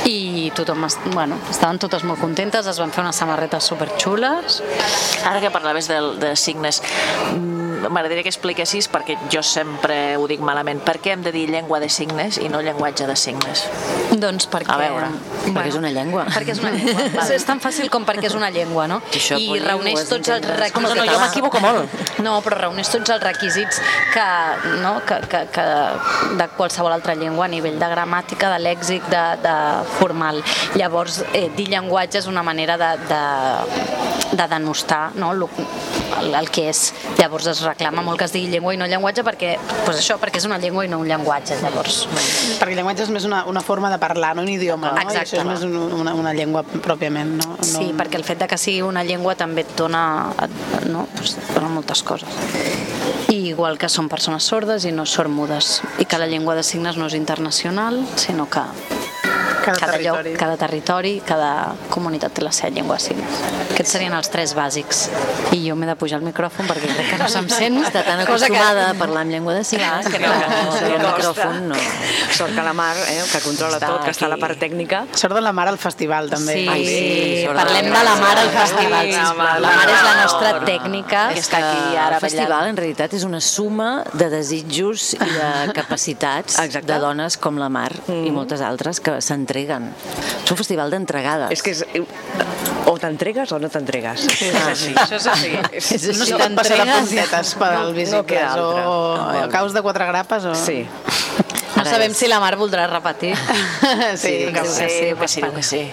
i 0.09 0.51
tothom, 0.57 0.87
bueno, 1.15 1.39
estaven 1.51 1.79
totes 1.83 2.05
molt 2.05 2.21
contentes, 2.21 2.67
es 2.67 2.81
van 2.81 2.93
fer 2.93 3.05
unes 3.05 3.17
samarretes 3.17 3.65
super 3.65 3.91
xules. 3.99 4.63
Ara 5.27 5.41
que 5.41 5.51
parlaves 5.51 5.89
de, 5.89 6.01
de 6.23 6.35
signes, 6.37 6.83
m'agradaria 7.89 8.23
que 8.23 8.31
expliquessis, 8.33 8.89
perquè 8.93 9.17
jo 9.33 9.43
sempre 9.47 10.17
ho 10.17 10.27
dic 10.31 10.43
malament, 10.45 10.83
per 10.85 10.99
què 11.03 11.15
hem 11.17 11.23
de 11.25 11.33
dir 11.35 11.49
llengua 11.51 11.81
de 11.83 11.89
signes 11.93 12.39
i 12.39 12.49
no 12.53 12.63
llenguatge 12.63 13.07
de 13.09 13.17
signes? 13.19 13.65
Doncs 14.13 14.49
perquè... 14.53 14.73
A 14.75 14.79
veure, 14.81 15.09
perquè 15.49 15.69
és 15.73 15.79
una 15.79 15.91
llengua. 15.95 16.27
Perquè 16.33 16.55
és 16.55 16.63
una 16.63 16.73
llengua. 16.75 17.07
és, 17.23 17.33
és 17.39 17.47
tan 17.49 17.63
fàcil 17.63 17.91
com 17.93 18.07
perquè 18.09 18.29
és 18.31 18.37
una 18.39 18.51
llengua, 18.55 18.87
no? 18.91 19.01
Això, 19.11 19.39
I 19.41 19.49
políglot, 19.51 19.71
reuneix 19.73 20.09
tots 20.11 20.35
els 20.37 20.47
requisits... 20.47 20.75
com 20.77 20.89
No, 20.93 20.95
no, 20.99 21.07
jo 21.09 21.21
m'equivoco 21.23 21.63
molt. 21.65 22.01
No, 22.23 22.37
però 22.45 22.59
reuneix 22.61 22.91
tots 22.93 23.11
els 23.11 23.23
requisits 23.25 23.81
que, 24.13 24.27
no, 24.83 24.93
que, 25.07 25.19
que, 25.31 25.41
que 25.55 25.65
de 26.39 26.49
qualsevol 26.57 26.93
altra 26.95 27.17
llengua 27.19 27.49
a 27.49 27.51
nivell 27.51 27.79
de 27.81 27.89
gramàtica, 27.91 28.51
de 28.53 28.61
lèxic, 28.63 29.07
de, 29.11 29.23
de 29.43 29.55
formal. 29.99 30.43
Llavors, 30.79 31.23
eh, 31.33 31.49
dir 31.57 31.69
llenguatge 31.73 32.21
és 32.23 32.29
una 32.31 32.45
manera 32.47 32.77
de, 32.79 32.93
de, 33.09 33.23
de 34.37 34.49
denostar 34.49 35.11
no, 35.17 35.33
el, 35.33 36.35
el 36.35 36.51
que 36.53 36.69
és. 36.71 36.85
Llavors 37.19 37.49
es 37.53 37.63
reclama 37.73 38.05
molt 38.07 38.21
que 38.21 38.29
es 38.29 38.35
digui 38.35 38.51
llengua 38.53 38.75
i 38.75 38.81
no 38.81 38.87
llenguatge 38.91 39.25
perquè, 39.27 39.57
pues 39.87 39.99
això, 39.99 40.19
perquè 40.23 40.41
és 40.41 40.47
una 40.49 40.59
llengua 40.63 40.85
i 40.87 40.91
no 40.93 41.01
un 41.03 41.09
llenguatge. 41.09 41.59
Llavors, 41.63 42.03
Perquè 42.61 42.73
el 42.73 42.79
llenguatge 42.81 43.07
és 43.07 43.13
més 43.15 43.27
una, 43.29 43.43
una 43.51 43.63
forma 43.65 43.91
de 43.93 43.99
parlar, 44.03 44.35
no 44.37 44.45
un 44.47 44.51
idioma, 44.53 44.93
no? 44.93 45.01
I 45.01 45.07
Exacte. 45.07 45.23
això 45.25 45.41
és 45.43 45.49
més 45.49 45.65
un, 45.67 45.77
una, 46.01 46.15
una 46.19 46.33
llengua 46.37 46.63
pròpiament, 46.65 47.37
no? 47.41 47.57
no... 47.57 47.67
Sí, 47.67 47.91
perquè 47.99 48.21
el 48.21 48.27
fet 48.29 48.43
de 48.45 48.51
que 48.51 48.59
sigui 48.61 48.83
una 48.87 49.05
llengua 49.05 49.35
també 49.39 49.67
et 49.67 49.77
dona, 49.79 50.05
et, 50.45 50.57
no? 50.93 51.07
pues 51.17 51.37
et 51.39 51.55
dona 51.55 51.71
moltes 51.73 52.03
coses. 52.07 52.43
I 53.33 53.49
igual 53.53 53.79
que 53.81 53.89
són 53.89 54.11
persones 54.13 54.45
sordes 54.45 54.85
i 54.85 54.93
no 54.93 55.07
sormudes. 55.09 55.81
I 56.03 56.07
que 56.07 56.21
la 56.21 56.29
llengua 56.29 56.57
de 56.59 56.65
signes 56.67 56.99
no 57.01 57.09
és 57.09 57.17
internacional, 57.19 58.03
sinó 58.21 58.49
que 58.51 58.65
Cada, 59.63 59.79
cada 59.79 59.93
territori. 59.93 60.31
lloc, 60.31 60.39
cada 60.39 60.57
territori, 60.57 61.13
cada 61.25 61.51
comunitat 61.91 62.33
té 62.33 62.43
la 62.43 62.53
seva 62.53 62.71
llengua 62.75 62.97
de 62.97 63.01
signes. 63.07 63.41
Aquests 63.73 63.93
serien 63.97 64.13
els 64.15 64.29
tres 64.31 64.55
bàsics. 64.55 65.09
I 65.53 65.61
jo 65.69 65.77
m'he 65.77 65.87
de 65.87 65.95
pujar 65.97 66.19
al 66.19 66.25
micròfon 66.27 66.67
perquè 66.67 66.89
crec 66.95 67.11
que 67.13 67.19
no 67.19 67.29
se'm 67.29 67.49
sent. 67.49 67.79
Està 67.85 68.03
tan 68.05 68.25
Cosa 68.27 68.47
que- 68.49 68.57
acostumada 68.57 68.91
a 68.91 68.95
parlar 68.95 69.23
en 69.27 69.31
llengua 69.33 69.55
de 69.55 69.65
signes 69.65 70.07
que 70.09 70.19
no, 70.19 70.29
no, 70.29 70.73
Sí, 70.79 70.85
el 70.85 70.99
micròfon 70.99 71.69
no. 71.69 71.75
Sort 72.33 72.55
que 72.55 72.63
la 72.63 72.73
Mar, 72.73 72.97
eh, 73.09 73.23
que 73.31 73.41
controla 73.41 73.77
Està 73.79 73.87
tot, 73.87 74.05
que 74.05 74.11
està 74.11 74.27
a 74.27 74.29
la 74.29 74.35
aquí. 74.37 74.41
part 74.43 74.59
tècnica, 74.59 75.07
Sort 75.15 75.35
de 75.35 75.41
la 75.41 75.53
mare 75.53 75.71
al 75.71 75.79
festival, 75.79 76.29
també. 76.31 76.53
Sí, 76.55 76.67
Ai, 76.69 76.85
sí, 76.87 77.47
de 77.47 77.55
parlem 77.55 77.91
la 77.93 77.99
de 77.99 78.05
la 78.05 78.15
Mar. 78.17 78.21
Mar 78.23 78.39
al 78.39 78.51
festival, 78.51 79.07
Sí, 79.07 79.13
sisplau. 79.13 79.61
la 79.61 79.71
Mar 79.77 79.89
és 79.89 80.03
la 80.03 80.15
Mar. 80.15 80.23
nostra 80.23 80.65
tècnica. 80.65 81.29
Que 81.35 81.41
està 81.41 81.59
aquí 81.59 81.97
ara 81.97 82.17
el 82.17 82.21
festival 82.21 82.67
en 82.69 82.77
realitat 82.77 83.13
és 83.15 83.25
una 83.25 83.41
suma 83.41 84.05
de 84.13 84.29
desitjos 84.31 85.15
i 85.15 85.19
de 85.19 85.73
capacitats 85.75 86.59
Exacte. 86.59 86.93
de 86.93 86.99
dones 86.99 87.37
com 87.37 87.57
la 87.59 87.69
Mar 87.69 87.93
i 88.09 88.31
moltes 88.31 88.61
altres 88.61 89.01
que 89.01 89.21
s'entreguen. 89.53 89.93
És 90.45 90.51
un 90.51 90.57
festival 90.57 90.91
d'entregades. 90.91 91.51
és 91.53 91.63
que 91.63 91.71
és, 91.71 91.85
o 92.87 92.97
t'entregues 92.99 93.53
o 93.53 93.59
no 93.59 93.69
t'entregues. 93.69 94.25
És 94.43 94.55
així, 94.67 94.95
això 94.95 95.17
és 95.21 95.27
així. 95.27 95.53
És, 95.73 95.93
És 95.93 96.03
No 96.17 96.25
així. 96.25 96.33
es 96.33 96.39
pot 96.41 96.55
passar 96.57 96.79
de 96.87 96.93
puntetes 97.01 97.55
per 97.55 97.69
al 97.73 97.89
no 97.91 97.93
visibles, 97.95 98.27
queda 98.27 98.53
altra. 98.53 98.89
o, 98.89 98.93
A 98.93 99.29
o 99.29 99.33
veure. 99.33 99.45
a 99.45 99.49
caus 99.49 99.73
de 99.73 99.83
quatre 99.83 100.07
grapes, 100.07 100.45
o... 100.45 100.55
Sí. 100.55 100.87
No 101.77 101.85
sabem 101.89 102.13
si 102.15 102.29
la 102.29 102.39
Mar 102.39 102.55
voldrà 102.57 102.87
repetir. 102.87 103.35
sí, 104.17 104.47
Que 104.53 104.65
sí, 104.65 104.85
sí, 104.89 105.15
que 105.19 105.29
sí, 105.29 105.41
que 105.43 105.63
sí. 105.63 105.91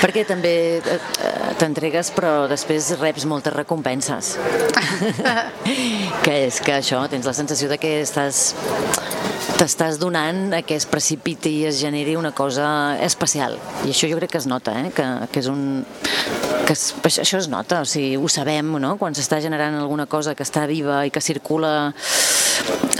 Perquè 0.00 0.24
també 0.26 0.78
eh, 0.78 0.82
eh, 0.86 1.54
t'entregues 1.58 2.10
però 2.14 2.46
després 2.48 2.92
reps 3.00 3.24
moltes 3.28 3.52
recompenses. 3.52 4.38
que 6.24 6.46
és 6.46 6.60
que 6.64 6.72
això, 6.78 7.02
tens 7.10 7.26
la 7.28 7.34
sensació 7.34 7.68
de 7.68 7.78
que 7.78 8.00
estàs 8.02 8.54
t'estàs 9.62 10.00
donant 10.02 10.50
a 10.56 10.62
que 10.66 10.74
es 10.74 10.88
precipiti 10.90 11.52
i 11.60 11.66
es 11.68 11.78
generi 11.78 12.16
una 12.18 12.32
cosa 12.34 12.98
especial. 13.04 13.54
I 13.86 13.92
això 13.92 14.08
jo 14.10 14.18
crec 14.18 14.34
que 14.34 14.40
es 14.40 14.48
nota, 14.50 14.74
eh? 14.80 14.90
que, 14.94 15.06
que 15.30 15.42
és 15.42 15.48
un... 15.52 15.84
Que 16.66 16.74
es, 16.74 16.88
això 17.22 17.38
es 17.38 17.48
nota, 17.50 17.82
o 17.82 17.86
sigui, 17.86 18.16
ho 18.18 18.30
sabem, 18.30 18.74
no? 18.82 18.96
Quan 18.98 19.14
s'està 19.14 19.38
generant 19.44 19.78
alguna 19.78 20.08
cosa 20.10 20.34
que 20.34 20.42
està 20.46 20.66
viva 20.70 21.04
i 21.06 21.14
que 21.14 21.22
circula 21.22 21.92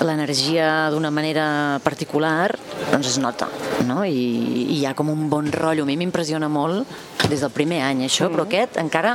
l'energia 0.03 0.91
d'una 0.91 1.11
manera 1.15 1.79
particular, 1.85 2.57
doncs 2.91 3.13
es 3.15 3.19
nota, 3.23 3.49
no? 3.87 4.03
I, 4.05 4.13
i 4.13 4.81
hi 4.81 4.87
ha 4.89 4.95
com 4.99 5.11
un 5.13 5.29
bon 5.31 5.51
rotllo. 5.53 5.85
A 5.85 5.87
mi 5.89 5.97
m'impressiona 6.01 6.49
molt 6.51 6.87
des 7.31 7.41
del 7.41 7.53
primer 7.55 7.81
any 7.87 8.03
això, 8.09 8.27
però 8.33 8.45
aquest 8.49 8.77
encara 8.83 9.15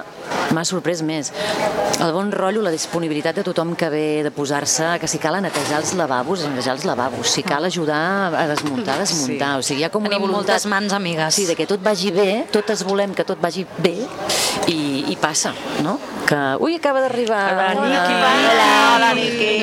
m'ha 0.56 0.64
sorprès 0.66 1.02
més. 1.04 1.32
El 2.00 2.14
bon 2.16 2.32
rotllo, 2.32 2.62
la 2.64 2.72
disponibilitat 2.72 3.36
de 3.42 3.44
tothom 3.44 3.76
que 3.76 3.90
ve 3.92 4.06
de 4.24 4.32
posar-se, 4.32 4.94
que 5.02 5.10
si 5.12 5.20
cal 5.20 5.36
a 5.36 5.42
netejar 5.44 5.82
els 5.82 5.92
lavabos, 6.00 6.46
a 6.46 6.50
netejar 6.54 6.78
els 6.78 6.86
lavabos, 6.88 7.28
si 7.36 7.44
cal 7.44 7.66
ajudar 7.68 8.34
a 8.34 8.48
desmuntar, 8.48 8.96
a 8.96 9.04
desmuntar. 9.04 9.52
Sí. 9.58 9.60
O 9.60 9.68
sigui, 9.72 9.82
hi 9.82 9.88
ha 9.90 9.92
com 9.94 10.06
una 10.08 10.16
Tenim 10.16 10.28
voluntat... 10.30 10.56
moltes 10.56 10.70
mans 10.72 10.94
amigues. 10.96 11.36
Sí, 11.36 11.46
de 11.50 11.56
que 11.60 11.68
tot 11.68 11.84
vagi 11.84 12.14
bé, 12.16 12.46
totes 12.54 12.86
volem 12.88 13.14
que 13.18 13.26
tot 13.28 13.42
vagi 13.44 13.66
bé 13.84 13.98
i, 14.72 14.80
i 15.12 15.18
passa, 15.20 15.52
no? 15.84 15.98
Que, 16.28 16.38
ui, 16.64 16.76
acaba 16.76 17.00
d'arribar 17.06 17.44
Hola, 17.54 17.68
una- 17.80 17.88
Niki. 17.88 18.16
Hola, 18.48 18.72
hola, 18.96 19.14
Niki. 19.16 19.54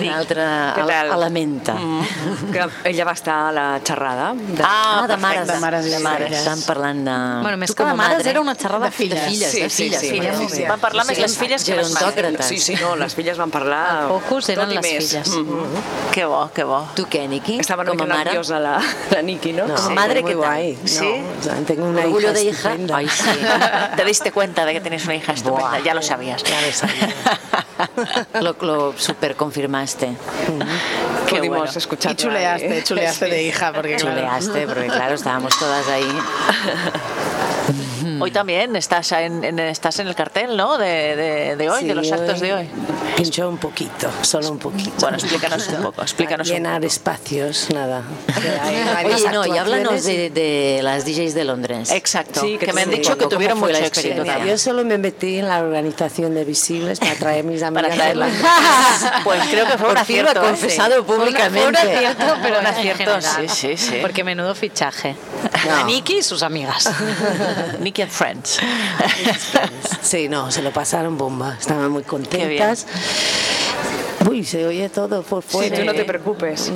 Un 0.00 0.08
altre 0.10 0.44
Què 0.76 0.84
elementa. 1.14 1.74
Mm, 1.74 2.50
que 2.52 2.66
ella 2.90 3.04
va 3.04 3.12
estar 3.12 3.36
a 3.48 3.52
la 3.52 3.66
xerrada. 3.84 4.32
De... 4.34 4.62
Ah, 4.64 5.06
de 5.08 5.16
mares. 5.16 5.46
de 5.48 5.58
mares 5.60 5.86
i 5.86 5.90
de 5.90 5.98
mares. 6.00 6.28
filles. 6.28 6.40
Estan 6.44 6.62
parlant 6.66 7.04
de... 7.06 7.16
Bueno, 7.42 7.56
més 7.60 7.70
Tu 7.70 7.74
que 7.76 7.82
com 7.82 7.88
a 7.88 7.92
de 7.92 7.96
mares 8.00 8.18
madre. 8.18 8.30
era 8.30 8.40
una 8.40 8.54
xerrada 8.54 8.86
De 8.86 8.90
filles. 8.92 9.20
De 9.20 9.28
filles, 9.30 9.50
Sí, 9.52 9.60
de 9.62 9.70
sí, 9.70 9.82
filles. 9.84 10.00
sí, 10.00 10.10
filles. 10.10 10.34
sí, 10.36 10.42
molt 10.42 10.54
sí. 10.54 10.62
bé. 10.62 10.68
Van 10.68 10.80
parlar 10.80 11.06
més 11.06 11.18
les 11.18 11.36
filles 11.38 11.64
que 11.64 11.76
les 11.76 11.90
mares. 11.92 12.46
Sí, 12.46 12.58
sí, 12.58 12.74
no, 12.80 12.94
les 12.96 13.14
filles 13.14 13.38
van 13.38 13.50
parlar... 13.50 13.82
El 14.04 14.08
focus 14.20 14.48
eren 14.54 14.68
les 14.74 14.82
més. 14.82 15.08
filles. 15.10 15.28
Mm. 15.36 16.10
Que 16.14 16.24
bo, 16.24 16.42
que 16.54 16.64
bo. 16.64 16.80
Tu 16.96 17.06
què, 17.10 17.26
Niki? 17.30 17.58
Estava 17.60 17.82
una 17.82 17.92
com 17.92 18.02
a 18.02 18.06
mica 18.06 18.24
nerviosa 18.24 18.58
la, 18.58 18.76
la 19.10 19.22
Niki, 19.22 19.52
¿no? 19.52 19.66
No, 19.66 19.74
Como 19.76 19.90
madre, 19.96 20.22
¿qué 20.24 20.34
tal? 20.34 20.72
No, 20.72 20.88
¿Sí? 20.88 21.10
o 21.38 21.42
sea, 21.42 21.54
tengo 21.66 21.86
una 21.86 22.00
Orgullo 22.02 22.30
hija 22.30 22.32
de 22.32 22.42
hija. 22.44 22.56
estupenda. 22.70 22.96
Ay, 22.96 23.08
sí. 23.08 23.40
Te 23.96 24.04
diste 24.04 24.32
cuenta 24.32 24.64
de 24.64 24.72
que 24.74 24.80
tienes 24.80 25.04
una 25.04 25.14
hija 25.14 25.32
estupenda, 25.32 25.78
ya 25.80 25.94
lo 25.94 26.02
sabías. 26.02 26.42
Ya 26.42 26.60
lo 26.60 26.72
sabía. 26.72 27.08
Lo, 28.40 28.54
lo 28.60 28.92
super 28.98 29.36
confirmaste. 29.40 30.14
Qué 31.26 31.36
Pudimos 31.36 31.58
bueno. 31.60 31.72
escuchar. 31.74 32.12
Y 32.12 32.14
chuleaste, 32.14 32.84
chuleaste 32.84 33.24
de 33.24 33.42
hija, 33.44 33.72
porque 33.72 33.96
claro. 33.96 34.16
Chuleaste, 34.16 34.66
porque 34.66 34.86
claro, 34.86 35.14
estábamos 35.14 35.58
todas 35.58 35.88
ahí. 35.88 36.04
Hoy 38.20 38.30
también 38.30 38.76
estás 38.76 39.12
en, 39.12 39.42
en- 39.44 39.58
estás 39.58 39.98
en 39.98 40.08
el 40.08 40.14
cartel, 40.14 40.56
¿no? 40.56 40.78
De, 40.78 41.16
de- 41.16 41.56
de 41.56 41.70
hoy, 41.70 41.84
de 41.84 41.88
Sí, 41.90 41.94
los 41.94 42.12
actos 42.12 42.40
de 42.40 42.54
hoy. 42.54 42.68
Pinchó 43.16 43.48
un 43.48 43.58
poquito, 43.58 44.08
solo 44.22 44.50
un 44.50 44.58
poquito. 44.58 44.92
Bueno, 45.00 45.16
explícanos 45.18 45.68
un 45.68 45.82
poco, 45.82 46.02
explícanos 46.02 46.48
un 46.48 46.54
Llenar 46.54 46.76
poco. 46.80 46.86
espacios, 46.86 47.68
nada. 47.74 48.02
Hay 48.96 49.06
Oye, 49.06 49.30
no, 49.30 49.44
y 49.46 49.58
háblanos 49.58 50.04
de, 50.04 50.30
de 50.30 50.80
las 50.82 51.04
DJs 51.04 51.34
de 51.34 51.44
Londres. 51.44 51.90
Exacto, 51.90 52.40
Sí, 52.40 52.56
que, 52.58 52.66
que 52.66 52.72
me 52.72 52.82
han 52.82 52.90
sí. 52.90 52.96
dicho 52.96 53.12
que 53.16 53.24
¿Cómo 53.24 53.30
tuvieron 53.36 53.58
mucho 53.58 53.72
la 53.72 53.78
éxito. 53.78 53.98
experiencia? 54.00 54.32
también. 54.34 54.54
Yo 54.54 54.58
solo 54.58 54.84
me 54.84 54.98
metí 54.98 55.38
en 55.38 55.48
la 55.48 55.58
organización 55.60 56.34
de 56.34 56.44
Visibles 56.44 56.98
para 57.00 57.14
traer 57.14 57.44
mis 57.44 57.62
amigas. 57.64 57.96
De 57.96 58.14
Londres. 58.14 58.40
Pues 59.24 59.42
creo 59.50 59.66
que 59.66 59.76
fue 59.78 59.88
un 59.92 59.96
fin 60.04 60.22
lo 60.22 60.30
acierto. 60.30 60.40
¿eh? 60.44 60.46
confesado 60.48 61.04
Fue 61.04 61.16
un 61.16 61.22
públicamente. 61.22 61.78
acierto, 61.78 62.24
pero 62.42 62.60
Un 62.60 62.66
acierto, 62.66 63.20
sí, 63.20 63.48
sí, 63.48 63.76
sí. 63.76 63.98
Porque 64.00 64.24
menudo 64.24 64.54
fichaje. 64.54 65.14
No. 65.66 65.76
A 65.76 65.84
Nikki 65.84 66.18
y 66.18 66.22
sus 66.22 66.42
amigas. 66.42 66.86
And 68.00 68.09
Friends. 68.10 68.58
Sí, 70.02 70.28
no, 70.28 70.50
se 70.50 70.62
lo 70.62 70.72
pasaron 70.72 71.16
bomba. 71.16 71.56
Estaban 71.58 71.90
muy 71.90 72.02
contentas. 72.02 72.86
Uy, 74.28 74.44
se 74.44 74.66
oye 74.66 74.88
todo 74.88 75.22
por 75.22 75.42
Sí, 75.42 75.48
fuera. 75.50 75.78
tú 75.78 75.84
no 75.84 75.92
te 75.94 76.04
preocupes. 76.04 76.72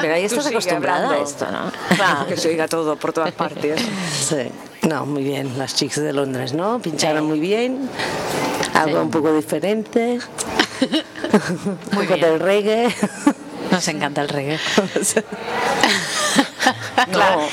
Pero 0.00 0.14
ahí 0.14 0.24
estás 0.24 0.46
acostumbrada 0.46 1.10
a 1.10 1.18
esto, 1.18 1.46
¿no? 1.50 1.70
Claro, 1.96 2.26
que 2.26 2.36
se 2.36 2.48
oiga 2.48 2.66
todo 2.68 2.96
por 2.96 3.12
todas 3.12 3.32
partes. 3.32 3.80
Sí. 4.28 4.50
No, 4.88 5.04
muy 5.04 5.22
bien, 5.22 5.58
las 5.58 5.74
chicas 5.74 6.02
de 6.02 6.12
Londres, 6.12 6.54
¿no? 6.54 6.80
Pincharon 6.80 7.26
muy 7.26 7.38
bien. 7.38 7.88
Algo 8.74 9.02
un 9.02 9.10
poco 9.10 9.32
diferente. 9.34 10.18
un 11.66 11.76
poco 11.90 12.16
del 12.16 12.40
reggae. 12.40 12.94
Nos 13.70 13.86
encanta 13.88 14.22
el 14.22 14.28
reggae. 14.28 14.58
No, 17.20 17.48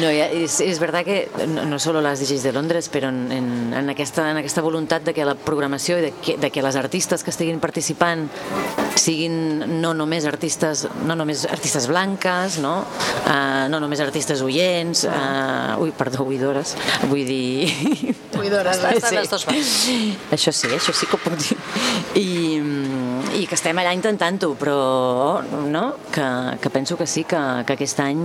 no 0.00 0.10
ja, 0.12 0.26
és, 0.32 0.60
és 0.64 0.78
verdad 0.80 1.04
que 1.04 1.28
no, 1.48 1.64
no 1.68 1.78
solo 1.82 2.00
les 2.04 2.20
DJs 2.22 2.44
de 2.46 2.52
Londres, 2.52 2.88
però 2.92 3.10
en, 3.10 3.20
en, 3.32 3.48
en, 3.76 3.90
aquesta, 3.92 4.30
en 4.30 4.40
aquesta 4.40 4.62
voluntat 4.62 5.04
de 5.06 5.14
que 5.16 5.26
la 5.26 5.34
programació 5.34 5.98
i 5.98 6.06
de 6.08 6.12
que, 6.22 6.36
de 6.40 6.50
que 6.52 6.62
les 6.64 6.76
artistes 6.78 7.24
que 7.24 7.32
estiguin 7.34 7.60
participant 7.60 8.28
siguin 9.00 9.80
no 9.80 9.92
només 9.96 10.26
artistes 10.28 10.86
no 11.06 11.16
només 11.16 11.46
artistes 11.48 11.86
blanques 11.90 12.58
no, 12.62 12.80
uh, 12.82 13.68
no 13.72 13.80
només 13.80 14.02
artistes 14.04 14.42
oients 14.44 15.06
uh, 15.08 15.78
ui, 15.80 15.94
perdó, 15.96 16.26
oïdores 16.28 16.76
vull 17.08 17.24
dir 17.24 18.16
Oïdores, 18.40 18.78
Estan 18.94 19.16
les 19.18 19.30
dues 19.30 19.44
parts. 19.44 19.72
això 20.32 20.52
sí, 20.54 20.70
això 20.72 20.94
sí 20.96 21.08
que 21.08 21.18
ho 21.18 21.20
puc 21.20 21.36
dir. 21.40 21.56
I 22.18 22.49
que 23.50 23.56
estem 23.58 23.78
allà 23.82 23.90
intentant-ho 23.96 24.52
però 24.54 25.42
no? 25.66 25.82
que, 26.14 26.26
que 26.62 26.70
penso 26.70 26.96
que 26.96 27.06
sí 27.10 27.24
que, 27.26 27.40
que 27.66 27.74
aquest 27.74 27.98
any 28.04 28.20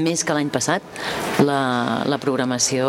més 0.00 0.24
que 0.24 0.32
l'any 0.32 0.48
passat 0.54 0.80
la, 1.44 1.60
la 2.08 2.18
programació 2.22 2.88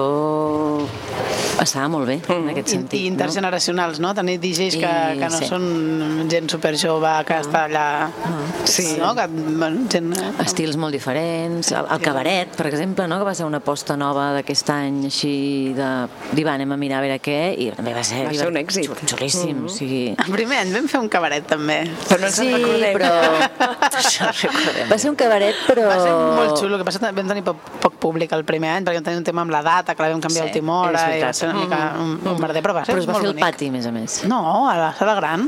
Estava 1.62 1.88
molt 1.90 2.06
bé, 2.10 2.16
en 2.34 2.50
aquest 2.52 2.68
I, 2.68 2.72
sentit. 2.76 3.00
i 3.00 3.06
intergeneracionals, 3.08 4.00
no? 4.04 4.10
Tenir 4.18 4.36
DJs 4.44 4.76
que, 4.76 4.90
I- 4.90 5.20
que 5.22 5.30
no 5.32 5.38
sí. 5.40 5.48
són 5.50 6.28
gent 6.30 6.50
super 6.52 6.74
jove, 6.78 7.12
que 7.28 7.38
està 7.42 7.62
allà... 7.70 7.86
Sí. 8.68 8.96
No? 9.00 9.14
Que, 9.16 9.26
bueno, 9.32 9.86
gent... 9.92 10.10
no? 10.12 10.34
Estils 10.44 10.76
molt 10.82 10.94
diferents. 10.98 11.72
El, 11.72 11.88
el 11.96 12.02
cabaret, 12.04 12.52
per 12.58 12.68
exemple, 12.68 13.08
no? 13.08 13.20
que 13.22 13.28
va 13.30 13.34
ser 13.38 13.46
una 13.48 13.62
aposta 13.64 13.96
nova 13.98 14.32
d'aquest 14.36 14.70
any, 14.76 15.00
així 15.10 15.34
de... 15.78 15.90
Dir, 16.36 16.44
va, 16.48 16.58
anem 16.60 16.76
a 16.76 16.78
mirar 16.82 17.00
a 17.00 17.06
veure 17.06 17.20
què, 17.24 17.38
i 17.56 17.70
també 17.78 17.94
va 17.96 18.04
ser... 18.04 18.26
Va 18.28 18.36
ser 18.36 18.50
un 18.52 18.60
èxit. 18.62 18.90
xul- 18.92 19.14
Xulíssim, 19.16 19.64
o 19.66 19.72
sigui... 19.72 20.04
El 20.26 20.34
primer 20.36 20.60
any 20.66 20.74
vam 20.76 20.90
fer 20.92 21.00
un 21.02 21.10
cabaret, 21.14 21.48
també. 21.50 21.80
Però 22.10 22.20
no 22.20 22.30
ens 22.32 22.42
Sí, 22.42 22.52
recordem. 22.52 23.00
però... 23.00 23.14
Va 24.92 24.98
ser 25.00 25.10
un 25.10 25.16
cabaret, 25.18 25.56
però... 25.70 25.88
Va 25.88 25.98
ser 26.04 26.12
molt 26.14 26.60
xulo, 26.60 26.76
el 26.76 26.82
que 26.84 26.88
passa 26.92 27.00
que 27.02 27.12
vam 27.16 27.30
tenir 27.32 27.44
poc, 27.48 27.64
poc 27.84 27.96
públic 28.02 28.34
el 28.36 28.44
primer 28.48 28.74
any, 28.76 28.86
perquè 28.86 29.00
vam 29.00 29.08
tenir 29.10 29.22
un 29.24 29.28
tema 29.28 29.46
amb 29.46 29.54
la 29.56 29.62
data, 29.66 29.96
que 29.96 30.04
la 30.04 30.12
vam 30.14 30.22
canviar 30.24 30.44
Sí, 30.44 30.50
a 30.50 30.52
última 30.52 30.80
hora, 30.82 30.92
i 30.92 31.22
va 31.24 31.32
veritat. 31.32 31.45
Ser 31.46 31.56
una 31.56 31.66
mica 31.66 31.82
un, 32.02 32.16
un 32.34 32.42
merder, 32.42 32.64
però 32.66 32.76
va 32.80 32.86
ser 32.86 32.94
Però 32.96 33.04
es 33.04 33.10
va 33.10 33.20
fer 33.22 33.32
al 33.32 33.40
pati, 33.40 33.70
a 33.72 33.76
més 33.76 33.88
a 33.88 33.94
més. 33.96 34.22
No, 34.30 34.42
a 34.70 34.76
la 34.80 34.92
sala 34.98 35.16
gran, 35.22 35.48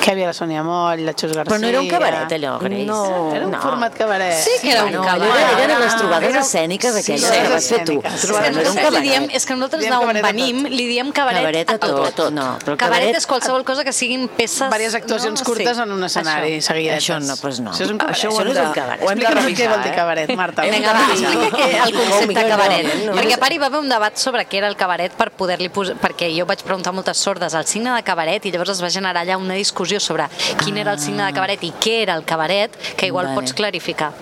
que 0.00 0.10
havia 0.12 0.26
la 0.28 0.32
Sònia 0.34 0.62
Moll, 0.62 1.04
la 1.04 1.12
Xus 1.12 1.32
García... 1.32 1.44
Però 1.50 1.58
no 1.60 1.68
era 1.68 1.80
un 1.80 1.88
cabaret, 1.88 2.32
allò, 2.32 2.58
Grace. 2.58 2.84
No. 2.84 3.34
Era 3.34 3.46
un 3.46 3.52
No. 3.52 3.60
format 3.62 3.94
cabaret. 3.96 4.34
Sí 4.42 4.50
que 4.62 4.72
era 4.72 4.84
un 4.84 4.92
no, 4.92 5.02
cabaret. 5.02 5.32
allò 5.34 5.62
eren 5.64 5.80
les 5.80 5.96
trobades 5.96 6.30
Era- 6.30 6.40
escèniques 6.40 6.92
sí, 6.94 7.00
aquelles 7.00 7.24
sí, 7.24 7.38
que 7.42 7.48
vas 7.48 7.68
fer 7.68 7.84
tu. 7.84 8.00
que 8.02 8.08
No 8.08 8.60
era 8.60 8.70
un 8.70 8.76
cabaret. 8.76 9.02
diem, 9.02 9.28
és 9.32 9.46
que 9.46 9.54
nosaltres 9.56 9.84
d'on 9.88 10.00
cabaret 10.00 10.24
a 10.24 10.26
venim 10.32 10.64
li 10.66 10.86
diem 10.86 11.10
cabaret, 11.12 11.40
Cabaret 11.42 11.70
a 11.70 11.78
tot. 11.78 12.14
tot. 12.14 12.32
No, 12.32 12.58
però 12.58 12.72
el 12.72 12.78
cabaret, 12.78 13.08
cabaret- 13.08 13.16
és 13.16 13.26
qualsevol 13.26 13.64
cosa 13.64 13.84
que 13.84 13.92
siguin 13.92 14.28
peces... 14.28 14.68
Diverses 14.68 14.94
actuacions 14.94 15.40
no? 15.40 15.46
curtes 15.46 15.76
Sí. 15.76 15.82
en 15.82 15.92
un 15.92 16.04
escenari, 16.04 16.58
Això. 16.58 16.66
seguidetes. 16.72 17.04
Això 17.04 17.20
no, 17.20 17.36
doncs 17.36 17.60
no. 17.60 17.70
Això 17.72 17.82
és 17.84 17.90
un 17.90 17.98
cabaret. 17.98 18.16
Això 18.18 18.28
ho 18.30 18.40
hem 18.40 18.48
és 18.48 18.56
un 18.58 18.64
de- 18.68 18.72
cabaret. 18.74 19.02
ho 19.04 19.10
hem 19.10 19.18
de 19.18 19.24
Explica'ns 19.24 19.38
què 19.38 19.44
revisar, 19.44 19.68
vol 19.74 19.82
dir 19.82 19.92
eh? 19.92 19.96
cabaret, 19.96 20.36
Marta. 20.36 20.62
Vinga, 20.62 20.92
va, 20.92 21.06
explica 21.12 21.56
què, 21.56 21.88
el 21.88 21.94
concepte 21.94 22.48
cabaret. 22.48 22.86
Perquè 23.18 23.34
a 23.34 23.38
part 23.38 23.52
hi 23.52 23.58
va 23.58 23.66
haver 23.66 23.80
un 23.80 23.88
debat 23.88 24.16
sobre 24.18 24.44
què 24.46 24.58
era 24.58 24.68
el 24.68 24.76
cabaret 24.76 25.12
per 25.12 25.30
poder-li 25.32 25.68
posar... 25.70 25.96
Perquè 25.96 26.28
jo 26.36 26.44
vaig 26.46 26.62
preguntar 26.62 26.90
a 26.90 26.92
moltes 26.92 27.16
sordes 27.18 27.54
el 27.54 27.64
signe 27.66 27.94
de 27.94 28.02
cabaret 28.02 28.44
i 28.46 28.52
llavors 28.52 28.70
es 28.76 28.82
va 28.82 28.90
generar 28.90 29.22
allà 29.24 29.36
una 29.38 29.54
discussió 29.54 29.87
sobre 29.96 30.28
quin 30.60 30.76
era 30.76 30.92
el 30.92 31.00
signe 31.00 31.24
de 31.24 31.32
cabaret 31.32 31.64
i 31.64 31.72
què 31.80 32.02
era 32.02 32.18
el 32.18 32.26
cabaret, 32.28 32.76
que 32.96 33.08
igual 33.08 33.30
Vale. 33.30 33.40
pots 33.40 33.56
clarificar. 33.56 34.12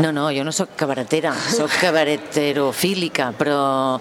No, 0.00 0.08
no, 0.10 0.30
jo 0.32 0.40
no 0.42 0.52
sóc 0.56 0.72
cabaretera, 0.80 1.34
sóc 1.36 1.70
cabareterofílica, 1.82 3.28
però 3.36 4.00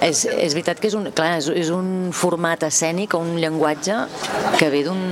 és, 0.00 0.24
és 0.24 0.56
veritat 0.56 0.80
que 0.80 0.88
és 0.88 0.96
un, 0.96 1.10
clar, 1.12 1.34
és, 1.42 1.50
és 1.52 1.68
un 1.74 2.08
format 2.16 2.64
escènic 2.64 3.12
o 3.12 3.20
un 3.20 3.36
llenguatge 3.36 4.00
que 4.56 4.70
ve 4.72 4.86
d'un 4.88 5.02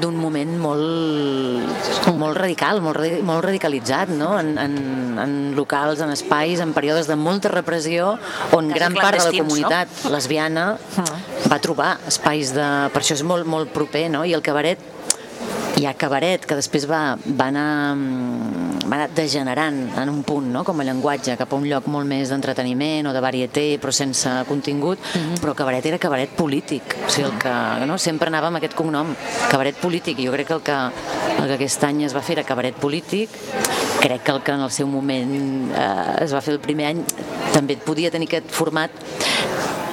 d'un 0.00 0.14
moment 0.14 0.52
molt, 0.60 2.10
molt 2.18 2.38
radical, 2.38 2.80
molt, 2.84 3.02
molt 3.26 3.44
radicalitzat, 3.44 4.12
no? 4.14 4.32
En, 4.38 4.52
en, 4.60 4.74
en 5.20 5.32
locals, 5.56 6.00
en 6.04 6.12
espais, 6.14 6.62
en 6.62 6.74
períodes 6.76 7.08
de 7.10 7.16
molta 7.18 7.50
repressió, 7.52 8.12
on 8.54 8.70
Quasi 8.70 8.78
gran 8.78 8.94
part 8.94 9.18
de 9.18 9.24
la 9.24 9.30
clandestins, 9.30 9.40
no? 9.40 9.48
comunitat 9.48 10.12
lesbiana 10.14 10.66
va 11.50 11.58
trobar 11.62 11.90
espais 12.10 12.54
de... 12.54 12.66
Per 12.94 13.02
això 13.02 13.16
és 13.18 13.24
molt, 13.26 13.48
molt 13.50 13.72
proper, 13.74 14.06
no? 14.12 14.22
I 14.24 14.34
el 14.36 14.39
cabaret 14.44 14.88
hi 15.80 15.86
ha 15.88 15.94
cabaret 15.96 16.42
que 16.44 16.56
després 16.58 16.84
va, 16.84 17.16
va, 17.16 17.46
anar, 17.46 17.94
mm, 17.94 18.82
va 18.84 18.98
anar 18.98 19.06
degenerant 19.16 19.78
en 20.02 20.10
un 20.12 20.18
punt, 20.26 20.50
no? 20.52 20.60
com 20.66 20.82
a 20.82 20.84
llenguatge, 20.84 21.36
cap 21.40 21.54
a 21.54 21.56
un 21.56 21.64
lloc 21.70 21.86
molt 21.88 22.08
més 22.10 22.28
d'entreteniment 22.32 23.08
o 23.08 23.14
de 23.16 23.22
varieté, 23.24 23.64
però 23.80 23.94
sense 23.94 24.28
contingut, 24.48 25.00
però 25.40 25.54
cabaret 25.56 25.88
era 25.88 26.00
cabaret 26.02 26.34
polític, 26.36 26.98
o 27.06 27.08
sigui, 27.08 27.30
el 27.30 27.38
que, 27.40 27.54
no? 27.88 27.96
sempre 27.96 28.28
anava 28.28 28.50
amb 28.50 28.60
aquest 28.60 28.76
cognom, 28.76 29.14
cabaret 29.48 29.80
polític, 29.80 30.20
i 30.20 30.28
jo 30.28 30.36
crec 30.36 30.50
que 30.50 30.58
el 30.58 30.64
que, 30.68 30.78
el 31.38 31.48
que 31.48 31.56
aquest 31.56 31.88
any 31.88 32.04
es 32.10 32.16
va 32.16 32.24
fer 32.26 32.36
era 32.38 32.48
cabaret 32.48 32.76
polític, 32.76 33.40
crec 34.02 34.26
que 34.26 34.36
el 34.36 34.44
que 34.44 34.58
en 34.58 34.66
el 34.66 34.74
seu 34.74 34.90
moment 34.90 35.34
eh, 35.72 36.24
es 36.26 36.36
va 36.36 36.44
fer 36.44 36.58
el 36.58 36.60
primer 36.60 36.90
any 36.92 37.04
també 37.54 37.80
podia 37.80 38.12
tenir 38.12 38.28
aquest 38.28 38.52
format 38.52 38.92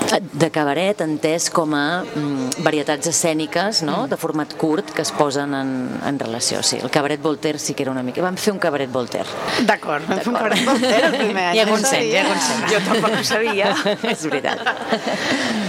de 0.08 0.50
cabaret 0.54 1.02
entès 1.04 1.50
com 1.54 1.74
a 1.76 2.02
mm, 2.04 2.64
varietats 2.66 3.10
escèniques 3.12 3.82
no? 3.88 4.06
de 4.08 4.18
format 4.20 4.54
curt 4.60 4.94
que 4.96 5.04
es 5.04 5.12
posen 5.16 5.54
en, 5.58 5.72
en 6.08 6.20
relació. 6.20 6.62
Sí, 6.64 6.80
el 6.82 6.92
cabaret 6.94 7.22
Voltaire 7.22 7.60
sí 7.60 7.76
que 7.76 7.84
era 7.84 7.92
una 7.92 8.04
mica... 8.06 8.24
Vam 8.24 8.38
fer 8.40 8.54
un 8.56 8.62
cabaret 8.64 8.92
Voltaire. 8.92 9.28
D'acord, 9.68 10.08
vam 10.08 10.22
fer 10.22 10.32
un 10.32 10.40
cabaret 10.40 10.64
Voltaire 10.68 11.12
el 11.12 11.18
primer 11.20 11.46
any. 11.50 11.58
Hi 11.58 11.64
ha 11.64 11.68
consens, 11.70 12.06
hi 12.08 12.16
ha 12.18 12.24
sabia. 12.24 12.32
consens. 12.32 12.72
Jo 12.72 12.82
tampoc 12.88 13.18
ho 13.18 13.24
sabia. 13.28 13.72
és 14.14 14.26
veritat. 14.28 14.64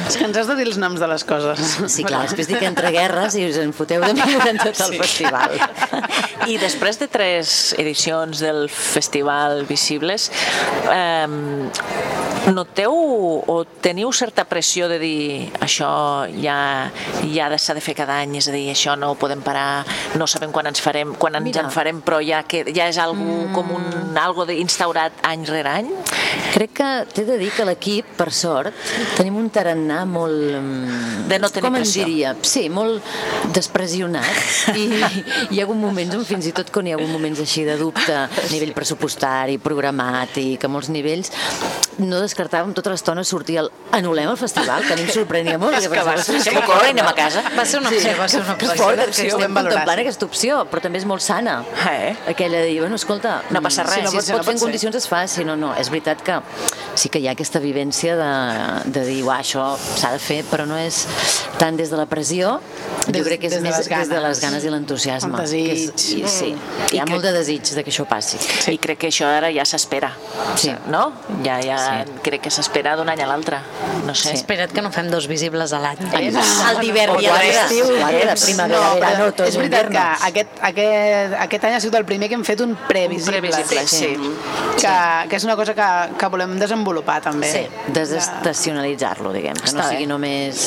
És 0.09 0.17
que 0.17 0.25
ens 0.29 0.41
has 0.41 0.49
de 0.49 0.59
dir 0.61 0.69
els 0.71 0.79
noms 0.81 1.03
de 1.03 1.11
les 1.11 1.27
coses. 1.29 1.77
Sí, 1.93 2.07
clar, 2.07 2.23
després 2.29 2.49
dic 2.51 2.65
entre 2.69 2.93
guerres 2.95 3.37
i 3.39 3.45
us 3.49 3.59
en 3.61 3.75
foteu 3.77 4.05
de 4.07 4.15
mi 4.17 4.29
durant 4.33 4.63
tot 4.63 4.85
el 4.87 4.97
festival. 5.03 5.59
I 6.49 6.57
després 6.63 7.01
de 7.03 7.11
tres 7.13 7.75
edicions 7.79 8.41
del 8.41 8.69
Festival 8.73 9.67
Visibles, 9.69 10.31
eh, 10.95 11.27
noteu 12.55 12.93
o 13.47 13.57
teniu 13.83 14.13
certa 14.13 14.45
pressió 14.49 14.89
de 14.89 14.99
dir 15.03 15.51
això 15.65 15.91
ja, 16.41 16.91
ja 17.29 17.49
s'ha 17.59 17.77
de 17.77 17.83
fer 17.85 17.95
cada 17.99 18.19
any, 18.23 18.37
és 18.41 18.49
a 18.49 18.55
dir, 18.55 18.67
això 18.73 18.97
no 18.99 19.13
ho 19.13 19.19
podem 19.19 19.43
parar, 19.45 19.85
no 20.19 20.27
sabem 20.31 20.53
quan 20.55 20.69
ens 20.71 20.83
farem, 20.85 21.15
quan 21.19 21.37
ens 21.39 21.45
Mira. 21.45 21.65
en 21.67 21.73
farem, 21.75 22.01
però 22.05 22.21
ja, 22.25 22.43
que, 22.49 22.65
ja 22.75 22.89
és 22.89 22.99
algo, 23.03 23.25
mm. 23.25 23.53
com 23.57 23.75
un, 23.77 24.17
algo 24.19 24.47
de 24.49 24.59
instaurat 24.63 25.13
any 25.27 25.45
rere 25.49 25.75
any? 25.83 25.93
Crec 26.53 26.73
que 26.79 26.89
t'he 27.13 27.25
de 27.29 27.39
dir 27.41 27.51
que 27.55 27.67
l'equip, 27.69 28.09
per 28.19 28.31
sort, 28.35 28.75
tenim 29.17 29.37
un 29.41 29.51
tarannà 29.53 30.05
molt... 30.09 30.57
mm, 30.59 31.27
De 31.29 31.39
no 31.41 31.51
tenir 31.53 31.69
com 31.69 31.79
pressió. 31.79 32.05
en 32.05 32.09
diria? 32.09 32.35
Sí, 32.43 32.69
molt 32.73 33.05
despressionat. 33.57 34.75
I 34.75 34.87
hi 35.51 35.61
ha 35.61 35.67
hagut 35.67 35.79
moments 35.79 36.17
on 36.17 36.25
fins 36.29 36.49
i 36.49 36.55
tot 36.57 36.73
quan 36.73 36.89
hi 36.89 36.95
ha 36.95 36.99
hagut 36.99 37.11
moments 37.13 37.43
així 37.45 37.65
de 37.69 37.77
dubte 37.81 38.15
a 38.15 38.29
nivell 38.53 38.75
pressupostari, 38.77 39.59
programàtic, 39.63 40.65
a 40.65 40.73
molts 40.73 40.93
nivells, 40.93 41.33
no 41.99 42.23
descartàvem 42.39 42.73
tota 42.77 42.91
l'estona 42.93 43.25
sortir 43.27 43.57
el 43.59 43.69
anul·lem 43.97 44.31
el 44.31 44.37
festival, 44.39 44.85
que 44.87 44.93
a 44.95 44.97
mi 44.97 45.03
em 45.03 45.11
sorprenia 45.11 45.59
molt. 45.59 45.75
perquè 45.75 45.89
pensava, 45.91 46.43
Fem-ho 46.45 46.63
córrer 46.67 46.89
i 46.89 46.91
anem 46.95 47.07
a 47.09 47.15
casa. 47.15 47.43
Va 47.57 47.65
ser 47.67 47.81
una 47.81 47.91
opció, 47.91 48.13
va 48.19 48.29
ser 48.29 48.41
una 48.43 48.57
que 48.57 48.67
opció. 48.69 48.85
fort, 48.85 48.97
que 49.05 49.11
estem 49.11 49.55
contemplant 49.55 49.99
sí. 49.99 50.01
aquesta 50.05 50.25
opció, 50.27 50.61
però 50.71 50.81
també 50.83 50.99
és 50.99 51.05
molt 51.05 51.21
sana. 51.23 51.65
Eh? 51.91 52.15
Aquella 52.29 52.59
de 52.63 52.67
dir, 52.67 52.81
bueno, 52.81 52.95
escolta, 52.97 53.43
No 53.51 53.63
passa 53.63 53.83
res. 53.83 53.95
Si 53.95 54.03
no 54.03 54.11
Sí, 54.11 54.17
pot, 54.17 54.25
sí, 54.25 54.31
no 54.33 54.39
pot 54.39 54.45
fer 54.47 54.53
en 54.55 54.59
ser. 54.59 54.67
condicions 54.67 54.95
es 54.97 55.09
fa, 55.09 55.27
si 55.27 55.45
no, 55.45 55.57
no. 55.57 55.75
És 55.75 55.91
veritat 55.91 56.23
que 56.23 56.39
sí 56.95 57.09
que 57.09 57.19
hi 57.19 57.27
ha 57.29 57.33
aquesta 57.33 57.59
vivència 57.59 58.15
de, 58.17 58.91
de 58.93 59.05
dir, 59.07 59.23
uah, 59.25 59.41
això 59.41 59.77
s'ha 59.79 60.13
de 60.13 60.19
fer, 60.19 60.45
però 60.45 60.67
no 60.67 60.77
és 60.79 61.07
tant 61.59 61.77
des 61.77 61.91
de 61.91 61.97
la 61.97 62.07
pressió, 62.07 62.61
Des- 63.09 63.17
jo 63.23 63.25
crec 63.25 63.41
que 63.41 63.47
és 63.49 63.55
de 63.55 63.61
més 63.61 63.77
des 63.77 63.89
de 63.89 63.97
les 63.97 64.09
ganes. 64.19 64.41
ganes 64.41 64.65
i 64.65 64.71
l'entusiasme. 64.71 65.31
El 65.35 65.41
desig. 65.43 65.67
que 65.67 65.73
és- 65.73 66.13
i- 66.13 66.29
Sí, 66.29 66.55
hi 66.93 66.99
ha 66.99 67.05
I 67.07 67.11
molt 67.11 67.23
de 67.25 67.33
desig 67.33 67.63
de 67.75 67.83
que 67.85 67.91
això 67.91 68.07
passi. 68.07 68.39
Sí. 68.39 68.73
I 68.73 68.79
crec 68.79 68.99
que 68.99 69.09
això 69.09 69.27
ara 69.27 69.51
ja 69.53 69.65
s'espera, 69.65 70.13
Sí. 70.57 70.75
no? 70.87 71.13
Ja, 71.45 71.61
ja 71.63 71.79
Sí. 71.79 72.13
crec 72.23 72.43
que 72.43 72.51
s'espera 72.51 72.97
d'un 72.97 73.09
any 73.09 73.23
a 73.23 73.27
l'altre. 73.27 73.61
No 74.07 74.15
sé. 74.15 74.33
Espera't 74.33 74.73
que 74.73 74.83
no 74.83 74.91
fem 74.93 75.11
dos 75.11 75.27
visibles 75.29 75.73
a 75.73 75.81
l'any. 75.83 75.99
El 76.15 76.79
d'hivern 76.81 77.19
i 77.21 77.27
el 77.27 77.39
d'estiu. 77.43 77.87
quatre, 77.99 78.27
de 78.27 78.37
primavera, 78.45 78.79
No, 78.79 78.95
verano, 79.01 79.25
però 79.25 79.35
tot 79.35 79.47
és 79.49 79.57
veritat 79.57 79.89
que 79.91 80.05
aquest, 80.29 80.49
aquest, 80.71 81.35
aquest 81.47 81.65
any 81.65 81.75
ha 81.75 81.81
sigut 81.81 81.97
el 81.99 82.05
primer 82.05 82.29
que 82.29 82.35
hem 82.39 82.45
fet 82.45 82.61
un 82.61 82.77
previsible. 82.89 83.41
previsible, 83.41 83.87
sí. 83.87 84.17
Que, 84.79 84.95
que 85.29 85.37
és 85.37 85.45
una 85.45 85.57
cosa 85.57 85.75
que, 85.75 85.89
que 86.19 86.27
volem 86.33 86.59
desenvolupar 86.59 87.21
també. 87.23 87.51
Sí, 87.51 87.67
desestacionalitzar-lo, 87.93 89.33
diguem, 89.33 89.55
que 89.59 89.67
no 89.73 89.81
Està 89.81 89.89
sigui 89.91 90.05
bé. 90.05 90.09
només 90.11 90.63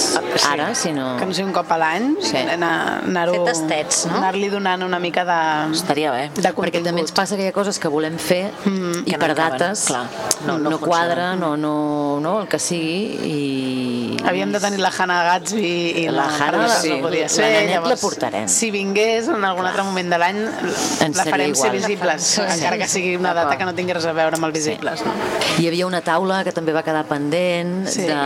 ara, 0.48 0.74
sinó... 0.76 1.16
Que 1.20 1.26
no 1.26 1.34
sigui 1.34 1.48
un 1.48 1.54
cop 1.56 1.72
a 1.72 1.78
l'any, 1.82 2.10
Sí. 2.22 2.38
anar- 2.38 3.04
anar-ho... 3.08 3.34
Fer 3.34 3.46
tastets, 3.54 4.06
no? 4.08 4.18
Anar-li 4.20 4.50
donant 4.50 4.84
una 4.84 5.00
mica 5.00 5.24
de, 5.26 5.40
Estaria 5.76 6.12
bé. 6.12 6.30
de 6.36 6.42
Perquè 6.42 6.54
contingut. 6.54 6.86
també 6.90 7.02
ens 7.06 7.12
passa 7.16 7.36
que 7.38 7.44
hi 7.46 7.48
ha 7.52 7.56
coses 7.56 7.80
que 7.80 7.88
volem 7.88 8.18
fer 8.20 8.52
mm, 8.66 9.04
i 9.06 9.12
que 9.12 9.18
no 9.18 9.20
per 9.24 9.32
acaben, 9.32 9.58
dates 9.60 9.86
clar. 9.88 10.06
no, 10.46 10.58
No- 10.58 10.70
no 10.72 10.80
quadra, 10.80 11.36
no, 11.36 11.56
no, 11.58 12.20
no, 12.20 12.42
el 12.42 12.48
que 12.48 12.60
sigui 12.60 13.21
i... 13.24 14.18
Havíem 14.22 14.52
de 14.54 14.60
tenir 14.62 14.80
la 14.80 14.92
Hannah 14.94 15.24
Gatsby 15.26 15.70
i 16.04 16.04
La 16.14 16.28
no, 16.28 16.36
Hannah, 16.46 16.68
sí. 16.80 16.90
no 16.92 17.00
podia 17.02 17.24
La 17.26 17.30
ser. 17.34 17.48
Nanet 17.66 17.88
la 17.90 17.96
portarem. 17.98 18.48
Si 18.52 18.70
vingués 18.72 19.28
en 19.34 19.44
algun 19.48 19.66
altre 19.66 19.84
moment 19.88 20.12
de 20.14 20.20
l'any, 20.22 20.42
la 20.44 21.26
farem 21.26 21.56
ser 21.56 21.72
igual. 21.74 21.80
visibles, 21.80 22.22
Sí. 22.22 22.42
encara 22.46 22.78
que 22.78 22.88
sigui 22.88 23.16
una 23.18 23.34
data 23.34 23.58
que 23.58 23.66
no 23.66 23.74
tingui 23.74 23.94
res 23.94 24.06
a 24.06 24.14
veure 24.14 24.36
amb 24.38 24.46
el 24.46 24.52
visibles. 24.52 25.02
No? 25.06 25.12
Hi 25.58 25.68
havia 25.68 25.88
una 25.88 26.02
taula 26.06 26.44
que 26.44 26.52
també 26.54 26.72
va 26.74 26.84
quedar 26.84 27.04
pendent 27.10 27.88
Sí. 27.88 28.04
de 28.04 28.20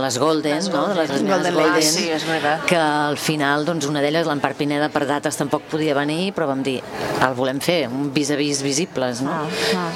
les 0.00 0.18
Golden, 0.18 0.64
no? 0.72 0.86
de 0.88 0.94
les 0.94 1.10
lesbianes 1.10 1.36
Golden 1.36 1.54
Golden, 1.54 1.72
Ladies. 1.72 1.92
Sí, 1.94 2.08
és 2.08 2.24
veritat. 2.26 2.64
que 2.66 2.76
al 2.76 3.18
final 3.18 3.64
doncs, 3.66 3.86
una 3.86 4.00
d'elles, 4.00 4.26
l'Empar 4.26 4.54
Pineda, 4.54 4.88
per 4.88 5.06
dates 5.06 5.36
tampoc 5.36 5.62
podia 5.70 5.94
venir, 5.94 6.32
però 6.34 6.46
vam 6.46 6.62
dir, 6.62 6.80
el 7.20 7.34
volem 7.34 7.60
fer, 7.60 7.88
un 7.88 8.12
vis-a-vis 8.12 8.62
visibles, 8.62 9.20
no? 9.22 9.32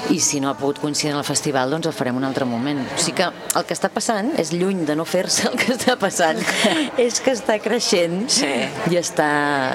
I 0.09 0.19
si 0.19 0.39
no 0.39 0.49
ha 0.49 0.57
pogut 0.57 0.79
coincidir 0.79 1.11
en 1.13 1.17
el 1.17 1.23
festival, 1.25 1.69
doncs 1.71 1.87
el 1.87 1.93
farem 1.93 2.15
un 2.15 2.23
altre 2.23 2.45
moment. 2.45 2.79
O 2.95 2.99
sigui 2.99 3.17
que 3.17 3.23
el 3.57 3.65
que 3.65 3.73
està 3.73 3.89
passant 3.89 4.36
és 4.37 4.51
lluny 4.53 4.83
de 4.85 4.95
no 4.95 5.03
fer-se 5.07 5.47
el 5.49 5.55
que 5.57 5.71
està 5.73 5.95
passant, 5.99 6.37
és 7.07 7.19
que 7.23 7.33
està 7.33 7.57
creixent 7.63 8.27
Sí. 8.29 8.49
i 8.91 8.97
està 8.99 9.27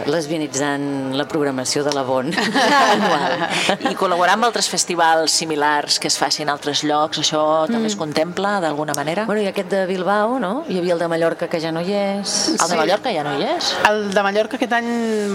lesbianitzant 0.07 1.13
la 1.19 1.27
programació 1.29 1.83
de 1.87 1.93
la 1.97 2.05
Bon 2.07 2.31
anual. 2.33 3.35
I 3.91 3.95
col·laborar 3.99 4.37
amb 4.37 4.47
altres 4.47 4.69
festivals 4.71 5.35
similars 5.43 5.99
que 5.99 6.09
es 6.11 6.19
facin 6.21 6.49
a 6.51 6.55
altres 6.57 6.85
llocs, 6.87 7.19
això 7.23 7.43
també 7.71 7.91
es 7.91 7.97
contempla 7.99 8.59
d'alguna 8.63 8.95
manera? 8.99 9.25
Bueno, 9.27 9.43
i 9.43 9.49
aquest 9.51 9.71
de 9.73 9.85
Bilbao, 9.91 10.39
no? 10.43 10.53
Hi 10.69 10.79
havia 10.79 10.95
el 10.97 11.03
de 11.03 11.09
Mallorca, 11.11 11.49
que 11.51 11.61
ja 11.63 11.73
no 11.75 11.83
hi 11.83 11.93
és. 11.99 12.37
El 12.59 12.71
de 12.71 12.79
Mallorca 12.79 13.13
ja 13.15 13.25
no 13.27 13.35
hi 13.39 13.47
és? 13.57 13.73
El 13.89 14.05
de 14.15 14.23
Mallorca 14.27 14.59
aquest 14.61 14.77
any 14.79 14.91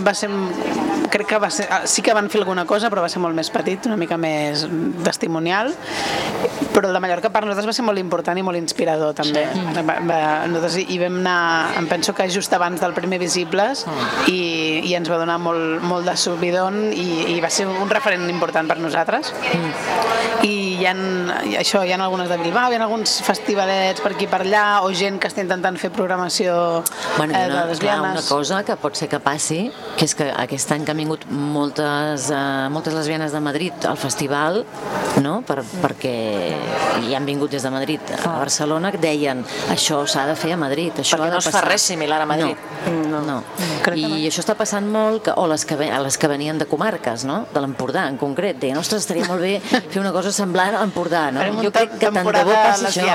va 0.07 0.13
ser, 0.15 0.29
crec 1.11 1.27
que 1.33 1.41
va 1.43 1.51
ser, 1.51 1.67
ah, 1.71 1.81
sí 1.87 2.01
que 2.05 2.15
van 2.15 2.29
fer 2.31 2.41
alguna 2.41 2.65
cosa, 2.69 2.89
però 2.93 3.03
va 3.03 3.11
ser 3.11 3.19
molt 3.23 3.35
més 3.35 3.51
petit, 3.51 3.85
una 3.91 3.99
mica 3.99 4.17
més 4.17 4.65
testimonial, 5.03 5.73
però 6.77 6.91
el 6.91 6.93
de 6.93 7.01
Mallorca 7.01 7.31
per 7.33 7.41
nosaltres 7.41 7.65
va 7.71 7.73
ser 7.73 7.83
molt 7.87 7.97
important 7.97 8.37
i 8.37 8.43
molt 8.45 8.59
inspirador 8.59 9.15
també. 9.17 9.47
Sí. 9.49 9.63
Va, 9.87 9.95
va, 10.05 10.19
nosaltres 10.45 10.77
hi 10.83 10.99
vam 11.01 11.17
anar, 11.23 11.39
em 11.79 11.87
penso 11.89 12.13
que 12.13 12.27
just 12.29 12.53
abans 12.53 12.83
del 12.83 12.93
primer 12.93 13.17
Visibles 13.17 13.81
i, 14.29 14.83
i 14.85 14.93
ens 14.93 15.09
va 15.09 15.17
donar 15.17 15.39
molt, 15.41 15.81
molt 15.81 16.05
de 16.05 16.13
subidon 16.21 16.91
i, 16.93 17.33
i 17.33 17.39
va 17.41 17.49
ser 17.49 17.65
un 17.65 17.89
referent 17.89 18.27
important 18.29 18.69
per 18.69 18.77
nosaltres. 18.77 19.33
I 20.45 20.76
hi 20.77 20.85
ha, 20.85 20.93
això, 21.59 21.81
hi 21.85 21.91
ha 21.93 21.97
algunes 22.03 22.29
de 22.29 22.37
Bilbao, 22.39 22.71
hi 22.71 22.77
ha 22.77 22.83
alguns 22.85 23.17
festivalets 23.25 24.03
per 24.03 24.11
aquí 24.13 24.27
per 24.29 24.41
allà 24.43 24.65
o 24.85 24.91
gent 24.95 25.17
que 25.21 25.29
està 25.29 25.43
intentant 25.43 25.77
fer 25.81 25.89
programació 25.95 26.83
Bueno, 27.17 27.33
eh, 27.33 27.47
una, 27.49 27.65
de 27.65 27.77
clar, 27.81 27.99
una 28.01 28.23
cosa 28.27 28.61
que 28.67 28.75
pot 28.79 28.97
ser 28.99 29.09
que 29.09 29.19
passi, 29.23 29.59
que 29.97 30.05
és 30.05 30.13
que 30.17 30.27
aquest 30.29 30.71
any 30.75 30.85
que 30.85 30.93
han 30.93 31.01
vingut 31.01 31.25
moltes, 31.31 32.29
uh, 32.33 32.67
moltes 32.73 32.93
lesbianes 32.93 33.33
de 33.33 33.41
Madrid 33.41 33.87
al 33.89 33.97
festival, 33.97 34.63
no? 35.23 35.39
per, 35.47 35.63
perquè 35.81 36.13
hi 37.07 37.15
han 37.17 37.25
vingut 37.25 37.55
des 37.55 37.65
de 37.65 37.71
Madrid 37.73 38.13
a 38.19 38.37
Barcelona, 38.37 38.91
que 38.93 39.01
deien 39.01 39.43
això 39.73 40.03
s'ha 40.07 40.27
de 40.29 40.37
fer 40.37 40.53
a 40.53 40.59
Madrid, 40.61 40.93
això 41.01 41.17
Perquè 41.17 41.29
ha 41.29 41.31
de 41.31 41.37
no 41.37 41.41
es 41.41 41.49
fa 41.49 41.55
passar. 41.55 41.71
res 41.71 41.87
similar 41.89 42.21
a 42.21 42.29
Madrid. 42.29 42.65
No, 43.07 43.21
no. 43.25 43.41
I 43.97 44.27
això 44.27 44.43
està 44.43 44.57
passant 44.59 44.85
molt, 44.91 45.23
que, 45.25 45.33
o 45.33 45.47
les 45.49 45.65
que, 45.65 45.77
les 45.77 46.17
que 46.19 46.29
venien 46.29 46.59
de 46.59 46.67
comarques, 46.69 47.25
no? 47.25 47.45
de 47.53 47.63
l'Empordà 47.63 48.07
en 48.11 48.19
concret, 48.21 48.59
deien, 48.61 48.77
ostres, 48.77 49.05
estaria 49.05 49.25
molt 49.27 49.41
bé 49.41 49.57
fer 49.63 50.01
una 50.03 50.13
cosa 50.15 50.31
semblant 50.35 50.66
a 50.75 50.81
l'Empordà. 50.81 51.31
No? 51.31 51.39
Farem 51.39 51.61
Jo 51.63 51.71
crec 51.71 51.97
que 51.99 52.11
tant 52.11 52.27
de 52.27 52.43
bo 52.43 52.53
passi 52.53 52.85
això. 52.89 53.05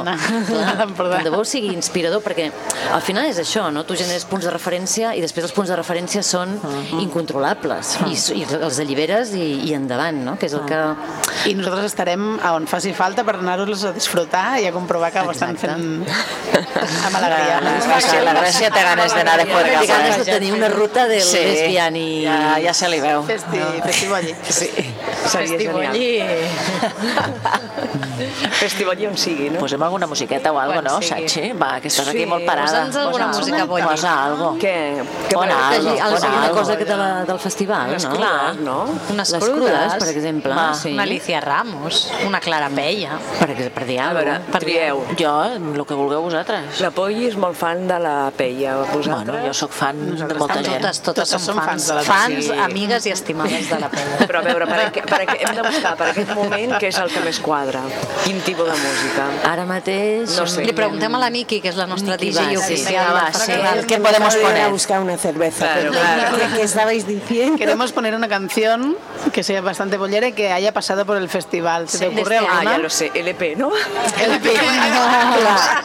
Clar, 0.49 0.87
tant 1.13 1.25
de 1.25 1.31
bo 1.35 1.43
sigui 1.45 1.73
inspirador, 1.75 2.23
perquè 2.25 2.51
al 2.93 3.03
final 3.03 3.27
és 3.29 3.39
això, 3.43 3.69
no? 3.73 3.85
tu 3.85 3.97
generes 3.97 4.25
punts 4.25 4.45
de 4.47 4.51
referència 4.55 5.15
i 5.17 5.21
després 5.25 5.45
els 5.49 5.53
punts 5.57 5.69
de 5.71 5.77
referència 5.77 6.23
són 6.23 6.55
incontrolables 7.01 7.97
i, 8.09 8.15
s- 8.17 8.33
i 8.37 8.45
els 8.47 8.79
alliberes 8.83 9.33
i, 9.37 9.47
i 9.69 9.75
endavant, 9.77 10.23
no? 10.25 10.37
que 10.39 10.47
és 10.47 10.55
el 10.57 10.65
que... 10.69 10.81
I 11.51 11.55
nosaltres 11.59 11.91
estarem 11.91 12.39
a 12.43 12.53
on 12.57 12.67
faci 12.71 12.93
falta 12.95 13.25
per 13.27 13.37
anar-los 13.41 13.85
a 13.89 13.93
disfrutar 13.97 14.61
i 14.63 14.67
a 14.69 14.73
comprovar 14.75 15.11
que 15.13 15.21
ho 15.27 15.31
estan 15.33 15.57
Exacte. 15.57 15.73
fent 15.73 16.07
amb 17.07 17.17
alegria. 17.19 17.59
La 17.65 17.73
Gràcia, 17.83 18.21
la 18.25 18.35
Gràcia 18.37 18.71
té 18.75 18.83
ganes 18.87 19.15
d'anar 19.17 19.37
de 19.41 19.47
juerga. 19.51 19.81
Té 19.83 19.89
ganes 19.91 20.17
de 20.21 20.27
tenir 20.29 20.53
una 20.55 20.69
ruta 20.73 21.07
del 21.11 21.23
Sí. 21.23 21.39
lesbiani. 21.43 22.07
Ja, 22.25 22.59
ja 22.63 22.75
se 22.75 22.89
li 22.93 23.01
veu. 23.03 23.23
Festi, 23.27 23.59
festivalli. 23.85 24.35
Sí, 24.49 24.69
seria 25.27 25.59
genial. 25.59 25.97
Festivalli 28.63 29.07
on 29.07 29.17
sigui, 29.19 29.49
no? 29.51 29.59
Posem 29.63 29.83
alguna 29.83 30.07
musiqueta 30.07 30.53
o 30.53 30.59
algo, 30.61 30.75
Quan 30.81 30.85
no, 30.87 30.99
sigui. 31.03 31.53
Va, 31.59 31.81
que 31.83 31.89
estàs 31.91 32.07
Sí, 32.09 32.17
aquí 32.17 32.27
molt 32.27 32.45
parada. 32.47 32.67
posa'ns 32.69 32.97
alguna 32.97 33.27
Posa- 33.29 33.41
música, 33.41 33.65
Bolli. 33.65 33.87
Posa 33.87 34.13
algo. 34.25 34.51
Què? 34.61 34.77
Pon 35.33 35.41
voleu? 35.43 35.57
algo, 35.57 35.91
Alguna 35.91 35.99
pon 35.99 36.11
cosa, 36.13 36.43
algo. 36.45 36.57
cosa 36.57 36.77
que 36.79 36.85
de 36.85 36.97
la, 36.97 37.25
del 37.25 37.39
festival, 37.39 37.91
Les 37.93 38.05
no? 38.05 38.11
crudes, 38.11 38.57
no? 38.61 38.79
Unes 39.11 39.31
Les 39.33 39.45
crudes, 39.45 39.71
crudes, 39.71 39.95
per 39.99 40.09
exemple. 40.09 40.55
Va. 40.55 40.75
sí. 40.75 40.93
una 40.93 41.03
Alicia 41.03 41.41
Ramos, 41.41 42.13
una 42.27 42.41
Clara 42.41 42.69
Pella. 42.71 43.19
Per, 43.39 43.71
per 43.73 43.87
dir 43.87 43.99
A 44.01 44.09
alguna 44.09 44.23
veure, 44.25 44.41
cosa. 44.47 44.59
trieu. 44.61 45.05
Jo, 45.19 45.35
el 45.45 45.85
que 45.87 45.95
vulgueu 45.95 46.23
vosaltres. 46.23 46.81
La 46.81 46.91
Polly 46.91 47.27
és 47.27 47.37
molt 47.37 47.57
fan 47.57 47.87
de 47.89 47.99
la 47.99 48.31
Peia. 48.37 48.77
Vosaltres? 48.93 49.27
Bueno, 49.35 49.47
jo 49.49 49.55
sóc 49.55 49.73
fan 49.73 49.99
de 50.17 50.35
molta 50.35 50.63
gent. 50.63 50.81
Totes, 50.83 51.03
totes, 51.03 51.31
Totes 51.31 51.43
som 51.47 51.57
fans, 51.57 51.67
fans 51.67 51.87
de 51.89 51.95
la 51.95 52.03
fans, 52.03 52.51
amigues 52.65 53.07
i 53.07 53.11
estimades 53.11 53.69
de 53.71 53.79
la 53.81 53.89
Pella. 53.89 54.27
Però 54.27 54.39
a 54.39 54.43
veure, 54.43 54.67
per, 54.67 55.05
per, 55.07 55.21
hem 55.39 55.57
de 55.57 55.63
buscar 55.63 55.97
per 55.97 56.09
aquest 56.13 56.33
moment 56.35 56.77
què 56.79 56.89
és 56.89 56.99
el 56.99 57.11
que 57.11 57.21
més 57.21 57.32
quadra. 57.41 57.81
Quin 58.25 58.41
tipus 58.41 58.67
de 58.67 58.73
música. 58.73 59.27
Ara 59.51 59.65
mateix... 59.67 60.37
No 60.39 60.47
sé. 60.47 60.65
Li 60.65 60.73
preguntem 60.73 61.15
a 61.15 61.19
la 61.19 61.31
Niki, 61.31 61.61
que 61.61 61.69
és 61.73 61.77
la 61.77 61.87
nostra 61.87 62.17
Niki, 62.17 62.31
DJ 62.33 62.51
sí. 62.51 62.57
oficial 62.57 63.15
va, 63.15 63.25
del 63.25 63.35
sí. 63.35 63.39
festival. 63.41 63.87
¿Qué 63.87 63.99
podemos 63.99 64.35
Ir 64.35 64.41
a 64.41 64.47
poner? 64.49 64.71
buscar 64.71 65.01
una 65.01 65.17
cerveza. 65.17 65.65
Claro, 65.73 65.91
pero- 65.91 66.01
claro. 66.03 66.37
¿Qué, 66.39 66.57
qué 66.57 66.63
estabais 66.63 67.07
diciendo? 67.07 67.57
Queremos 67.59 67.93
poner 67.93 68.15
una 68.15 68.29
canción 68.29 68.97
que 69.33 69.43
sea 69.43 69.61
bastante 69.61 69.97
bollera 69.97 70.29
y 70.29 70.33
que 70.33 70.53
haya 70.53 70.73
pasado 70.73 71.07
por 71.07 71.17
el 71.17 71.29
festival. 71.29 71.89
¿Se 71.89 71.99
te 71.99 72.09
ocurre 72.09 72.39
Ah, 72.39 72.59
alguna? 72.59 72.71
ja 72.73 72.79
lo 72.79 72.91
sé, 72.91 73.11
LP, 73.15 73.57
no? 73.57 73.71
LP. 74.19 74.51
Clar, 74.53 75.83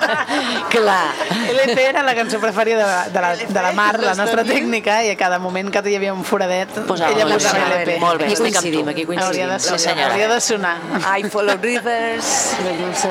clar. 0.70 1.14
LP 1.50 1.78
era 1.90 2.04
la 2.04 2.16
cançó 2.16 2.40
preferida 2.40 3.06
de, 3.06 3.12
de, 3.12 3.22
la, 3.22 3.36
de 3.36 3.62
la 3.62 3.72
Mar, 3.74 4.00
la 4.00 4.14
nostra 4.16 4.44
tècnica, 4.44 5.04
i 5.06 5.12
a 5.12 5.18
cada 5.20 5.40
moment 5.40 5.70
que 5.74 5.82
hi 5.90 5.96
havia 5.98 6.14
un 6.14 6.24
foradet, 6.28 6.70
Posava 6.88 7.12
ella 7.14 7.26
la 7.30 7.38
posava 7.38 7.68
LP. 7.80 7.98
Molt 8.02 8.20
bé, 8.22 8.26
Aquí 8.28 8.34
estic 8.38 8.48
amb 8.48 8.66
coincidim, 8.68 8.84
tu. 8.86 8.90
aquí 8.92 9.06
Hauria 9.08 9.22
coincidim. 9.24 9.50
de, 9.54 9.60
Sí, 9.60 9.68
sonar, 9.68 9.80
senyora. 9.86 10.08
hauria 10.12 10.28
de 10.34 10.40
sonar. 10.42 10.78
I 11.20 11.30
Follow 11.38 11.56
Rivers. 11.62 12.56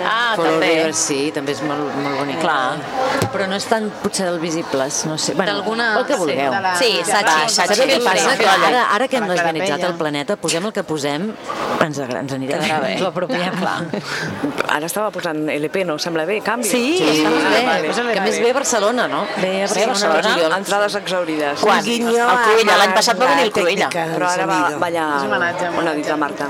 Ah, 0.05 0.33
Follow 0.35 0.57
també. 0.57 0.66
Rivers, 0.74 0.99
sí, 0.99 1.31
també 1.35 1.53
és 1.55 1.61
molt, 1.62 1.93
molt 2.03 2.16
bonic. 2.18 2.41
Clar. 2.43 2.74
Però 3.31 3.47
no 3.47 3.55
és 3.55 3.66
tant 3.70 3.87
potser 4.03 4.27
del 4.27 4.41
visibles, 4.43 5.05
no 5.07 5.14
sé. 5.16 5.35
Bueno, 5.39 5.53
D'alguna- 5.53 5.93
el 6.01 6.07
que 6.07 6.14
sí, 6.14 6.18
vulgueu. 6.18 6.51
de 6.53 6.61
la- 6.61 6.77
Sí, 6.77 6.91
de 6.97 7.05
Sachi. 7.05 7.24
la- 7.24 7.49
Sachi. 7.49 7.74
Sabeu 7.77 7.87
què 7.87 7.99
Sí, 8.01 8.05
passa? 8.05 8.31
sí, 8.33 8.37
Que 8.39 8.45
sí. 8.45 8.51
ara, 8.66 8.83
ara 8.97 9.07
que 9.09 9.16
hem 9.16 9.27
Pella. 9.29 9.87
el 9.87 9.95
planeta, 9.95 10.35
posem 10.37 10.66
el 10.66 10.72
que 10.72 10.83
posem, 10.83 11.33
ens, 11.87 11.99
ens 11.99 12.32
anirà 12.37 12.59
bé. 12.61 12.68
bé. 12.82 12.93
Ens 12.95 13.03
ho 13.03 13.09
apropiem. 13.09 13.57
Clar. 13.61 13.76
Ara 14.76 14.87
estava 14.87 15.11
posant 15.14 15.45
LP, 15.51 15.84
no? 15.89 15.99
Sembla 16.03 16.24
bé? 16.28 16.41
Canvi? 16.45 16.68
Sí, 16.68 16.82
Sí, 16.99 17.09
està 17.22 17.30
molt 17.30 17.49
bé. 17.51 17.62
vale. 17.66 18.12
Que 18.12 18.18
a 18.18 18.22
més 18.26 18.37
bé. 18.39 18.45
ve 18.45 18.51
a 18.51 18.55
Barcelona, 18.55 19.09
no? 19.09 19.24
Ve 19.41 19.53
a 19.62 19.68
Sí, 19.68 19.82
a 19.82 19.87
Barcelona, 19.87 20.14
Barcelona. 20.14 20.34
juliol. 20.34 20.59
Entrades 20.59 20.95
exaurides. 21.01 21.61
Quan? 21.61 21.82
Guiño 21.84 22.11
El 22.11 22.39
Cruïlla, 22.47 22.74
a 22.74 22.78
l'any 22.82 22.95
passat 22.95 23.20
va 23.20 23.26
venir 23.32 23.45
el 23.47 23.53
la 23.53 23.57
Cruïlla. 23.61 23.89
Però 23.91 24.28
ara 24.28 24.47
va, 24.47 24.61
allà 24.89 25.07
És 25.16 25.22
homenatge, 25.28 25.68
on 25.78 25.89
ha 25.89 25.95
dit 25.95 26.07
la 26.09 26.16
Marta. 26.16 26.49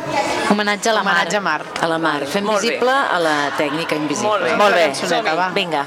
Homenatge 0.50 0.90
a 0.90 0.92
la 0.92 1.02
Mar. 1.02 1.14
Homenatge 1.16 1.36
a 1.36 1.40
Mar. 1.40 1.60
A 1.80 1.86
la 1.86 1.98
mar. 1.98 2.20
Fem 2.26 2.44
Molt 2.44 2.60
bé. 2.62 2.68
visible 2.68 2.90
a 2.90 3.18
la 3.18 3.36
tècnica 3.56 3.94
invisible. 3.96 4.28
Molt 4.28 4.42
bé. 4.42 4.56
Molt 4.56 4.74
bé. 4.74 5.50
Vinga. 5.54 5.86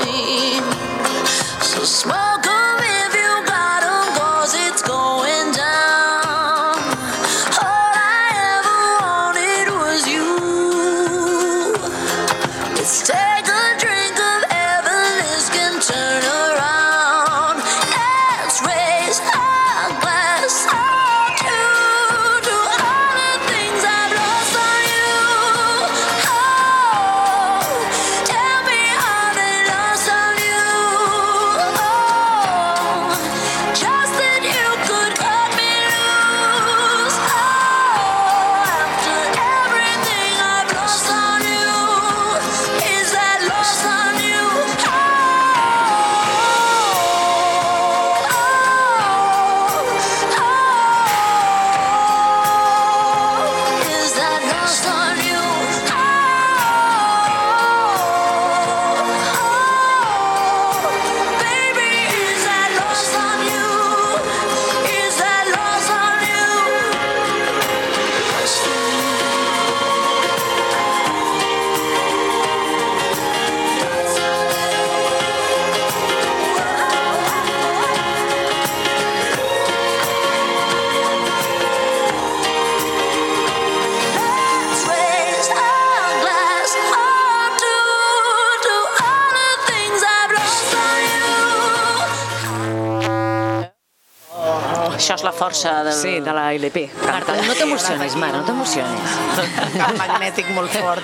Força 95.51 95.83
del... 95.83 95.93
Sí, 95.93 96.19
de 96.23 96.33
la 96.33 96.53
LP. 96.53 96.89
Marta, 97.05 97.35
no 97.35 97.53
t'emocionis, 97.53 98.15
Marta, 98.15 98.37
no 98.39 98.45
t'emocionis. 98.47 99.15
un 99.41 99.77
camp 99.77 99.97
magnètic 99.99 100.49
molt 100.55 100.71
fort. 100.71 101.03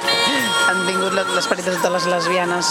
Han 0.70 0.82
vingut 0.86 1.14
le- 1.16 1.24
l'esperit 1.34 1.64
de 1.66 1.72
totes 1.78 1.90
les 1.96 2.06
lesbianes 2.12 2.68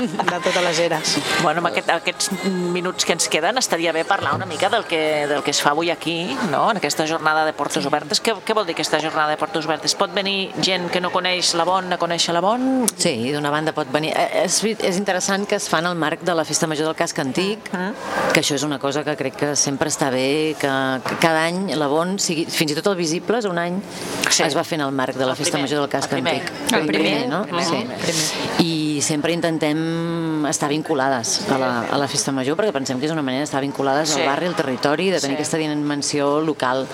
de 0.00 0.38
totes 0.44 0.62
les 0.66 0.78
eres. 0.84 1.14
Bueno, 1.42 1.62
amb 1.62 1.70
aquest, 1.70 1.88
aquests 1.90 2.30
minuts 2.74 3.06
que 3.08 3.14
ens 3.16 3.28
queden 3.32 3.58
estaria 3.58 3.92
bé 3.96 4.04
parlar 4.04 4.34
una 4.36 4.46
mica 4.46 4.68
del 4.70 4.84
que, 4.84 5.00
del 5.30 5.42
que 5.42 5.50
es 5.54 5.62
fa 5.64 5.72
avui 5.72 5.90
aquí, 5.90 6.36
no? 6.50 6.70
en 6.70 6.76
aquesta 6.80 7.06
jornada 7.08 7.44
de 7.48 7.52
portes 7.56 7.86
obertes. 7.88 8.20
Què, 8.22 8.34
què 8.44 8.54
vol 8.56 8.66
dir 8.68 8.76
aquesta 8.76 9.00
jornada 9.02 9.32
de 9.32 9.40
portes 9.40 9.66
obertes? 9.66 9.94
Pot 9.98 10.12
venir 10.14 10.50
gent 10.60 10.88
que 10.92 11.00
no 11.00 11.10
coneix 11.14 11.54
la 11.58 11.64
Bon 11.68 11.90
a 11.92 11.98
conèixer 12.00 12.34
la 12.36 12.42
Bon? 12.44 12.84
Sí, 12.96 13.32
d'una 13.32 13.50
banda 13.50 13.72
pot 13.76 13.90
venir... 13.92 14.12
Eh, 14.16 14.28
És, 14.44 14.60
és 14.64 14.96
interessant 14.98 15.44
que 15.48 15.56
es 15.58 15.66
fan 15.68 15.86
al 15.86 15.96
marc 15.98 16.22
de 16.26 16.34
la 16.34 16.44
Festa 16.48 16.66
Major 16.70 16.86
del 16.90 16.96
Casc 16.98 17.18
Antic, 17.22 17.68
que 17.70 18.40
això 18.40 18.56
és 18.56 18.64
una 18.66 18.78
cosa 18.82 19.02
que 19.06 19.14
crec 19.18 19.36
que 19.40 19.50
sempre 19.56 19.90
està 19.92 20.09
bé, 20.10 20.56
que, 20.60 20.72
que 21.06 21.16
cada 21.22 21.44
any 21.46 21.74
la 21.78 21.88
Bon, 21.90 22.16
sigui, 22.22 22.44
fins 22.50 22.72
i 22.72 22.78
tot 22.78 22.90
el 22.92 22.98
Visibles, 23.00 23.46
un 23.50 23.58
any 23.58 23.80
Sí. 24.30 24.44
es 24.46 24.54
va 24.56 24.62
fent 24.64 24.80
al 24.84 24.92
marc 24.94 25.16
de 25.16 25.24
la 25.26 25.32
El 25.32 25.36
Festa 25.36 25.56
primer, 25.58 25.68
Major 25.68 25.80
del 25.82 25.90
Casc 25.90 26.12
el 26.12 26.20
primer. 26.20 26.34
Antic. 26.40 26.74
El 26.78 26.86
primer, 26.86 27.28
no? 27.28 27.42
primer, 27.44 27.64
sí. 27.64 27.80
primer. 28.04 28.26
I 28.62 29.00
sempre 29.02 29.32
intentem 29.34 29.80
estar 30.48 30.68
vinculades 30.70 31.48
a 31.50 31.58
la, 31.58 31.70
a 31.90 31.98
la 31.98 32.08
Festa 32.08 32.32
Major, 32.32 32.56
perquè 32.56 32.72
pensem 32.72 32.98
que 32.98 33.06
és 33.06 33.12
una 33.12 33.22
manera 33.22 33.44
d'estar 33.44 33.60
vinculades 33.60 34.08
Sí. 34.10 34.20
al 34.20 34.26
barri, 34.26 34.46
al 34.46 34.54
territori, 34.56 35.10
de 35.10 35.20
tenir 35.20 35.36
Sí. 35.36 35.40
aquesta 35.42 35.58
dimensió 35.58 36.40
local. 36.40 36.86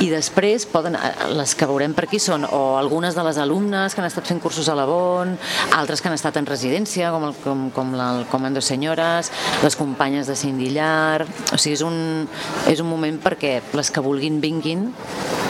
I 0.00 0.08
després 0.10 0.66
poden, 0.66 0.94
eh, 0.94 1.00
les 1.34 1.54
que 1.54 1.66
veurem 1.66 1.94
per 1.94 2.04
aquí 2.04 2.18
són 2.20 2.44
o 2.44 2.76
algunes 2.78 3.14
de 3.16 3.24
les 3.24 3.38
alumnes 3.38 3.94
que 3.94 4.00
han 4.00 4.06
estat 4.06 4.26
fent 4.26 4.40
cursos 4.40 4.68
a 4.68 4.74
la 4.74 4.84
Bon, 4.86 5.36
altres 5.72 6.00
que 6.00 6.08
han 6.08 6.14
estat 6.14 6.36
en 6.36 6.46
residència, 6.46 7.10
com 7.10 7.24
el, 7.24 7.34
com, 7.42 7.70
com 7.70 7.94
la, 7.96 8.10
el 8.20 8.26
Comando 8.26 8.60
Senyores, 8.60 9.30
les 9.62 9.76
companyes 9.76 10.26
de 10.26 10.36
Cindy 10.36 10.70
Llar... 10.70 11.26
O 11.52 11.58
sigui, 11.58 11.74
és 11.74 11.82
un, 11.82 12.28
és 12.68 12.80
un 12.80 12.88
moment 12.88 13.18
perquè 13.22 13.60
les 13.72 13.90
que 13.90 14.00
vulguin 14.04 14.40
vinguin 14.40 14.92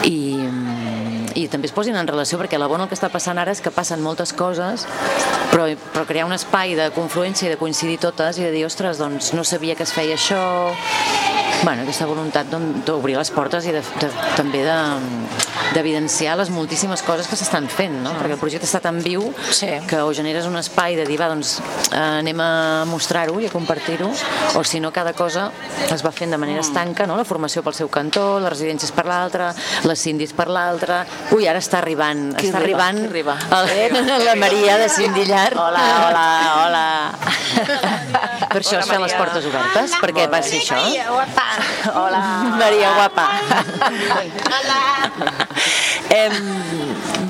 i, 0.07 0.16
també 1.51 1.69
es 1.69 1.75
posin 1.75 1.97
en 1.99 2.09
relació 2.09 2.39
perquè 2.41 2.59
la 2.59 2.69
bona 2.71 2.85
el 2.85 2.91
que 2.91 2.97
està 2.97 3.09
passant 3.13 3.37
ara 3.37 3.53
és 3.55 3.61
que 3.63 3.73
passen 3.73 4.03
moltes 4.03 4.33
coses 4.33 4.87
però, 5.51 5.69
però 5.93 6.05
crear 6.09 6.27
un 6.27 6.35
espai 6.35 6.75
de 6.79 6.91
confluència 6.95 7.47
i 7.47 7.55
de 7.55 7.61
coincidir 7.61 7.99
totes 8.03 8.41
i 8.41 8.47
de 8.47 8.53
dir, 8.53 8.65
ostres, 8.67 9.01
doncs 9.01 9.33
no 9.37 9.47
sabia 9.47 9.75
que 9.75 9.87
es 9.87 9.95
feia 9.95 10.17
això 10.19 11.36
bueno, 11.63 11.81
aquesta 11.83 12.05
voluntat 12.05 12.47
d'obrir 12.85 13.17
les 13.17 13.31
portes 13.33 13.65
i 13.67 13.73
de, 13.75 13.81
de, 14.01 14.09
també 14.37 14.63
de 14.65 14.77
d'evidenciar 15.73 16.37
les 16.39 16.49
moltíssimes 16.53 17.01
coses 17.03 17.27
que 17.27 17.35
s'estan 17.35 17.65
fent, 17.69 17.97
no? 18.03 18.13
perquè 18.15 18.35
el 18.37 18.39
projecte 18.39 18.65
està 18.65 18.79
tan 18.81 19.01
viu 19.03 19.25
Sí. 19.51 19.67
que 19.89 19.99
o 20.01 20.13
generes 20.15 20.45
un 20.47 20.55
espai 20.57 20.95
de 20.95 21.03
dir, 21.05 21.17
va, 21.19 21.27
doncs 21.27 21.57
eh, 21.91 21.97
anem 22.21 22.39
a 22.41 22.85
mostrar-ho 22.87 23.35
i 23.41 23.47
a 23.49 23.51
compartir-ho, 23.51 24.07
o 24.55 24.63
si 24.63 24.79
no 24.79 24.93
cada 24.95 25.11
cosa 25.13 25.49
es 25.91 26.05
va 26.05 26.11
fent 26.15 26.31
de 26.31 26.37
manera 26.39 26.61
estanca, 26.63 27.05
no? 27.05 27.17
la 27.19 27.25
formació 27.27 27.63
pel 27.65 27.75
seu 27.75 27.89
cantó, 27.91 28.39
les 28.39 28.49
residències 28.53 28.93
per 28.95 29.05
l'altra, 29.09 29.51
les 29.83 29.99
cindis 29.99 30.31
per 30.33 30.47
l'altra... 30.47 31.01
Ui, 31.35 31.45
ara 31.51 31.59
està 31.59 31.81
arribant, 31.81 32.29
Qui 32.37 32.47
està 32.47 32.61
arriba? 32.61 32.87
arribant 32.87 33.03
Qui 33.03 33.11
arriba? 33.11 33.37
el- 33.59 34.25
la 34.29 34.35
Maria 34.39 34.77
de 34.77 34.87
Cindillar. 34.89 35.51
Hola, 35.57 35.83
hola, 36.07 36.27
hola. 36.63 36.85
Per 38.47 38.61
això 38.63 38.79
es 38.79 38.87
fan 38.87 39.01
les 39.03 39.13
portes 39.19 39.45
obertes, 39.51 39.97
perquè 40.01 40.29
va 40.31 40.41
ser 40.45 40.61
això. 40.63 40.79
Hola. 41.93 42.21
Maria 42.61 42.93
guapa. 42.97 43.27
Em, 46.13 46.33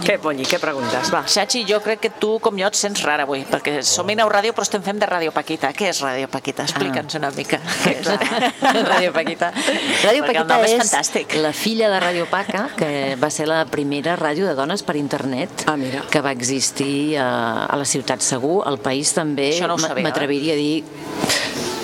Què, 0.07 0.15
Polly, 0.23 0.45
què 0.47 0.59
preguntes? 0.61 1.09
Va. 1.11 1.23
Xachi, 1.27 1.63
jo 1.67 1.79
crec 1.83 1.99
que 2.05 2.09
tu, 2.21 2.37
com 2.43 2.55
jo, 2.59 2.67
et 2.69 2.77
sents 2.79 3.01
rara 3.03 3.25
avui, 3.27 3.41
perquè 3.49 3.79
som 3.83 4.07
Inau 4.13 4.29
Ràdio, 4.31 4.53
però 4.55 4.63
estem 4.63 4.83
fent 4.85 5.01
de 5.01 5.07
Ràdio 5.09 5.33
Paquita. 5.35 5.71
Què 5.75 5.89
és 5.91 5.99
Ràdio 6.03 6.29
Paquita? 6.31 6.63
Explica'ns 6.67 7.17
una 7.19 7.31
mica. 7.35 7.59
Què 7.83 7.95
és? 7.97 8.07
Ràdio 8.91 9.11
Paquita. 9.15 9.49
Ràdio 9.51 10.23
Perquè 10.23 10.45
Paquita 10.45 10.59
és 10.63 10.71
és, 10.71 10.79
fantàstic. 10.85 11.35
la 11.43 11.51
filla 11.57 11.89
de 11.91 11.99
Ràdio 12.05 12.27
Paca, 12.31 12.67
que 12.77 12.91
va 13.19 13.31
ser 13.33 13.49
la 13.49 13.63
primera 13.67 14.15
ràdio 14.19 14.47
de 14.47 14.55
dones 14.55 14.83
per 14.87 14.95
internet 14.99 15.65
Ah, 15.67 15.75
mira. 15.75 16.05
que 16.11 16.21
va 16.23 16.31
existir 16.31 17.17
a, 17.19 17.65
a 17.67 17.75
la 17.75 17.85
ciutat 17.85 18.23
segur. 18.23 18.61
Al 18.69 18.79
país 18.79 19.11
també 19.17 19.51
Això 19.57 19.67
no 19.67 19.75
ho 19.75 19.81
sabia, 19.81 20.03
eh? 20.05 20.07
m'atreviria 20.07 20.55
a 20.55 20.61
dir 20.61 20.83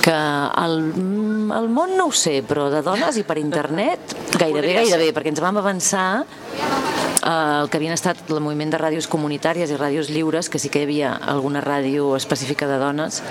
que 0.04 0.14
el, 0.14 0.74
el 1.56 1.70
món 1.72 1.96
no 1.96 2.10
ho 2.10 2.16
sé, 2.16 2.42
però 2.44 2.68
de 2.74 2.82
dones 2.84 3.16
i 3.20 3.24
per 3.24 3.38
internet 3.40 4.16
gairebé, 4.36 4.74
gairebé, 4.82 5.12
perquè 5.16 5.32
ens 5.32 5.40
vam 5.44 5.62
avançar 5.62 6.08
eh, 6.24 7.62
el 7.62 7.72
que 7.72 7.80
havien 7.80 7.96
estat 7.96 8.20
el 8.28 8.44
moviment 8.44 8.74
de 8.74 8.82
ràdios 8.82 9.08
comunitàries 9.08 9.72
i 9.72 9.80
ràdios 9.80 10.12
lliures, 10.12 10.52
que 10.52 10.60
sí 10.60 10.74
que 10.74 10.84
hi 10.84 10.90
havia 10.90 11.16
alguna 11.16 11.64
ràdio 11.64 12.18
específica 12.20 12.68
de 12.68 12.82
dones, 12.84 13.24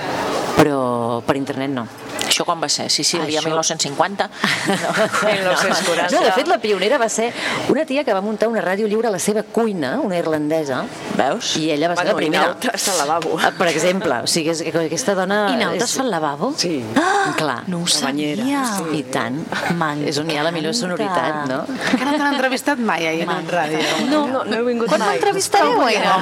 però 0.56 1.20
per 1.26 1.36
internet 1.36 1.76
no. 1.76 1.86
Això 2.32 2.46
quan 2.48 2.62
va 2.62 2.68
ser? 2.72 2.88
Sicília, 2.90 3.40
Això- 3.40 3.48
1950? 3.50 4.30
No. 4.72 4.92
1940. 5.28 6.10
No, 6.16 6.22
de 6.24 6.32
fet, 6.32 6.48
la 6.48 6.58
pionera 6.58 6.96
va 6.98 7.08
ser 7.12 7.32
una 7.68 7.84
tia 7.84 8.04
que 8.04 8.12
va 8.14 8.20
muntar 8.24 8.48
una 8.48 8.62
ràdio 8.64 8.86
lliure 8.88 9.08
a 9.08 9.12
la 9.12 9.18
seva 9.20 9.42
cuina, 9.42 9.98
una 10.00 10.16
irlandesa, 10.18 10.84
Veus? 11.18 11.56
i 11.60 11.70
ella 11.70 11.88
va 11.92 11.96
ser 11.96 12.04
Bueno, 12.04 12.12
la 12.12 12.16
primera. 12.22 12.42
i 12.42 12.46
Nauta 12.48 12.72
està 12.78 12.92
al 12.94 12.98
lavabo. 13.02 13.36
Ah, 13.42 13.50
Per 13.58 13.68
exemple, 13.68 14.20
o 14.22 14.26
sigui, 14.26 14.50
és, 14.54 14.62
aquesta 14.64 15.14
dona... 15.18 15.40
I 15.52 15.58
Nauta 15.60 15.84
és- 15.84 15.98
al 16.00 16.10
lavabo? 16.10 16.52
Sí. 16.56 16.82
Ah, 16.96 17.34
clar. 17.36 17.58
No 17.68 17.82
ho 17.82 17.86
La 17.92 18.00
banyera, 18.06 18.42
sabia. 18.42 18.64
sí. 18.78 18.98
I 18.98 19.02
tant. 19.12 19.36
M'encanta. 19.76 20.08
És 20.08 20.18
on 20.22 20.30
hi 20.30 20.38
ha 20.38 20.42
la 20.46 20.52
millor 20.54 20.74
sonoritat, 20.74 21.42
no? 21.50 21.60
Que 21.92 22.04
no 22.04 22.14
t'han 22.16 22.32
entrevistat 22.34 22.78
mai 22.78 23.06
ahir 23.06 23.26
en 23.28 23.48
ràdio. 23.52 23.78
No, 24.08 24.24
no, 24.26 24.44
no 24.44 24.56
he 24.56 24.62
vingut 24.66 24.88
Quan 24.88 25.00
mai. 25.04 25.16
m'entrevistareu, 25.18 25.82
Aina? 25.84 26.16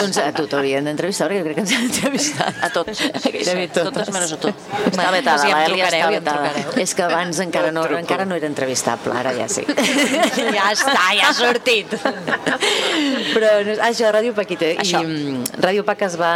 Doncs 0.00 0.18
a 0.22 0.28
tu 0.36 0.46
t'haurien 0.50 0.84
d'entrevistar, 0.84 1.28
perquè 1.30 1.40
jo 1.40 1.44
crec 1.48 1.56
que 1.56 1.64
ens 1.64 1.72
han 1.78 1.88
entrevistat. 1.88 2.62
A 2.62 2.70
tots. 2.74 3.00
Gairebé 3.24 3.68
totes. 3.68 3.92
Totes 3.92 4.12
menys 4.14 4.32
a 4.36 4.40
tu. 4.42 4.52
Està 4.90 5.10
vetada, 5.14 5.45
sí, 5.46 5.52
em 5.52 5.58
està 5.58 5.70
trucareu 5.70 6.12
i 6.12 6.18
em 6.18 6.24
trucareu. 6.26 6.74
És 6.82 6.94
que 6.94 7.02
abans 7.06 7.40
encara 7.44 7.72
no, 7.72 7.84
encara 7.98 8.24
no 8.28 8.34
era 8.38 8.46
entrevistable, 8.50 9.14
ara 9.16 9.32
ja 9.36 9.48
sí. 9.48 9.64
Ja 10.56 10.70
està, 10.72 10.96
ja 11.16 11.30
ha 11.30 11.34
sortit. 11.36 11.94
Però 13.34 13.50
això, 13.86 14.10
Ràdio 14.14 14.34
Paquita. 14.36 14.68
Això. 14.82 15.00
I 15.02 15.06
mm, 15.06 15.60
Ràdio 15.62 15.84
Pac 15.86 16.02
es 16.08 16.16
va, 16.20 16.32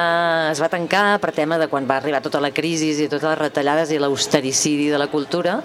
es 0.52 0.60
va 0.62 0.68
tancar 0.72 1.18
per 1.22 1.32
tema 1.36 1.58
de 1.60 1.68
quan 1.72 1.86
va 1.88 1.98
arribar 2.00 2.20
tota 2.24 2.40
la 2.42 2.50
crisi 2.54 2.90
i 2.94 3.08
totes 3.08 3.28
les 3.28 3.38
retallades 3.38 3.92
i 3.94 3.98
l'austericidi 4.02 4.88
de 4.92 4.98
la 5.00 5.08
cultura 5.12 5.58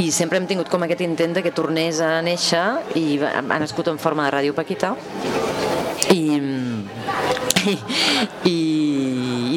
i 0.00 0.10
sempre 0.14 0.38
hem 0.40 0.46
tingut 0.50 0.68
com 0.72 0.82
aquest 0.86 1.02
intent 1.06 1.36
de 1.36 1.42
que 1.44 1.52
tornés 1.54 2.00
a 2.04 2.18
néixer 2.22 2.64
i 2.98 3.18
va- 3.20 3.34
ha 3.38 3.58
nascut 3.62 3.88
en 3.92 3.98
forma 3.98 4.26
de 4.26 4.34
Ràdio 4.36 4.54
Paquita 4.56 4.94
i, 6.14 6.22
i, 7.68 7.76
i, 8.48 8.56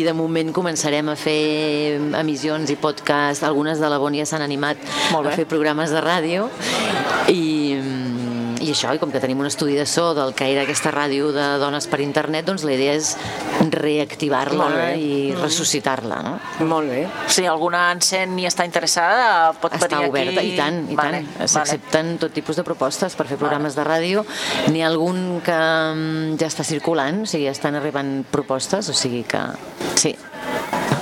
i 0.01 0.05
de 0.05 0.13
moment 0.17 0.49
començarem 0.55 1.11
a 1.11 1.15
fer 1.19 1.99
emissions 2.17 2.71
i 2.73 2.77
podcast, 2.81 3.45
algunes 3.45 3.81
de 3.81 3.89
la 3.91 3.99
Bon 4.01 4.15
ja 4.17 4.25
s'han 4.25 4.41
animat 4.41 4.81
a 5.13 5.35
fer 5.35 5.45
programes 5.45 5.93
de 5.93 6.01
ràdio. 6.01 6.47
I, 7.29 7.77
i 8.61 8.71
això, 8.71 8.93
i 8.95 8.99
com 9.01 9.11
que 9.11 9.19
tenim 9.23 9.39
un 9.41 9.47
estudi 9.49 9.75
de 9.77 9.85
so 9.89 10.11
del 10.17 10.33
que 10.37 10.47
era 10.53 10.63
aquesta 10.67 10.91
ràdio 10.93 11.31
de 11.35 11.45
dones 11.61 11.87
per 11.91 12.01
internet, 12.03 12.45
doncs 12.47 12.63
la 12.67 12.75
idea 12.75 12.93
és 12.97 13.15
reactivar-la 13.71 14.67
i 14.95 15.33
ressuscitar-la, 15.37 16.21
no? 16.25 16.33
Molt 16.69 16.89
bé. 16.91 17.01
Si 17.31 17.45
alguna 17.49 17.87
encén 17.95 18.37
i 18.39 18.47
està 18.49 18.65
interessada, 18.67 19.51
pot 19.61 19.73
Està 19.75 19.87
venir 19.89 20.03
aquí. 20.05 20.11
oberta, 20.11 20.43
i 20.45 20.55
tant, 20.57 20.81
i 20.91 20.97
Vale, 20.99 21.23
tant. 21.37 21.47
S'accepten 21.55 22.15
tot 22.21 22.33
tipus 22.35 22.59
de 22.59 22.65
propostes 22.67 23.15
per 23.17 23.27
fer 23.29 23.39
programes 23.41 23.77
de 23.77 23.85
ràdio. 23.87 24.25
N'hi 24.71 24.83
ha 24.83 24.89
algun 24.91 25.41
que 25.45 25.57
mm, 25.57 26.37
ja 26.41 26.49
està 26.51 26.65
circulant, 26.67 27.23
o 27.25 27.29
sigui, 27.29 27.47
ja 27.49 27.55
estan 27.55 27.75
arribant 27.79 28.21
propostes, 28.31 28.89
o 28.89 28.97
sigui 28.97 29.23
que 29.23 29.41
sí. 29.95 30.15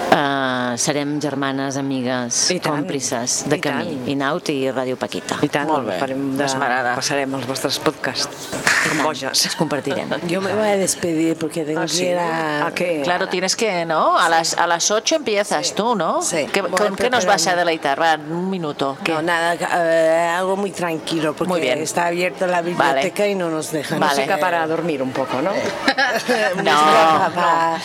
Uh, 0.09 0.73
serem 0.81 1.19
germanes, 1.21 1.75
amigues, 1.77 2.49
I 2.49 2.57
tant, 2.59 2.79
còmplices 2.79 3.43
de 3.47 3.57
i 3.59 3.61
camí. 3.61 3.91
tant. 3.93 4.07
Inaut 4.09 4.49
i 4.49 4.55
Ràdio 4.73 4.97
Paquita. 4.97 5.37
I 5.45 5.49
tant, 5.53 5.67
Molt 5.69 5.85
bé. 5.85 5.97
farem 6.01 6.23
de... 6.37 6.43
Esmerada. 6.47 6.95
passarem 6.97 7.35
els 7.37 7.45
vostres 7.45 7.77
podcasts. 7.83 8.49
Com 8.89 9.03
boges. 9.05 9.45
Els 9.45 9.55
compartirem. 9.59 10.09
Yo 10.31 10.41
me 10.41 10.53
voy 10.55 10.67
a 10.67 10.77
despedir 10.81 11.37
porque 11.37 11.63
tengo 11.63 11.81
Ah, 11.81 11.85
que 11.85 11.93
sí? 11.93 12.05
ir 12.07 12.17
a... 12.17 12.65
¿A 12.67 12.71
qué? 12.73 13.01
Claro, 13.03 13.27
tienes 13.29 13.55
que, 13.55 13.85
¿no? 13.85 14.17
A 14.17 14.27
las, 14.29 14.57
a 14.57 14.65
las 14.65 14.89
8 14.89 15.17
empiezas 15.17 15.75
tú, 15.75 15.95
¿no? 15.95 16.23
Sí. 16.23 16.47
¿Qué, 16.51 16.61
Voy 16.63 16.71
¿Con 16.71 16.95
qué 16.95 17.09
nos 17.11 17.25
vas 17.25 17.45
a 17.45 17.55
deleitar? 17.55 18.01
Va, 18.01 18.15
un 18.15 18.49
minuto. 18.49 18.97
¿Qué? 19.03 19.11
No, 19.13 19.21
nada, 19.21 19.53
eh, 19.55 20.27
algo 20.35 20.55
muy 20.57 20.71
tranquilo 20.71 21.33
porque 21.35 21.49
Muy 21.53 21.61
bien. 21.61 21.79
está 21.79 22.07
abierta 22.07 22.47
la 22.47 22.61
biblioteca 22.63 23.27
y 23.27 23.35
no 23.35 23.49
nos 23.51 23.71
dejan. 23.71 23.99
Vale. 23.99 24.15
Música 24.15 24.37
para 24.39 24.65
dormir 24.65 25.03
un 25.03 25.11
poco, 25.11 25.39
¿no? 25.41 25.51
Música 26.55 27.31
para- 27.35 27.77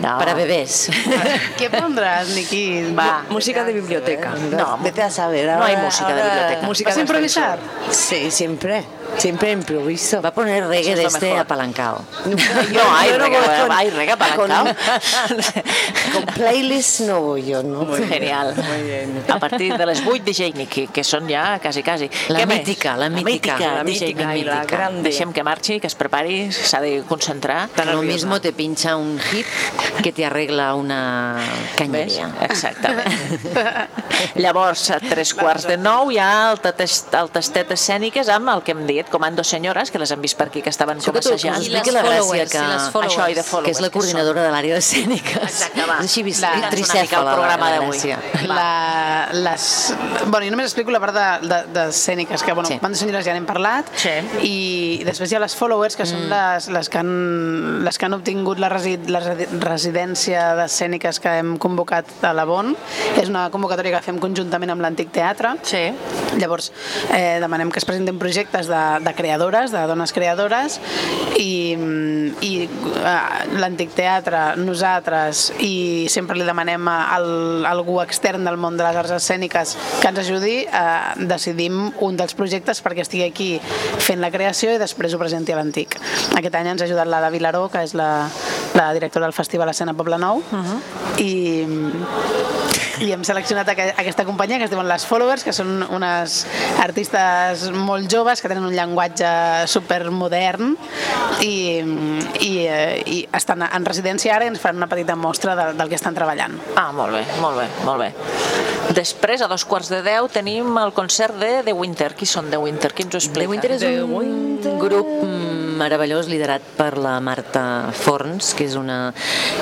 No. 0.00 0.18
Para 0.18 0.34
bebés. 0.34 0.88
Què 1.58 1.68
pondràs, 1.72 2.32
Niqui? 2.36 2.92
Va. 2.96 3.24
Música 3.30 3.64
de 3.64 3.72
biblioteca. 3.76 4.34
No, 4.50 4.78
vete 4.82 5.02
a 5.02 5.10
saber. 5.10 5.46
No 5.52 5.64
hay 5.64 5.76
música 5.76 6.14
de 6.14 6.22
biblioteca. 6.22 6.66
Música 6.66 6.90
¿Vas 6.90 6.98
a 6.98 7.00
improvisar? 7.00 7.58
Sí, 7.90 8.30
siempre. 8.30 8.84
Siempre 9.18 9.50
improviso. 9.52 10.20
Va 10.22 10.28
a 10.28 10.34
poner 10.34 10.66
reggae 10.66 10.94
de 10.94 11.02
es 11.04 11.12
lo 11.12 11.16
este 11.16 11.26
mejor. 11.26 11.40
apalancado. 11.40 12.04
No, 12.26 12.96
hay 12.96 13.10
yo 13.12 13.18
no 13.18 13.24
reggae, 13.24 13.38
con- 13.60 13.72
hay 13.72 13.90
reggae 13.90 14.12
apalancado. 14.12 14.66
Con 16.12 16.24
playlist 16.34 17.00
no 17.00 17.20
voy 17.20 17.46
yo, 17.46 17.62
¿no? 17.62 17.86
Genial. 17.94 18.54
A 19.28 19.38
partir 19.38 19.76
de 19.76 19.86
les 19.86 20.00
8 20.06 20.22
DJ 20.24 20.52
Nicky, 20.54 20.86
que 20.88 21.02
són 21.04 21.28
ja 21.28 21.58
quasi, 21.62 21.82
quasi. 21.82 22.08
La 22.28 22.40
Què 22.40 22.46
més? 22.46 22.58
mítica, 22.60 22.96
la 22.96 23.08
mítica. 23.10 23.56
La 23.58 23.74
La 23.76 23.84
DJ 23.84 24.06
mítica 24.12 24.26
Nicky. 24.28 24.40
i 24.40 24.44
la 24.44 24.64
grande. 24.64 25.02
Deixem 25.08 25.32
que 25.32 25.42
marxi, 25.44 25.78
que 25.80 25.86
es 25.86 25.94
prepari, 25.94 26.52
s'ha 26.52 26.80
de 26.80 27.02
concentrar. 27.08 27.68
Lo 27.86 28.02
mismo 28.02 28.40
te 28.40 28.52
pincha 28.52 28.96
un 28.96 29.18
hit 29.18 29.46
que 30.02 30.12
te 30.12 30.24
arregla 30.26 30.74
una 30.74 31.36
Ves? 31.36 31.76
cañería. 31.76 32.30
Exactament. 32.42 33.08
Llavors, 34.36 34.90
a 34.90 35.00
tres 35.00 35.32
quarts 35.34 35.66
de 35.68 35.76
nou 35.76 36.10
hi 36.12 36.18
ha 36.18 36.52
el, 36.52 36.60
test, 36.76 37.12
el 37.14 37.30
tastet 37.34 37.70
escèniques 37.76 38.28
amb 38.32 38.48
el 38.54 38.62
que 38.64 38.72
hem 38.72 38.84
dit, 38.88 39.05
Comando 39.10 39.44
Senyores, 39.44 39.90
que 39.90 39.98
les 39.98 40.10
hem 40.10 40.20
vist 40.20 40.36
per 40.38 40.48
aquí, 40.48 40.62
que 40.62 40.70
estaven 40.70 40.98
com 41.00 41.14
que 41.14 41.20
tu 41.20 41.28
assajant. 41.34 41.62
I 41.62 41.68
les 41.70 41.86
la 41.92 42.02
gràcia 42.02 42.20
followers, 42.22 42.50
que... 42.52 42.58
i 42.58 42.66
les 42.72 42.88
followers. 42.90 43.14
Això, 43.16 43.30
i 43.30 43.34
de 43.34 43.42
followers. 43.42 43.66
que 43.66 43.70
és 43.76 43.80
la 43.80 43.90
coordinadora 43.90 44.42
de 44.42 44.50
l'àrea 44.54 44.74
d'escèniques. 44.74 45.42
Exacte, 45.42 45.86
va. 45.88 45.98
És 46.00 46.10
així 46.10 46.22
La- 46.40 46.54
mica 46.56 46.68
el 46.68 46.74
tricèfala, 46.74 47.34
programa 47.34 47.70
la 47.70 47.78
d'avui. 47.80 48.46
La, 48.46 49.28
les, 49.32 49.94
bueno, 50.26 50.44
jo 50.46 50.50
només 50.50 50.66
explico 50.70 50.90
la 50.90 51.00
part 51.00 51.14
de- 51.14 51.48
de- 51.48 51.62
d'escèniques, 51.74 52.42
que 52.42 52.52
bueno, 52.52 52.68
Sí. 52.68 52.78
bandes 52.82 52.98
senyores 53.00 53.24
ja 53.24 53.32
n'hem 53.32 53.46
parlat, 53.46 53.86
Sí. 53.96 54.10
i 54.42 55.02
després 55.04 55.30
hi 55.32 55.36
ha 55.36 55.40
les 55.40 55.54
followers, 55.54 55.96
que 55.96 56.04
mm. 56.04 56.06
són 56.06 56.28
les, 56.30 56.68
les, 56.68 56.88
que 56.88 56.98
han, 56.98 57.84
les 57.84 57.98
que 57.98 58.04
han 58.06 58.14
obtingut 58.14 58.58
la, 58.58 58.68
resi, 58.68 58.96
la 59.08 59.20
resi- 59.20 59.46
residència 59.60 60.54
d'escèniques 60.56 61.20
que 61.20 61.28
hem 61.38 61.56
convocat 61.58 62.06
a 62.24 62.32
la 62.34 62.44
Bon. 62.44 62.74
És 63.20 63.28
una 63.28 63.48
convocatòria 63.50 63.96
que 63.98 64.02
fem 64.04 64.18
conjuntament 64.18 64.70
amb 64.70 64.80
l'Antic 64.82 65.10
Teatre. 65.12 65.54
Sí. 65.62 65.90
Llavors, 66.38 66.72
eh, 67.12 67.38
demanem 67.40 67.70
que 67.70 67.78
es 67.78 67.84
presentin 67.84 68.18
projectes 68.18 68.66
de, 68.68 68.82
de 69.00 69.14
creadores, 69.14 69.72
de 69.72 69.82
dones 69.86 70.12
creadores, 70.12 70.80
i, 71.36 71.76
i 72.40 72.52
eh, 72.66 73.58
l'Antic 73.58 73.92
Teatre, 73.96 74.56
nosaltres, 74.60 75.50
i 75.60 76.06
sempre 76.12 76.38
li 76.38 76.46
demanem 76.46 76.88
a, 76.88 76.96
al, 77.16 77.28
a 77.64 77.74
algú 77.76 78.00
extern 78.02 78.46
del 78.46 78.58
món 78.60 78.78
de 78.78 78.86
les 78.86 79.00
arts 79.02 79.16
escèniques 79.18 79.76
que 80.00 80.08
ens 80.08 80.22
ajudi, 80.22 80.56
eh, 80.66 81.26
decidim 81.28 81.90
un 82.04 82.16
dels 82.16 82.36
projectes 82.38 82.82
perquè 82.84 83.04
estigui 83.04 83.26
aquí 83.26 83.50
fent 84.02 84.22
la 84.22 84.32
creació 84.34 84.74
i 84.74 84.80
després 84.82 85.14
ho 85.14 85.20
presenti 85.20 85.52
a 85.52 85.60
l'Antic. 85.60 85.98
Aquest 86.38 86.54
any 86.56 86.72
ens 86.72 86.82
ha 86.82 86.88
ajudat 86.88 87.10
la 87.10 87.20
de 87.24 87.32
Vilaró, 87.34 87.66
que 87.72 87.84
és 87.86 87.94
la, 87.98 88.28
la 88.78 88.92
directora 88.96 89.26
del 89.26 89.36
Festival 89.36 89.70
Escena 89.72 89.94
Poble 89.94 90.18
Nou, 90.18 90.40
uh 90.40 90.64
-huh. 90.64 90.80
i 91.20 91.65
i 93.04 93.10
hem 93.12 93.24
seleccionat 93.26 93.68
aqu 93.72 93.86
aquesta 94.00 94.24
companyia 94.24 94.58
que 94.58 94.66
es 94.68 94.72
diuen 94.72 94.88
Les 94.88 95.04
Followers, 95.08 95.44
que 95.44 95.52
són 95.56 95.82
unes 95.92 96.38
artistes 96.82 97.66
molt 97.74 98.08
joves 98.12 98.40
que 98.40 98.48
tenen 98.48 98.64
un 98.64 98.74
llenguatge 98.76 99.28
supermodern 99.70 100.74
i, 101.44 101.56
i, 102.40 102.52
eh, 102.64 103.02
i 103.04 103.18
estan 103.36 103.66
en 103.66 103.88
residència 103.88 104.36
ara 104.36 104.46
i 104.46 104.52
ens 104.52 104.62
fan 104.62 104.78
una 104.80 104.88
petita 104.88 105.16
mostra 105.16 105.56
de, 105.58 105.68
del 105.76 105.92
que 105.92 105.98
estan 105.98 106.16
treballant. 106.16 106.56
Ah, 106.76 106.90
molt 106.96 107.18
bé, 107.18 107.24
molt 107.42 107.60
bé, 107.60 107.68
molt 107.84 108.06
bé. 108.06 108.12
Després, 108.96 109.42
a 109.42 109.50
dos 109.50 109.66
quarts 109.68 109.90
de 109.92 110.00
deu, 110.06 110.28
tenim 110.32 110.76
el 110.80 110.92
concert 110.96 111.36
de 111.40 111.60
The 111.66 111.74
Winter. 111.76 112.12
Qui 112.16 112.28
són 112.28 112.48
The 112.52 112.60
Winter? 112.62 112.92
Qui 112.94 113.04
ens 113.04 113.16
ho 113.16 113.20
explica? 113.20 113.44
The 113.44 113.50
Winter 113.50 113.72
és 113.76 113.84
un 114.06 114.78
grup 114.80 115.08
mm, 115.24 115.76
meravellós 115.80 116.30
liderat 116.30 116.64
per 116.78 116.94
la 116.96 117.18
Marta 117.20 117.92
Forns, 117.92 118.54
que 118.56 118.64
és 118.68 118.76
una... 118.78 119.10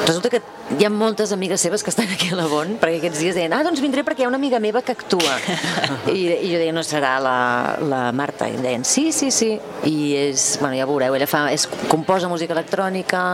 Resulta 0.05 0.31
que 0.31 0.43
hi 0.79 0.85
ha 0.85 0.91
moltes 0.91 1.31
amigues 1.33 1.61
seves 1.61 1.83
que 1.85 1.91
estan 1.91 2.09
aquí 2.11 2.31
a 2.33 2.37
la 2.39 2.47
Bon, 2.49 2.77
perquè 2.81 2.97
aquests 3.03 3.21
dies 3.21 3.35
deien, 3.37 3.53
ah, 3.53 3.63
doncs 3.67 3.83
vindré 3.85 4.03
perquè 4.07 4.23
hi 4.23 4.25
ha 4.25 4.29
una 4.31 4.39
amiga 4.41 4.59
meva 4.61 4.81
que 4.83 4.93
actua. 4.97 5.37
I, 6.13 6.23
i 6.33 6.53
jo 6.53 6.59
deia, 6.61 6.73
no 6.73 6.83
serà 6.87 7.19
la, 7.21 7.37
la 7.85 8.03
Marta? 8.17 8.49
I 8.49 8.57
em 8.57 8.63
deien, 8.65 8.85
sí, 8.89 9.11
sí, 9.13 9.31
sí. 9.31 9.53
I 9.85 9.97
és, 10.31 10.57
bueno, 10.63 10.75
ja 10.79 10.87
veureu, 10.89 11.15
ella 11.19 11.29
fa, 11.29 11.45
és, 11.53 11.67
composa 11.93 12.29
música 12.33 12.57
electrònica, 12.57 13.25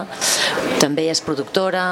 també 0.83 1.07
és 1.13 1.23
productora 1.23 1.85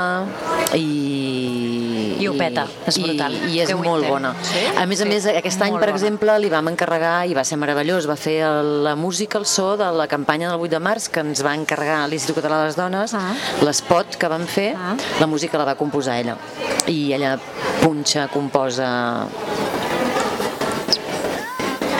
i... 0.74 2.16
I 2.18 2.26
ho 2.26 2.32
peta, 2.34 2.64
és 2.91 2.97
brutal. 2.99 3.34
I, 3.47 3.53
i 3.55 3.61
és 3.62 3.70
The 3.70 3.76
molt 3.78 4.09
bona. 4.11 4.32
Sí? 4.43 4.64
A 4.74 4.84
més 4.91 4.99
a 5.01 5.07
Sí, 5.07 5.11
més, 5.12 5.26
aquest 5.39 5.62
any, 5.62 5.76
per 5.78 5.84
bona. 5.86 5.93
exemple, 5.95 6.34
li 6.43 6.51
vam 6.51 6.66
encarregar, 6.72 7.20
i 7.30 7.36
va 7.36 7.45
ser 7.47 7.57
meravellós, 7.62 8.09
va 8.11 8.16
fer 8.18 8.41
el- 8.43 8.82
la 8.84 8.97
música, 8.99 9.39
el 9.39 9.47
so 9.47 9.76
de 9.78 9.86
la 9.95 10.09
campanya 10.11 10.51
del 10.51 10.59
8 10.61 10.74
de 10.74 10.80
març 10.82 11.07
que 11.14 11.20
ens 11.22 11.45
va 11.47 11.55
encarregar 11.55 12.01
l'Institut 12.11 12.43
Català 12.43 12.59
de 12.64 12.66
les 12.72 12.76
Dones, 12.76 13.14
Ah. 13.14 13.34
l'espot 13.62 14.16
que 14.18 14.28
vam 14.28 14.47
fer, 14.51 14.72
la 15.20 15.26
música 15.29 15.61
la 15.61 15.68
va 15.68 15.76
composar 15.79 16.18
ella. 16.22 16.37
I 16.89 17.12
ella 17.14 17.37
punxa, 17.85 18.29
composa... 18.33 18.89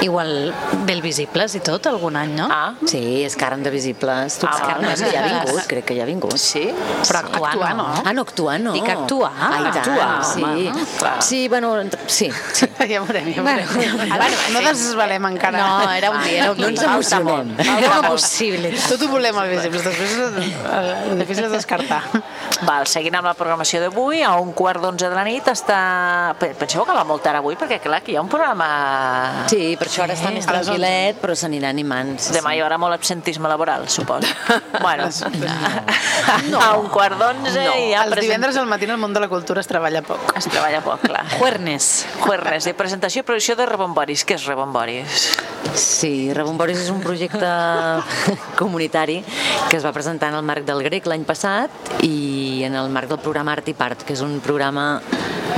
Igual 0.01 0.55
Bel 0.86 1.01
Visibles 1.03 1.55
i 1.59 1.61
tot, 1.64 1.86
algun 1.90 2.16
any, 2.16 2.30
no? 2.36 2.46
Ah, 2.51 2.74
Sí, 2.86 3.24
és 3.26 3.34
Carn 3.36 3.62
de 3.64 3.70
Visibles. 3.70 4.36
Tu 4.38 4.46
Ah, 4.46 4.55
Carn 4.64 4.82
de 4.86 4.94
que 4.94 5.11
ja 5.11 5.20
ha 5.20 5.22
Visibles. 5.24 5.44
vingut, 5.51 5.66
crec 5.66 5.84
que 5.84 5.96
ja 5.96 6.03
ha 6.05 6.07
vingut. 6.07 6.36
sí? 6.38 6.62
Però 7.09 7.18
actuar, 7.18 7.51
Actuar, 7.51 7.74
no. 7.74 7.88
no. 7.88 8.03
Ah, 8.05 8.12
no, 8.12 8.22
actuar 8.22 8.61
no. 8.61 8.72
Dic 8.72 8.88
actuar. 8.88 9.32
Ah, 9.38 9.51
tant, 9.72 9.76
Actuar, 9.78 10.24
sí. 10.24 10.42
home, 10.44 10.72
clar. 10.99 11.22
Sí, 11.22 11.49
bueno, 11.49 11.74
sí, 12.07 12.30
sí. 12.53 12.66
Ja 12.88 13.01
veurem, 13.03 13.32
ja 13.34 13.42
veurem. 13.42 13.66
Bueno, 13.74 14.36
no 14.53 14.61
desvalem 14.62 15.24
encara. 15.26 15.59
No, 15.59 15.90
era 15.92 16.11
un 16.11 16.22
dia, 16.24 16.51
un 16.53 16.59
No 16.61 16.68
ens 16.68 16.82
emocionem. 16.82 17.51
Era 17.59 17.99
una 17.99 18.09
possibilitat. 18.09 18.88
Tot 18.88 19.03
ho 19.03 19.09
volem 19.09 19.36
al 19.36 19.49
visibles, 19.51 19.82
després 19.84 20.14
el 21.11 21.18
difícil 21.18 21.44
és 21.49 21.53
descartar. 21.53 22.03
Val, 22.62 22.86
seguint 22.86 23.14
amb 23.18 23.26
la 23.28 23.34
programació 23.38 23.80
d'avui, 23.82 24.22
a 24.22 24.36
un 24.40 24.53
quart 24.53 24.80
d'onze 24.82 25.09
de 25.11 25.14
la 25.14 25.24
nit 25.26 25.46
està... 25.51 26.34
Pe- 26.38 26.55
Penseu 26.59 26.84
que 26.86 26.94
va 26.96 27.05
molt 27.05 27.22
tard 27.22 27.38
avui, 27.42 27.57
perquè 27.59 27.80
clar, 27.82 28.01
aquí 28.01 28.12
hi 28.14 28.16
ha 28.16 28.22
un 28.22 28.28
programa... 28.30 29.44
Sí, 29.51 29.76
per 29.78 29.88
això 29.89 30.05
ara 30.05 30.14
està 30.14 30.30
més 30.34 30.47
A 30.47 30.55
les 30.55 30.68
tranquil·let, 30.68 31.18
però 31.22 31.34
s'anirà 31.39 31.70
animant. 31.72 32.14
Sí, 32.20 32.34
Demà 32.36 32.55
hi 32.55 32.62
haurà 32.62 32.78
molt 32.80 32.95
absentisme 32.97 33.49
laboral, 33.51 33.89
suposo. 33.91 34.28
bueno, 34.84 35.09
a 35.09 36.70
un 36.78 36.89
quart 36.93 37.18
d'onze 37.20 37.64
No, 37.64 37.74
i 37.74 37.91
ja 37.93 38.05
els 38.07 38.20
divendres 38.20 38.59
al 38.61 38.68
matí 38.70 38.89
en 38.89 38.95
el 38.97 39.01
món 39.01 39.16
de 39.16 39.22
la 39.24 39.30
cultura 39.32 39.64
es 39.64 39.70
treballa 39.70 40.03
poc. 40.07 40.32
Es 40.39 40.49
treballa 40.51 40.82
poc, 40.84 41.07
clar. 41.09 41.24
Juernes. 41.39 42.07
Juernes, 42.20 42.68
de 42.68 42.74
presentació 42.78 43.24
i 43.24 43.28
producció 43.28 43.57
de 43.59 43.66
Rebomboris. 43.68 44.24
Què 44.28 44.39
és 44.39 44.47
Rebomboris? 44.49 45.28
Sí, 45.78 46.32
Rebomboris 46.36 46.84
és 46.84 46.93
un 46.93 47.01
projecte 47.05 47.49
comunitari 48.61 49.20
que 49.68 49.78
es 49.78 49.84
va 49.84 49.93
presentar 49.97 50.32
en 50.32 50.39
el 50.39 50.47
marc 50.47 50.66
del 50.68 50.82
grec 50.86 51.09
l'any 51.09 51.26
passat 51.28 51.95
i 52.05 52.64
en 52.68 52.76
el 52.78 52.93
marc 52.93 53.11
del 53.11 53.20
programa 53.24 53.57
Art 53.57 53.68
i 53.68 53.76
Part, 53.78 54.05
que 54.07 54.16
és 54.16 54.24
un 54.24 54.39
programa 54.45 54.89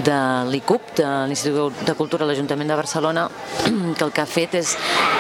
de 0.05 0.19
l'ICUP, 0.51 0.95
de 1.01 1.09
l'Institut 1.29 1.85
de 1.87 1.95
Cultura 1.99 2.25
de 2.25 2.31
l'Ajuntament 2.31 2.71
de 2.71 2.79
Barcelona, 2.79 3.29
que 3.97 4.05
el 4.05 4.13
que 4.13 4.23
ha 4.23 4.29
fet 4.29 4.57
és 4.61 4.77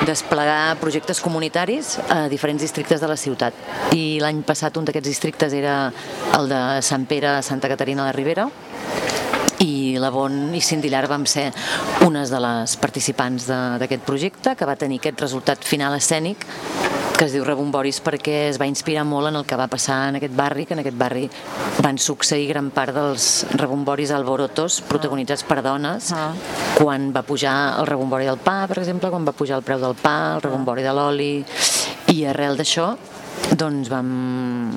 desplegar 0.09 0.79
projectes 0.81 1.21
comunitaris 1.21 1.97
a 2.09 2.23
diferents 2.33 2.63
districtes 2.63 3.01
de 3.01 3.11
la 3.11 3.19
ciutat. 3.21 3.55
I 3.97 4.19
l'any 4.23 4.43
passat 4.47 4.77
un 4.81 4.89
d'aquests 4.89 5.13
districtes 5.13 5.57
era 5.57 5.77
el 6.39 6.49
de 6.51 6.63
Sant 6.87 7.07
Pere, 7.11 7.39
Santa 7.43 7.69
Caterina 7.73 8.09
de 8.09 8.17
Ribera, 8.17 8.49
i 9.61 9.99
la 10.01 10.09
Bon 10.13 10.55
i 10.57 10.63
Cindy 10.65 10.89
Llar 10.89 11.05
vam 11.11 11.27
ser 11.29 11.51
unes 12.07 12.33
de 12.33 12.41
les 12.41 12.77
participants 12.81 13.51
d'aquest 13.81 14.07
projecte 14.07 14.57
que 14.57 14.69
va 14.69 14.79
tenir 14.81 15.01
aquest 15.03 15.21
resultat 15.21 15.67
final 15.69 15.97
escènic 15.99 16.47
que 17.21 17.27
es 17.29 17.35
diu 17.37 17.43
Rebomboris 17.45 17.99
perquè 18.01 18.47
es 18.49 18.57
va 18.57 18.65
inspirar 18.65 19.03
molt 19.05 19.29
en 19.29 19.35
el 19.37 19.45
que 19.45 19.57
va 19.61 19.67
passar 19.69 19.99
en 20.09 20.17
aquest 20.17 20.33
barri, 20.33 20.65
que 20.65 20.73
en 20.73 20.81
aquest 20.81 20.97
barri 20.97 21.27
van 21.85 21.99
succeir 22.01 22.47
gran 22.49 22.71
part 22.73 22.97
dels 22.97 23.27
rebomboris 23.61 24.15
alborotos 24.17 24.79
protagonitzats 24.89 25.45
per 25.45 25.59
dones. 25.61 26.15
Ah. 26.17 26.33
quan 26.81 27.11
va 27.13 27.21
pujar 27.21 27.77
el 27.77 27.85
rebombori 27.91 28.25
del 28.25 28.41
pa, 28.41 28.65
per 28.71 28.79
exemple, 28.81 29.11
quan 29.13 29.27
va 29.29 29.37
pujar 29.37 29.59
el 29.61 29.67
preu 29.67 29.83
del 29.83 29.99
pa, 30.01 30.37
el 30.39 30.41
rebombori 30.47 30.87
de 30.87 30.95
l'oli 30.97 31.33
i 32.09 32.25
arrel 32.25 32.57
d'això 32.57 32.95
doncs 33.57 33.91
vam, 33.91 34.11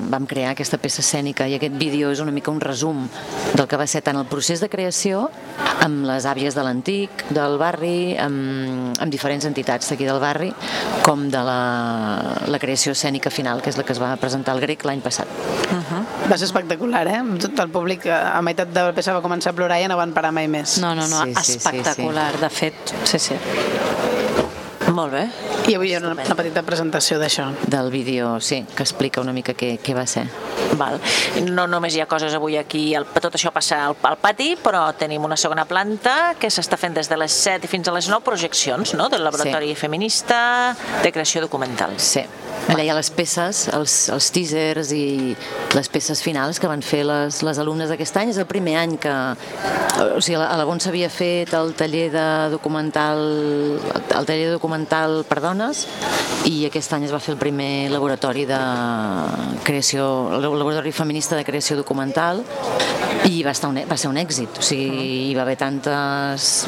vam 0.09 0.25
crear 0.29 0.53
aquesta 0.53 0.79
peça 0.81 1.01
escènica 1.03 1.45
i 1.47 1.55
aquest 1.57 1.75
vídeo 1.77 2.11
és 2.11 2.21
una 2.23 2.33
mica 2.33 2.51
un 2.51 2.61
resum 2.61 3.05
del 3.53 3.67
que 3.69 3.77
va 3.79 3.87
ser 3.87 4.01
tant 4.05 4.17
el 4.17 4.25
procés 4.29 4.63
de 4.63 4.69
creació 4.71 5.27
amb 5.83 6.05
les 6.07 6.25
àvies 6.29 6.55
de 6.55 6.63
l'antic, 6.65 7.25
del 7.33 7.57
barri, 7.61 8.15
amb, 8.19 8.93
amb 8.97 9.11
diferents 9.11 9.45
entitats 9.49 9.91
d'aquí 9.91 10.07
del 10.07 10.19
barri, 10.23 10.51
com 11.05 11.27
de 11.31 11.43
la, 11.43 11.59
la 12.47 12.59
creació 12.61 12.95
escènica 12.95 13.31
final, 13.33 13.61
que 13.61 13.71
és 13.73 13.77
la 13.79 13.85
que 13.85 13.93
es 13.95 14.01
va 14.01 14.13
presentar 14.21 14.55
al 14.55 14.63
grec 14.63 14.85
l'any 14.87 15.03
passat. 15.03 15.27
Va 16.29 16.37
ser 16.37 16.47
espectacular, 16.47 17.03
eh? 17.11 17.21
Tot 17.43 17.59
el 17.65 17.71
públic 17.73 18.07
a 18.07 18.39
meitat 18.45 18.71
de 18.73 18.87
la 18.89 18.95
peça 18.95 19.15
va 19.15 19.23
començar 19.25 19.51
a 19.51 19.57
plorar 19.57 19.81
i 19.83 19.89
no 19.91 19.99
van 19.99 20.15
parar 20.15 20.31
mai 20.35 20.47
més. 20.47 20.79
No, 20.83 20.93
no, 20.95 21.07
no, 21.11 21.23
Sí, 21.23 21.35
sí, 21.35 21.43
sí, 21.51 21.57
espectacular, 21.59 22.31
de 22.39 22.49
fet, 22.53 22.95
sí, 23.09 23.19
sí. 23.19 23.39
Molt 24.93 25.13
bé. 25.15 25.23
I 25.63 25.75
avui 25.77 25.89
hi 25.89 25.93
ha 25.95 25.99
una, 26.01 26.11
una 26.11 26.35
petita 26.35 26.59
presentació 26.67 27.15
d'això. 27.21 27.45
Del 27.71 27.89
vídeo, 27.91 28.35
sí, 28.43 28.65
que 28.75 28.83
explica 28.83 29.21
una 29.23 29.31
mica 29.31 29.53
què, 29.55 29.77
què 29.79 29.93
va 29.95 30.03
ser. 30.09 30.25
Val. 30.75 30.97
No 31.47 31.63
només 31.71 31.95
hi 31.95 32.01
ha 32.03 32.07
coses 32.09 32.35
avui 32.35 32.57
aquí, 32.59 32.81
el, 32.97 33.05
tot 33.23 33.37
això 33.37 33.53
passa 33.55 33.79
al, 33.87 33.95
al 34.09 34.17
pati, 34.19 34.53
però 34.59 34.81
tenim 34.99 35.23
una 35.23 35.37
segona 35.39 35.63
planta 35.69 36.33
que 36.39 36.51
s'està 36.51 36.75
fent 36.81 36.97
des 36.97 37.07
de 37.07 37.19
les 37.19 37.37
7 37.45 37.63
i 37.63 37.71
fins 37.71 37.87
a 37.87 37.95
les 37.95 38.09
9 38.11 38.25
projeccions, 38.27 38.91
no?, 38.99 39.07
del 39.13 39.23
laboratori 39.23 39.71
sí. 39.71 39.79
feminista 39.85 40.41
de 41.01 41.13
creació 41.15 41.45
documental. 41.45 41.95
Sí. 41.95 42.25
Allà 42.67 42.83
hi 42.83 42.91
ha 42.91 42.95
les 42.95 43.11
peces, 43.15 43.65
els, 43.75 43.95
els 44.11 44.29
teasers 44.35 44.91
i 44.95 45.05
les 45.75 45.89
peces 45.91 46.19
finals 46.23 46.59
que 46.59 46.67
van 46.71 46.83
fer 46.83 47.03
les, 47.07 47.39
les 47.43 47.59
alumnes 47.59 47.91
d'aquest 47.91 48.19
any. 48.19 48.35
És 48.35 48.39
el 48.41 48.47
primer 48.49 48.75
any 48.81 48.97
que... 48.99 49.15
O 50.03 50.21
sigui, 50.23 50.39
a 50.39 50.55
la 50.57 50.67
Bon 50.67 50.79
s'havia 50.81 51.09
fet 51.11 51.53
el 51.55 51.73
taller 51.77 52.07
de 52.13 52.27
documental 52.55 53.19
el 54.13 54.25
taller 54.25 54.47
de 54.47 54.55
documental 54.55 55.23
per 55.27 55.39
dones 55.53 55.85
i 56.49 56.65
aquest 56.67 56.91
any 56.97 57.05
es 57.07 57.13
va 57.13 57.21
fer 57.23 57.33
el 57.35 57.39
primer 57.39 57.89
laboratori 57.93 58.43
de 58.49 58.57
creació, 59.63 60.33
el 60.35 60.41
laboratori 60.43 60.91
feminista 60.91 61.37
de 61.37 61.45
creació 61.45 61.77
documental 61.77 62.41
i 63.29 63.39
va, 63.45 63.53
estar 63.53 63.69
un, 63.71 63.77
va 63.87 63.95
ser 63.95 64.09
un 64.11 64.17
èxit, 64.19 64.57
o 64.59 64.63
sigui, 64.65 65.29
hi 65.29 65.35
va 65.37 65.45
haver 65.45 65.55
tantes 65.61 66.65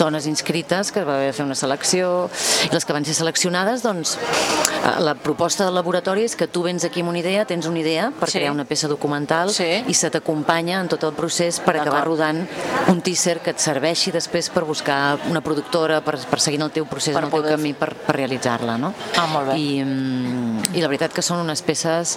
dones 0.00 0.24
inscrites 0.30 0.92
que 0.94 1.02
es 1.02 1.06
va 1.06 1.18
haver 1.18 1.26
de 1.28 1.34
fer 1.36 1.44
una 1.44 1.56
selecció 1.58 2.30
i 2.64 2.70
les 2.72 2.86
que 2.88 2.94
van 2.96 3.04
ser 3.04 3.12
seleccionades, 3.18 3.82
doncs 3.84 4.14
eh, 4.16 4.94
la 5.04 5.12
proposta 5.20 5.66
del 5.66 5.76
laboratori 5.76 6.24
és 6.24 6.36
que 6.38 6.48
tu 6.48 6.62
vens 6.64 6.86
aquí 6.88 7.02
amb 7.04 7.12
una 7.12 7.20
idea, 7.20 7.44
tens 7.44 7.68
una 7.68 7.82
idea 7.82 8.08
per 8.18 8.30
Sí. 8.30 8.38
crear 8.38 8.52
una 8.54 8.64
peça 8.64 8.88
documental 8.88 9.50
Sí. 9.52 9.84
i 9.86 9.94
se 9.94 10.08
t'acompanya 10.10 10.80
en 10.80 10.88
tot 10.88 11.04
el 11.04 11.12
procés 11.12 11.60
per 11.60 11.76
acabar 11.76 12.04
rodant 12.06 12.46
un 12.88 13.02
teaser 13.02 13.40
que 13.40 13.50
et 13.50 13.60
serveixi 13.60 14.10
després 14.14 14.48
per 14.48 14.64
buscar 14.64 15.18
una 15.28 15.42
productora, 15.42 16.00
per, 16.00 16.16
per 16.30 16.40
seguir 16.40 16.62
el 16.62 16.70
teu 16.70 16.86
procés, 16.86 17.14
Per 17.14 17.24
el 17.24 17.30
teu 17.30 17.40
poder 17.42 17.56
camí 17.56 17.74
per, 17.74 17.92
per 17.94 18.16
realitzar-la, 18.28 18.76
no? 18.76 18.92
Ah, 19.16 19.26
molt 19.32 19.48
bé. 19.50 19.56
I, 19.56 19.82
mm, 19.84 20.47
I 20.74 20.82
la 20.82 20.88
veritat 20.90 21.14
que 21.16 21.22
són 21.24 21.40
unes 21.42 21.62
peces 21.64 22.16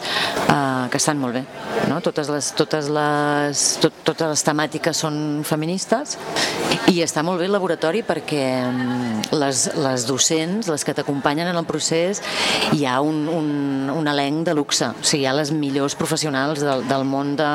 uh, 0.49 0.87
que 0.91 0.97
estan 0.99 1.19
molt 1.21 1.33
bé, 1.39 1.43
no? 1.89 1.99
Totes 2.03 2.29
les, 2.31 2.51
totes 2.57 2.89
les, 2.91 3.63
tot, 3.81 3.93
totes 4.07 4.29
les 4.33 4.43
temàtiques 4.47 4.97
són 5.05 5.41
feministes 5.47 6.17
i 6.91 6.99
està 7.05 7.21
molt 7.23 7.39
bé 7.39 7.45
el 7.47 7.53
laboratori 7.55 8.01
perquè 8.03 8.43
mm, 8.67 9.31
les, 9.39 9.61
les 9.79 10.05
docents, 10.09 10.67
les 10.67 10.83
que 10.83 10.93
t'acompanyen 10.97 11.47
en 11.51 11.55
el 11.59 11.65
procés, 11.69 12.19
hi 12.75 12.83
ha 12.85 12.97
un, 13.01 13.23
un, 13.31 13.89
un 13.93 14.07
elenc 14.11 14.45
de 14.49 14.55
luxe, 14.57 14.89
o 14.91 15.03
sigui, 15.05 15.23
hi 15.23 15.29
ha 15.29 15.35
les 15.37 15.53
millors 15.55 15.95
professionals 15.95 16.59
del, 16.65 16.83
del 16.89 17.05
món 17.07 17.35
de, 17.39 17.47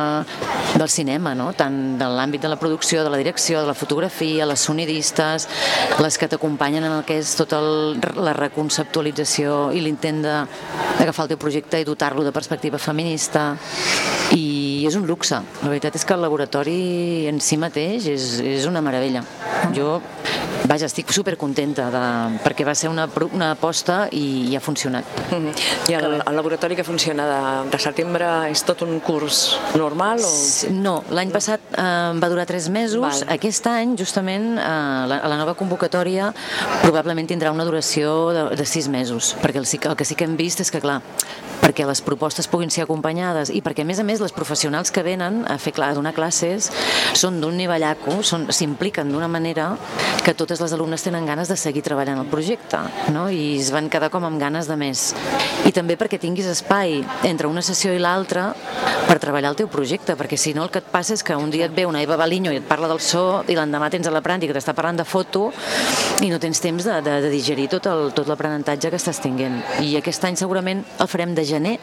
del 0.79 0.89
cinema, 0.93 1.35
no? 1.37 1.51
tant 1.59 1.99
de 2.01 2.09
l'àmbit 2.09 2.43
de 2.47 2.49
la 2.53 2.57
producció, 2.61 3.05
de 3.05 3.13
la 3.13 3.21
direcció, 3.21 3.61
de 3.61 3.69
la 3.69 3.75
fotografia, 3.77 4.47
les 4.49 4.61
sonidistes, 4.71 5.49
les 6.01 6.17
que 6.19 6.29
t'acompanyen 6.33 6.85
en 6.89 6.97
el 7.01 7.05
que 7.09 7.19
és 7.21 7.35
tota 7.37 7.61
la 7.61 8.33
reconceptualització 8.37 9.71
i 9.77 9.83
l'intent 9.85 10.23
de- 10.25 10.37
d'agafar 10.99 11.27
el 11.27 11.35
teu 11.35 11.41
projecte 11.41 11.81
i 11.81 11.87
dotar-lo 11.87 12.25
de 12.25 12.33
perspectiva 12.35 12.79
feminista 12.79 13.55
i 14.35 14.47
és 14.89 14.97
un 14.99 15.07
luxe. 15.09 15.39
La 15.63 15.71
veritat 15.71 15.97
és 15.99 16.05
que 16.07 16.15
el 16.17 16.23
laboratori 16.25 17.27
en 17.31 17.41
si 17.43 17.59
mateix 17.61 18.07
és, 18.13 18.27
és 18.41 18.67
una 18.69 18.83
meravella. 18.85 19.25
Jo, 19.75 20.01
vaja, 20.67 20.87
estic 20.87 21.11
supercontenta 21.15 21.89
de, 21.93 22.03
perquè 22.45 22.67
va 22.67 22.75
ser 22.79 22.91
una, 22.91 23.07
una 23.33 23.53
aposta 23.55 24.07
i, 24.15 24.51
i 24.51 24.57
ha 24.57 24.63
funcionat. 24.63 25.07
Mhm. 25.31 25.53
I 25.91 25.97
el, 25.99 26.19
el 26.21 26.37
laboratori 26.37 26.77
que 26.77 26.85
funciona 26.85 27.27
de, 27.31 27.71
de 27.73 27.81
setembre 27.83 28.29
és 28.51 28.63
tot 28.67 28.83
un 28.87 28.99
curs 29.01 29.57
normal 29.79 30.23
o...? 30.25 30.33
No, 30.77 30.99
l'any 31.15 31.33
passat 31.35 31.63
eh, 31.73 31.87
va 32.21 32.31
durar 32.33 32.47
tres 32.49 32.69
mesos. 32.73 33.03
Val. 33.03 33.25
Aquest 33.37 33.67
any, 33.71 33.97
justament, 33.99 34.55
eh, 34.59 34.69
la, 35.11 35.21
la 35.27 35.41
nova 35.41 35.57
convocatòria 35.59 36.33
probablement 36.83 37.31
tindrà 37.31 37.53
una 37.55 37.67
duració 37.67 38.17
de, 38.37 38.49
de 38.59 38.67
sis 38.69 38.91
mesos, 38.93 39.35
perquè 39.43 39.63
el, 39.63 39.69
el 39.91 39.97
que 39.99 40.09
sí 40.09 40.19
que 40.19 40.27
hem 40.27 40.37
vist 40.39 40.63
és 40.63 40.73
que, 40.73 40.83
clar, 40.83 41.01
perquè 41.63 41.87
les 41.89 42.03
propostes 42.05 42.47
puguin 42.51 42.71
ser 42.71 42.85
acompanyades 42.85 43.51
i 43.51 43.63
perquè, 43.65 43.83
a 43.83 43.89
més 43.89 43.99
a 43.99 44.05
més, 44.07 44.21
les 44.23 44.35
professionals 44.35 44.76
que 44.93 45.03
venen 45.03 45.45
a 45.49 45.57
fer 45.59 45.73
a 45.83 45.93
donar 45.95 46.13
classes 46.15 46.71
són 47.17 47.41
d'un 47.41 47.57
nivellaco, 47.57 48.21
s'impliquen 48.23 49.11
d'una 49.13 49.29
manera 49.29 49.77
que 50.25 50.35
totes 50.35 50.61
les 50.61 50.73
alumnes 50.73 51.03
tenen 51.03 51.27
ganes 51.27 51.49
de 51.49 51.57
seguir 51.57 51.83
treballant 51.83 52.19
el 52.19 52.27
projecte, 52.27 52.79
no? 53.13 53.29
i 53.31 53.59
es 53.61 53.71
van 53.73 53.89
quedar 53.89 54.11
com 54.11 54.25
amb 54.25 54.39
ganes 54.41 54.67
de 54.69 54.77
més. 54.77 55.15
I 55.67 55.73
també 55.73 55.97
perquè 55.97 56.19
tinguis 56.21 56.47
espai 56.47 57.01
entre 57.25 57.47
una 57.49 57.63
sessió 57.63 57.93
i 57.95 57.99
l'altra 57.99 58.53
per 59.07 59.19
treballar 59.23 59.51
el 59.53 59.57
teu 59.59 59.69
projecte, 59.71 60.17
perquè 60.19 60.37
si 60.39 60.53
no 60.55 60.65
el 60.65 60.71
que 60.71 60.79
et 60.83 60.89
passa 60.91 61.15
és 61.15 61.23
que 61.23 61.37
un 61.37 61.51
dia 61.51 61.67
et 61.67 61.75
ve 61.75 61.87
una 61.87 62.03
Eva 62.03 62.17
Baliño 62.17 62.53
i 62.53 62.57
et 62.61 62.67
parla 62.69 62.89
del 62.91 63.01
so 63.01 63.45
i 63.49 63.55
l'endemà 63.55 63.89
tens 63.91 64.07
a 64.07 64.11
l'aprenent 64.15 64.43
que 64.47 64.55
t'està 64.57 64.75
parlant 64.75 64.97
de 64.99 65.05
foto 65.07 65.53
i 66.23 66.31
no 66.31 66.39
tens 66.43 66.61
temps 66.61 66.85
de, 66.85 67.01
de, 67.03 67.21
de 67.23 67.31
digerir 67.31 67.69
tot 67.71 67.87
el- 67.87 68.11
tot 68.17 68.27
l'aprenentatge 68.29 68.91
que 68.91 68.97
estàs 68.99 69.21
tinguent. 69.23 69.61
I 69.83 69.97
aquest 70.01 70.25
any 70.27 70.37
segurament 70.37 70.83
el 70.99 71.09
farem 71.09 71.35
de 71.37 71.45
gener 71.47 71.77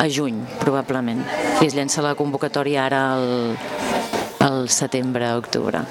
a 0.00 0.06
juny, 0.08 0.40
probablement. 0.60 1.20
I 1.60 1.66
es 1.68 1.74
llença 1.76 2.00
la 2.02 2.14
convocatòria 2.14 2.29
ara 2.78 3.14
al, 3.14 3.56
al 4.40 4.68
setembre-octubre. 4.68 5.80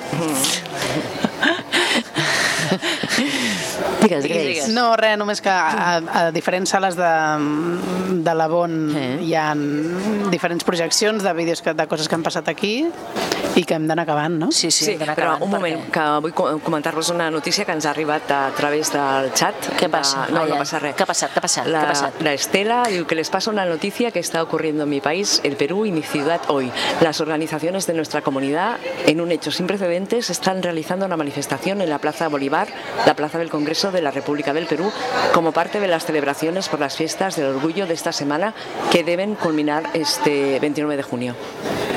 Digues, 4.02 4.26
Grace. 4.26 4.72
No, 4.72 4.96
res, 4.96 5.18
només 5.20 5.42
que 5.44 5.52
a, 5.52 5.98
a 6.00 6.32
diferents 6.32 6.70
sales 6.72 6.96
de, 6.96 7.10
de 8.24 8.36
la 8.36 8.48
Bon 8.52 8.72
Eh. 8.96 9.18
hi 9.26 9.34
ha 9.36 9.50
diferents 10.32 10.64
projeccions 10.64 11.24
de 11.24 11.34
vídeos 11.34 11.62
que, 11.62 11.74
de 11.74 11.88
coses 11.88 12.08
que 12.08 12.16
han 12.16 12.24
passat 12.24 12.48
aquí 12.48 12.88
i 13.60 13.66
que 13.68 13.76
hem 13.76 13.86
d'anar 13.89 14.05
acabant, 14.05 14.38
no? 14.39 14.47
Sí, 14.55 14.70
sí, 14.72 14.86
Sí, 14.86 14.93
d'anar 14.97 15.16
però 15.18 15.34
acabant, 15.34 15.43
un 15.43 15.51
moment, 15.51 15.82
que 15.91 16.03
vull 16.24 16.34
co- 16.34 16.60
comentar-vos 16.64 17.10
una 17.12 17.30
notícia 17.30 17.66
que 17.68 17.74
ens 17.76 17.86
ha 17.86 17.91
arribat 17.91 18.30
a 18.32 18.51
través 18.55 18.91
del 18.93 19.32
xat. 19.36 19.74
Què 19.80 19.89
passa? 19.91 20.26
De- 20.28 20.34
no, 20.34 20.45
no 20.45 20.53
ai. 20.53 20.60
passa 20.60 20.80
res. 20.80 20.95
Què 20.95 21.03
ha 21.03 21.10
passat? 21.10 21.34
Què 21.34 21.39
ha 21.39 21.41
passat? 21.41 21.68
La, 21.68 21.82
ha 21.84 21.88
passat? 21.91 22.22
la 22.24 22.34
Estela 22.34 22.84
diu 22.88 23.05
que 23.05 23.16
les 23.20 23.30
pasa 23.30 23.51
una 23.51 23.66
noticia 23.66 24.12
que 24.12 24.20
está 24.20 24.41
ocurriendo 24.41 24.84
en 24.84 24.89
mi 24.89 25.01
país, 25.01 25.41
el 25.43 25.57
Perú 25.57 25.86
y 25.86 25.91
mi 25.91 26.03
ciudad 26.03 26.39
hoy. 26.47 26.72
Las 27.01 27.20
organizaciones 27.22 27.86
de 27.88 27.93
nuestra 27.93 28.22
comunidad, 28.22 28.78
en 29.05 29.20
un 29.20 29.32
hecho 29.32 29.51
sin 29.51 29.68
precedentes, 29.68 30.30
están 30.30 30.64
realizando 30.64 31.05
una 31.05 31.18
manifestación 31.18 31.82
en 31.82 31.89
la 31.89 31.99
Plaza 31.99 32.28
Bolívar, 32.30 32.68
la 33.05 33.16
Plaza 33.16 33.38
del 33.39 33.49
Congreso 33.49 33.91
de 33.91 34.01
la 34.01 34.12
República 34.12 34.53
del 34.53 34.68
Perú, 34.68 34.91
como 35.34 35.51
parte 35.51 35.80
de 35.80 35.88
las 35.88 36.05
celebraciones 36.05 36.70
por 36.70 36.80
las 36.80 36.95
fiestas 36.95 37.36
del 37.36 37.47
orgullo 37.47 37.88
de 37.88 37.93
esta 37.93 38.12
semana 38.14 38.53
que 38.91 39.03
deben 39.03 39.36
culminar 39.36 39.84
este 39.93 40.60
29 40.60 40.95
de 40.95 41.03
junio. 41.03 41.36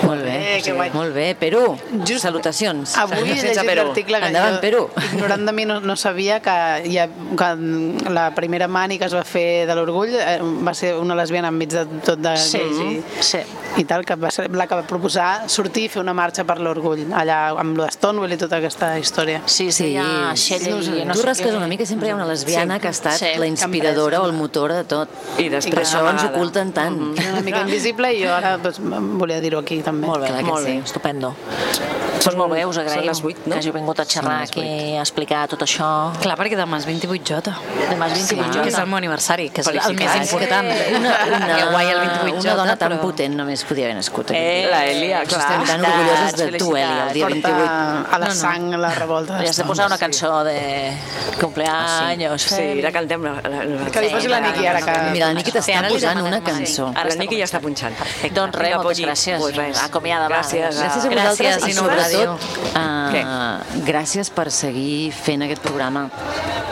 Molt 0.02 0.22
bé, 0.24 0.56
Eh, 0.58 0.62
que 0.62 0.72
guai. 0.72 0.90
molt 0.92 1.14
bé. 1.14 1.36
Perú, 1.52 1.76
Just- 2.08 2.22
salutacions. 2.24 2.96
Avui 2.96 3.18
he 3.28 3.34
llegit 3.36 3.62
l'article 3.76 4.20
que 4.20 4.26
Endavant, 4.30 4.54
jo, 4.54 4.60
Perú. 4.62 4.88
ignorant 5.12 5.44
de 5.46 5.52
mi, 5.52 5.64
no, 5.66 5.80
no 5.80 5.96
sabia 5.96 6.40
que, 6.40 6.48
ha, 6.50 7.08
que 7.36 8.08
la 8.10 8.30
primera 8.34 8.68
mani 8.68 8.98
que 8.98 9.04
es 9.04 9.14
va 9.14 9.22
fer 9.24 9.66
de 9.68 9.74
l'orgull 9.76 10.14
eh, 10.16 10.38
va 10.40 10.72
ser 10.74 10.94
una 10.96 11.14
lesbiana 11.14 11.48
enmig 11.52 11.68
de 11.74 11.84
tot 12.06 12.18
de 12.18 12.32
Sí, 12.38 12.58
gais 12.58 12.80
i, 12.80 13.02
sí. 13.20 13.38
i 13.76 13.84
tal, 13.84 14.04
que 14.04 14.14
va 14.16 14.30
ser 14.30 14.48
la 14.50 14.66
que 14.66 14.74
va 14.80 14.86
proposar 14.88 15.48
sortir 15.48 15.84
i 15.84 15.88
fer 15.92 16.00
una 16.00 16.14
marxa 16.16 16.44
per 16.48 16.58
l'orgull, 16.60 17.04
allà 17.12 17.50
amb 17.60 17.76
lo 17.76 17.86
Stonewall 17.92 18.32
i 18.32 18.38
tota 18.40 18.56
aquesta 18.56 18.94
història. 18.98 19.42
Sí, 19.46 19.70
sí, 19.70 19.82
Sí, 19.82 19.90
hi 19.92 19.96
ha 19.98 20.32
Shelley, 20.34 20.82
sí, 20.84 21.04
no 21.04 21.12
tu 21.14 21.22
rasques 21.26 21.52
una 21.54 21.66
mica 21.68 21.82
i 21.82 21.86
sempre 21.86 22.08
hi 22.08 22.12
ha 22.12 22.16
una 22.16 22.26
lesbiana 22.28 22.76
Sí, 22.76 22.80
que 22.80 22.88
ha 22.88 22.90
estat 22.96 23.18
sí. 23.18 23.32
la 23.36 23.46
inspiradora 23.46 24.22
o 24.22 24.26
el 24.26 24.32
motor 24.32 24.72
de 24.72 24.84
tot. 24.84 25.08
I 25.38 25.48
després 25.50 25.74
per 25.74 25.84
això 25.84 26.02
ens 26.10 26.24
oculten 26.30 26.72
tant. 26.72 26.98
Era 27.18 27.32
una 27.32 27.42
mica 27.42 27.60
invisible 27.66 28.12
i 28.14 28.22
jo 28.24 28.32
ara 28.32 28.56
doncs, 28.62 28.78
volia 29.18 29.40
dir-ho 29.40 29.58
aquí 29.60 29.82
també. 29.82 30.06
Molt 30.06 30.22
bé, 30.22 30.28
Clar 30.28 30.38
que 30.40 30.46
molt 30.48 30.64
sí. 30.66 30.72
bé, 30.72 30.78
estupendo. 30.84 31.31
Són- 31.32 31.90
Doncs 32.22 32.36
molt 32.38 32.52
bé, 32.54 32.60
us 32.64 32.76
són 32.76 32.84
agraïm 32.86 33.06
les 33.08 33.20
vuit, 33.20 33.38
no? 33.46 33.52
que 33.52 33.58
hàgiu 33.58 33.72
vingut 33.74 33.98
a 33.98 34.04
xerrar 34.06 34.46
Són 34.46 34.62
aquí, 34.62 34.96
a 34.96 35.00
explicar 35.02 35.40
tot 35.50 35.62
això. 35.64 35.86
Clar, 36.22 36.36
perquè 36.38 36.54
demà 36.54 36.78
és 36.78 36.86
28J. 36.86 37.50
Demà 37.90 38.06
és 38.06 38.12
28 38.30 38.62
Que 38.62 38.68
és 38.68 38.78
el 38.78 38.86
meu 38.86 38.96
aniversari, 39.00 39.48
que 39.50 39.60
és 39.60 39.66
el 39.66 39.74
més 39.74 39.84
Felicitats. 39.88 40.30
important. 40.30 40.68
Una, 41.00 41.16
una, 41.26 41.56
Que 41.58 41.64
guai 41.72 41.88
el 41.90 41.98
28J, 41.98 42.38
una 42.44 42.54
dona 42.54 42.76
tan 42.76 42.92
però- 42.92 43.00
potent 43.00 43.34
només 43.34 43.64
podia 43.64 43.86
haver 43.88 43.96
nascut 43.96 44.30
aquí. 44.30 44.38
Eh, 44.38 44.68
La 44.70 44.84
Elia, 44.86 45.24
clar. 45.24 45.40
Estem 45.50 45.64
tan 45.66 45.84
orgulloses 45.90 46.36
de 46.36 46.58
tu, 46.58 46.70
Eli, 46.76 46.82
el 47.08 47.12
dia 47.12 47.26
Porta 47.26 47.48
28. 47.50 48.14
a 48.14 48.18
la 48.22 48.30
sang 48.30 48.70
la 48.78 48.94
revolta. 48.94 49.40
Li 49.42 49.48
has 49.48 49.56
de 49.56 49.64
posar 49.64 49.86
una 49.90 49.98
cançó 49.98 50.44
de 50.44 50.92
cumpleaños. 51.40 52.42
Sí, 52.42 52.80
la 52.82 52.92
cantem. 52.92 53.22
La, 53.22 53.32
la, 53.42 53.64
la, 53.64 53.90
Que 53.90 54.00
li 54.00 54.10
posi 54.14 54.28
la 54.28 54.40
Niki 54.40 54.66
ara 54.66 54.80
que... 54.80 54.94
Mira, 55.10 55.26
la 55.32 55.34
Niki 55.34 55.50
Sí, 55.50 55.58
t'està 55.58 55.88
posant 55.88 56.22
una 56.22 56.40
cançó. 56.40 56.88
Ara 56.94 57.08
la 57.10 57.16
Niki 57.20 57.38
ja 57.40 57.44
està 57.50 57.60
punxant. 57.60 57.94
Doncs 58.32 58.54
res, 58.62 58.76
moltes 58.78 59.00
gràcies. 59.02 59.82
Acomiada, 59.84 60.28
va. 60.28 60.38
Gràcies. 60.38 60.78
Gràcies 60.78 61.04
a 61.04 61.08
Gràcies, 61.08 61.10
vosaltres 61.30 61.66
i 61.66 61.70
i 61.70 61.74
no 61.76 61.82
sobretot 61.86 62.40
uh, 62.76 63.82
gràcies 63.86 64.30
per 64.34 64.48
seguir 64.54 65.12
fent 65.16 65.42
aquest 65.46 65.62
programa. 65.64 66.08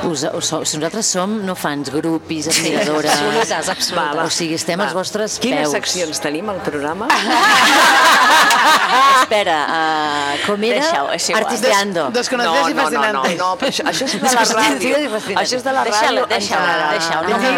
Us, 0.09 0.23
us, 0.25 0.49
si 0.65 0.79
nosaltres 0.81 1.07
som 1.13 1.35
no 1.45 1.55
fans, 1.55 1.91
grupis, 1.93 2.47
admiradores... 2.49 3.11
absolutes, 3.13 3.51
absolutes. 3.53 3.91
Va, 3.99 4.07
va. 4.17 4.25
O 4.25 4.31
sigui, 4.33 4.57
estem 4.57 4.81
als 4.81 4.95
vostres 4.97 5.37
Quines 5.43 5.67
peus. 5.69 5.75
seccions 5.77 6.23
tenim 6.25 6.49
al 6.49 6.63
programa? 6.65 7.09
Espera, 9.21 9.59
uh, 9.69 10.47
com 10.47 10.63
era? 10.65 10.81
Deixa-ho, 10.81 11.11
és 11.15 11.29
igual. 11.29 11.45
Artisteando. 11.45 12.07
Desconocidos 12.17 12.71
i 12.71 12.75
no, 12.75 12.87
no, 12.91 13.05
no, 13.13 13.23
no, 13.39 13.51
però 13.61 13.71
això, 13.71 13.85
això 13.91 14.09
és 14.09 14.17
de 14.17 14.33
la 14.33 14.45
ràdio. 14.49 14.97
Això 15.43 15.59
és 15.61 15.65
de 15.67 15.75
la 15.77 15.85
Deixa-la, 15.87 16.25
ràdio. 16.25 16.27
deixa-la, 16.33 16.91
deixa-ho. 16.97 17.23
No, 17.29 17.37
no, 17.39 17.51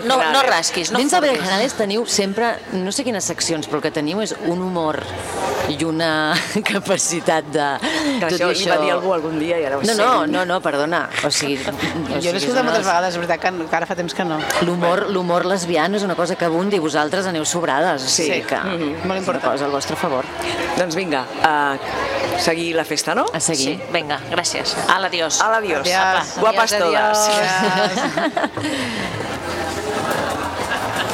no, 0.00 0.16
no, 0.16 0.32
no 0.34 0.42
rasquis, 0.48 0.90
no 0.90 0.98
Dins 0.98 1.12
furtis. 1.14 1.28
Berenjenales 1.28 1.76
teniu 1.78 2.06
sempre, 2.10 2.54
no 2.72 2.92
sé 2.92 3.04
quines 3.06 3.24
seccions, 3.30 3.68
però 3.70 3.80
el 3.80 3.86
que 3.88 3.94
teniu 4.00 4.24
és 4.24 4.34
un 4.48 4.64
humor 4.66 4.98
i 5.70 5.84
una 5.86 6.34
capacitat 6.72 7.46
de... 7.54 7.66
Que 8.20 8.26
tot 8.26 8.34
això 8.34 8.50
i 8.52 8.58
li 8.58 8.68
va 8.70 8.78
dir 8.82 8.90
algú 8.94 9.12
algun 9.14 9.38
dia 9.40 9.58
i 9.60 9.64
ara 9.68 9.78
ho 9.78 9.82
No, 9.84 9.92
sé. 9.94 9.96
no, 10.00 10.26
no, 10.26 10.44
no, 10.44 10.60
perdona. 10.64 11.04
O 11.24 11.30
sigui, 11.30 11.56
o 12.14 12.20
Jo 12.20 12.32
l'he 12.32 12.40
escoltat 12.42 12.64
moltes 12.66 12.84
vegades, 12.86 13.14
és 13.14 13.20
veritat 13.22 13.40
que, 13.44 13.52
que 13.70 13.76
ara 13.80 13.86
fa 13.88 13.96
temps 13.98 14.14
que 14.16 14.24
no. 14.26 14.38
L'humor 14.66 15.06
l'humor 15.10 15.46
lesbiano 15.46 15.96
és 16.00 16.04
una 16.06 16.16
cosa 16.18 16.36
que 16.36 16.44
abundi 16.48 16.76
i 16.76 16.82
vosaltres 16.82 17.26
aneu 17.30 17.44
sobrades. 17.44 18.04
O 18.04 18.08
sigui 18.08 18.40
Sí. 18.40 18.46
que 18.50 18.58
Mhm. 18.60 19.06
Molt 19.08 19.20
és 19.22 19.28
una 19.28 19.40
cosa 19.40 19.64
al 19.66 19.70
vostre 19.72 19.96
favor. 19.96 20.24
Doncs 20.78 20.94
vinga, 20.96 21.24
a 21.42 21.76
seguir 22.38 22.74
la 22.76 22.84
festa, 22.84 23.14
no? 23.14 23.24
A 23.32 23.40
seguir. 23.40 23.76
Sí, 23.76 23.82
vinga, 23.92 24.18
gràcies. 24.30 24.74
Ala, 24.88 25.06
adiós. 25.08 25.40
Ala, 25.40 25.58
adiós. 25.58 25.86
Adiós. 25.86 26.34
Guapes 26.40 26.72
Adiós, 26.72 26.88
todas. 26.88 27.28
adiós. 27.28 28.40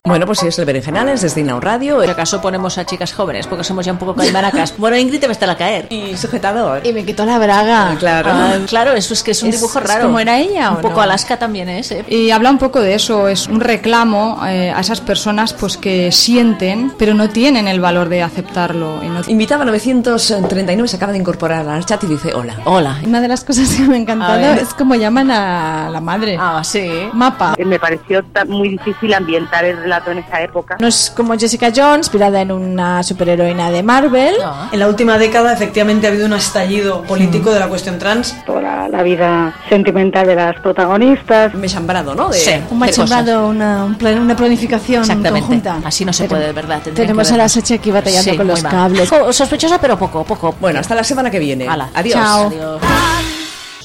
Bueno, 0.07 0.25
pues 0.27 0.39
sí, 0.39 0.47
es 0.47 0.59
el 0.59 0.65
Berenjenales 0.65 1.21
desde 1.23 1.41
Inau 1.41 1.61
Radio. 1.61 2.03
Si 2.03 2.09
acaso 2.09 2.41
ponemos 2.41 2.79
a 2.79 2.87
chicas 2.87 3.13
jóvenes, 3.13 3.47
porque 3.47 3.65
somos 3.65 3.85
ya 3.85 3.93
un 3.93 3.99
poco 3.99 4.15
caimaracas. 4.15 4.75
Bueno, 4.79 4.97
Ingrid 4.97 5.21
te 5.21 5.27
va 5.27 5.31
a 5.31 5.33
estar 5.33 5.51
a 5.51 5.57
caer. 5.57 5.87
Y 5.91 6.17
sujetador. 6.17 6.87
Y 6.87 6.93
me 6.93 7.05
quitó 7.05 7.25
la 7.27 7.39
braga. 7.39 7.97
Claro. 7.99 8.31
Ah, 8.33 8.55
claro, 8.69 8.93
eso 8.93 9.15
es 9.15 9.23
que 9.23 9.33
es 9.33 9.43
un 9.43 9.49
Es- 9.49 9.57
dibujo 9.57 9.79
es 9.81 9.87
raro. 9.87 10.05
como 10.07 10.21
era 10.21 10.39
ella, 10.39 10.71
Un 10.71 10.77
¿o 10.79 10.81
poco 10.81 10.95
no? 10.97 11.01
Alaska 11.03 11.39
también 11.39 11.69
es, 11.69 11.91
¿eh? 11.91 12.05
Y 12.09 12.31
habla 12.31 12.51
un 12.51 12.59
poco 12.59 12.81
de 12.81 12.95
eso, 12.95 13.27
es 13.29 13.49
un 13.49 13.61
reclamo 13.61 14.41
eh, 14.47 14.71
a 14.71 14.81
esas 14.81 15.01
personas 15.01 15.53
pues 15.55 15.77
que 15.77 16.13
sienten, 16.13 16.93
pero 16.99 17.15
no 17.15 17.29
tienen 17.31 17.67
el 17.69 17.81
valor 17.81 18.09
de 18.09 18.23
aceptarlo. 18.23 19.01
y 19.03 19.09
no- 19.09 19.23
Invitaba 19.27 19.65
939, 19.65 20.89
se 20.89 20.97
acaba 20.97 21.13
de 21.13 21.19
incorporar 21.19 21.67
al 21.69 21.85
chat 21.85 22.03
y 22.05 22.07
dice 22.07 22.33
hola. 22.35 22.57
Hola. 22.65 22.99
Una 23.05 23.21
de 23.21 23.29
las 23.29 23.45
cosas 23.45 23.69
que 23.69 23.83
me 23.83 23.97
ha 23.97 23.99
encantado 23.99 24.39
es 24.55 24.73
como 24.75 24.95
llaman 24.95 25.31
a 25.31 25.89
la 25.91 26.01
madre. 26.01 26.37
Ah, 26.39 26.63
sí. 26.63 26.89
Mapa. 27.13 27.55
Me 27.65 27.79
pareció 27.81 28.25
muy 28.49 28.69
difícil 28.71 29.13
ambientar 29.15 29.65
el 29.65 29.93
relato 29.97 30.11
en 30.11 30.19
esa 30.19 30.43
época. 30.43 30.77
No 30.81 30.87
es 30.87 31.13
como 31.15 31.37
Jessica 31.39 31.71
Jones, 31.75 32.07
inspirada 32.07 32.41
en 32.41 32.53
una 32.53 33.03
superheroína 33.03 33.71
de 33.71 33.83
Marvel. 33.83 34.35
En 34.73 34.79
la 34.79 34.89
última 34.89 35.19
década 35.19 35.53
efectivamente 35.53 36.07
ha 36.07 36.11
habido 36.11 36.27
un 36.27 36.33
estallido 36.35 37.03
político 37.03 37.51
de 37.51 37.61
la 37.61 37.69
cuestión 37.69 37.99
trans. 37.99 38.35
Toda 38.45 38.89
la 38.89 39.03
vida 39.03 39.55
sentimental 39.69 40.27
de 40.27 40.35
las 40.35 40.57
protagonistas. 40.61 41.55
Me 41.55 41.69
chambrado, 41.69 42.15
¿no? 42.15 42.29
De, 42.29 42.39
Sí. 42.39 42.53
Un 42.71 42.79
machembrado, 42.79 43.49
una, 43.49 43.85
un 43.85 43.95
plan- 43.97 44.19
una 44.21 44.37
planificación 44.37 45.05
conjunta. 45.23 45.79
Así 45.85 46.05
no 46.05 46.13
se 46.13 46.25
Pero- 46.25 46.37
puede, 46.37 46.47
de 46.47 46.53
verdad. 46.53 46.81
Tenemos 46.95 47.29
que 47.29 47.35
a 47.35 47.37
la. 47.39 47.49
Sachi 47.49 47.75
aquí 47.75 47.91
batallando 47.91 48.31
Sí, 48.33 48.37
con 48.37 48.47
los 48.47 48.63
mal. 48.63 48.73
cables. 48.73 49.09
Jo, 49.09 49.33
Sospechosa, 49.33 49.81
pero 49.81 49.99
poco, 49.99 50.25
poco. 50.25 50.55
Bueno, 50.61 50.81
hasta 50.81 50.95
la 50.95 51.05
semana 51.05 51.31
que 51.31 51.39
viene. 51.39 51.67
Hala. 51.69 51.89
Adiós. 51.95 52.15
Chao. 52.15 52.47
Adiós. 52.49 52.81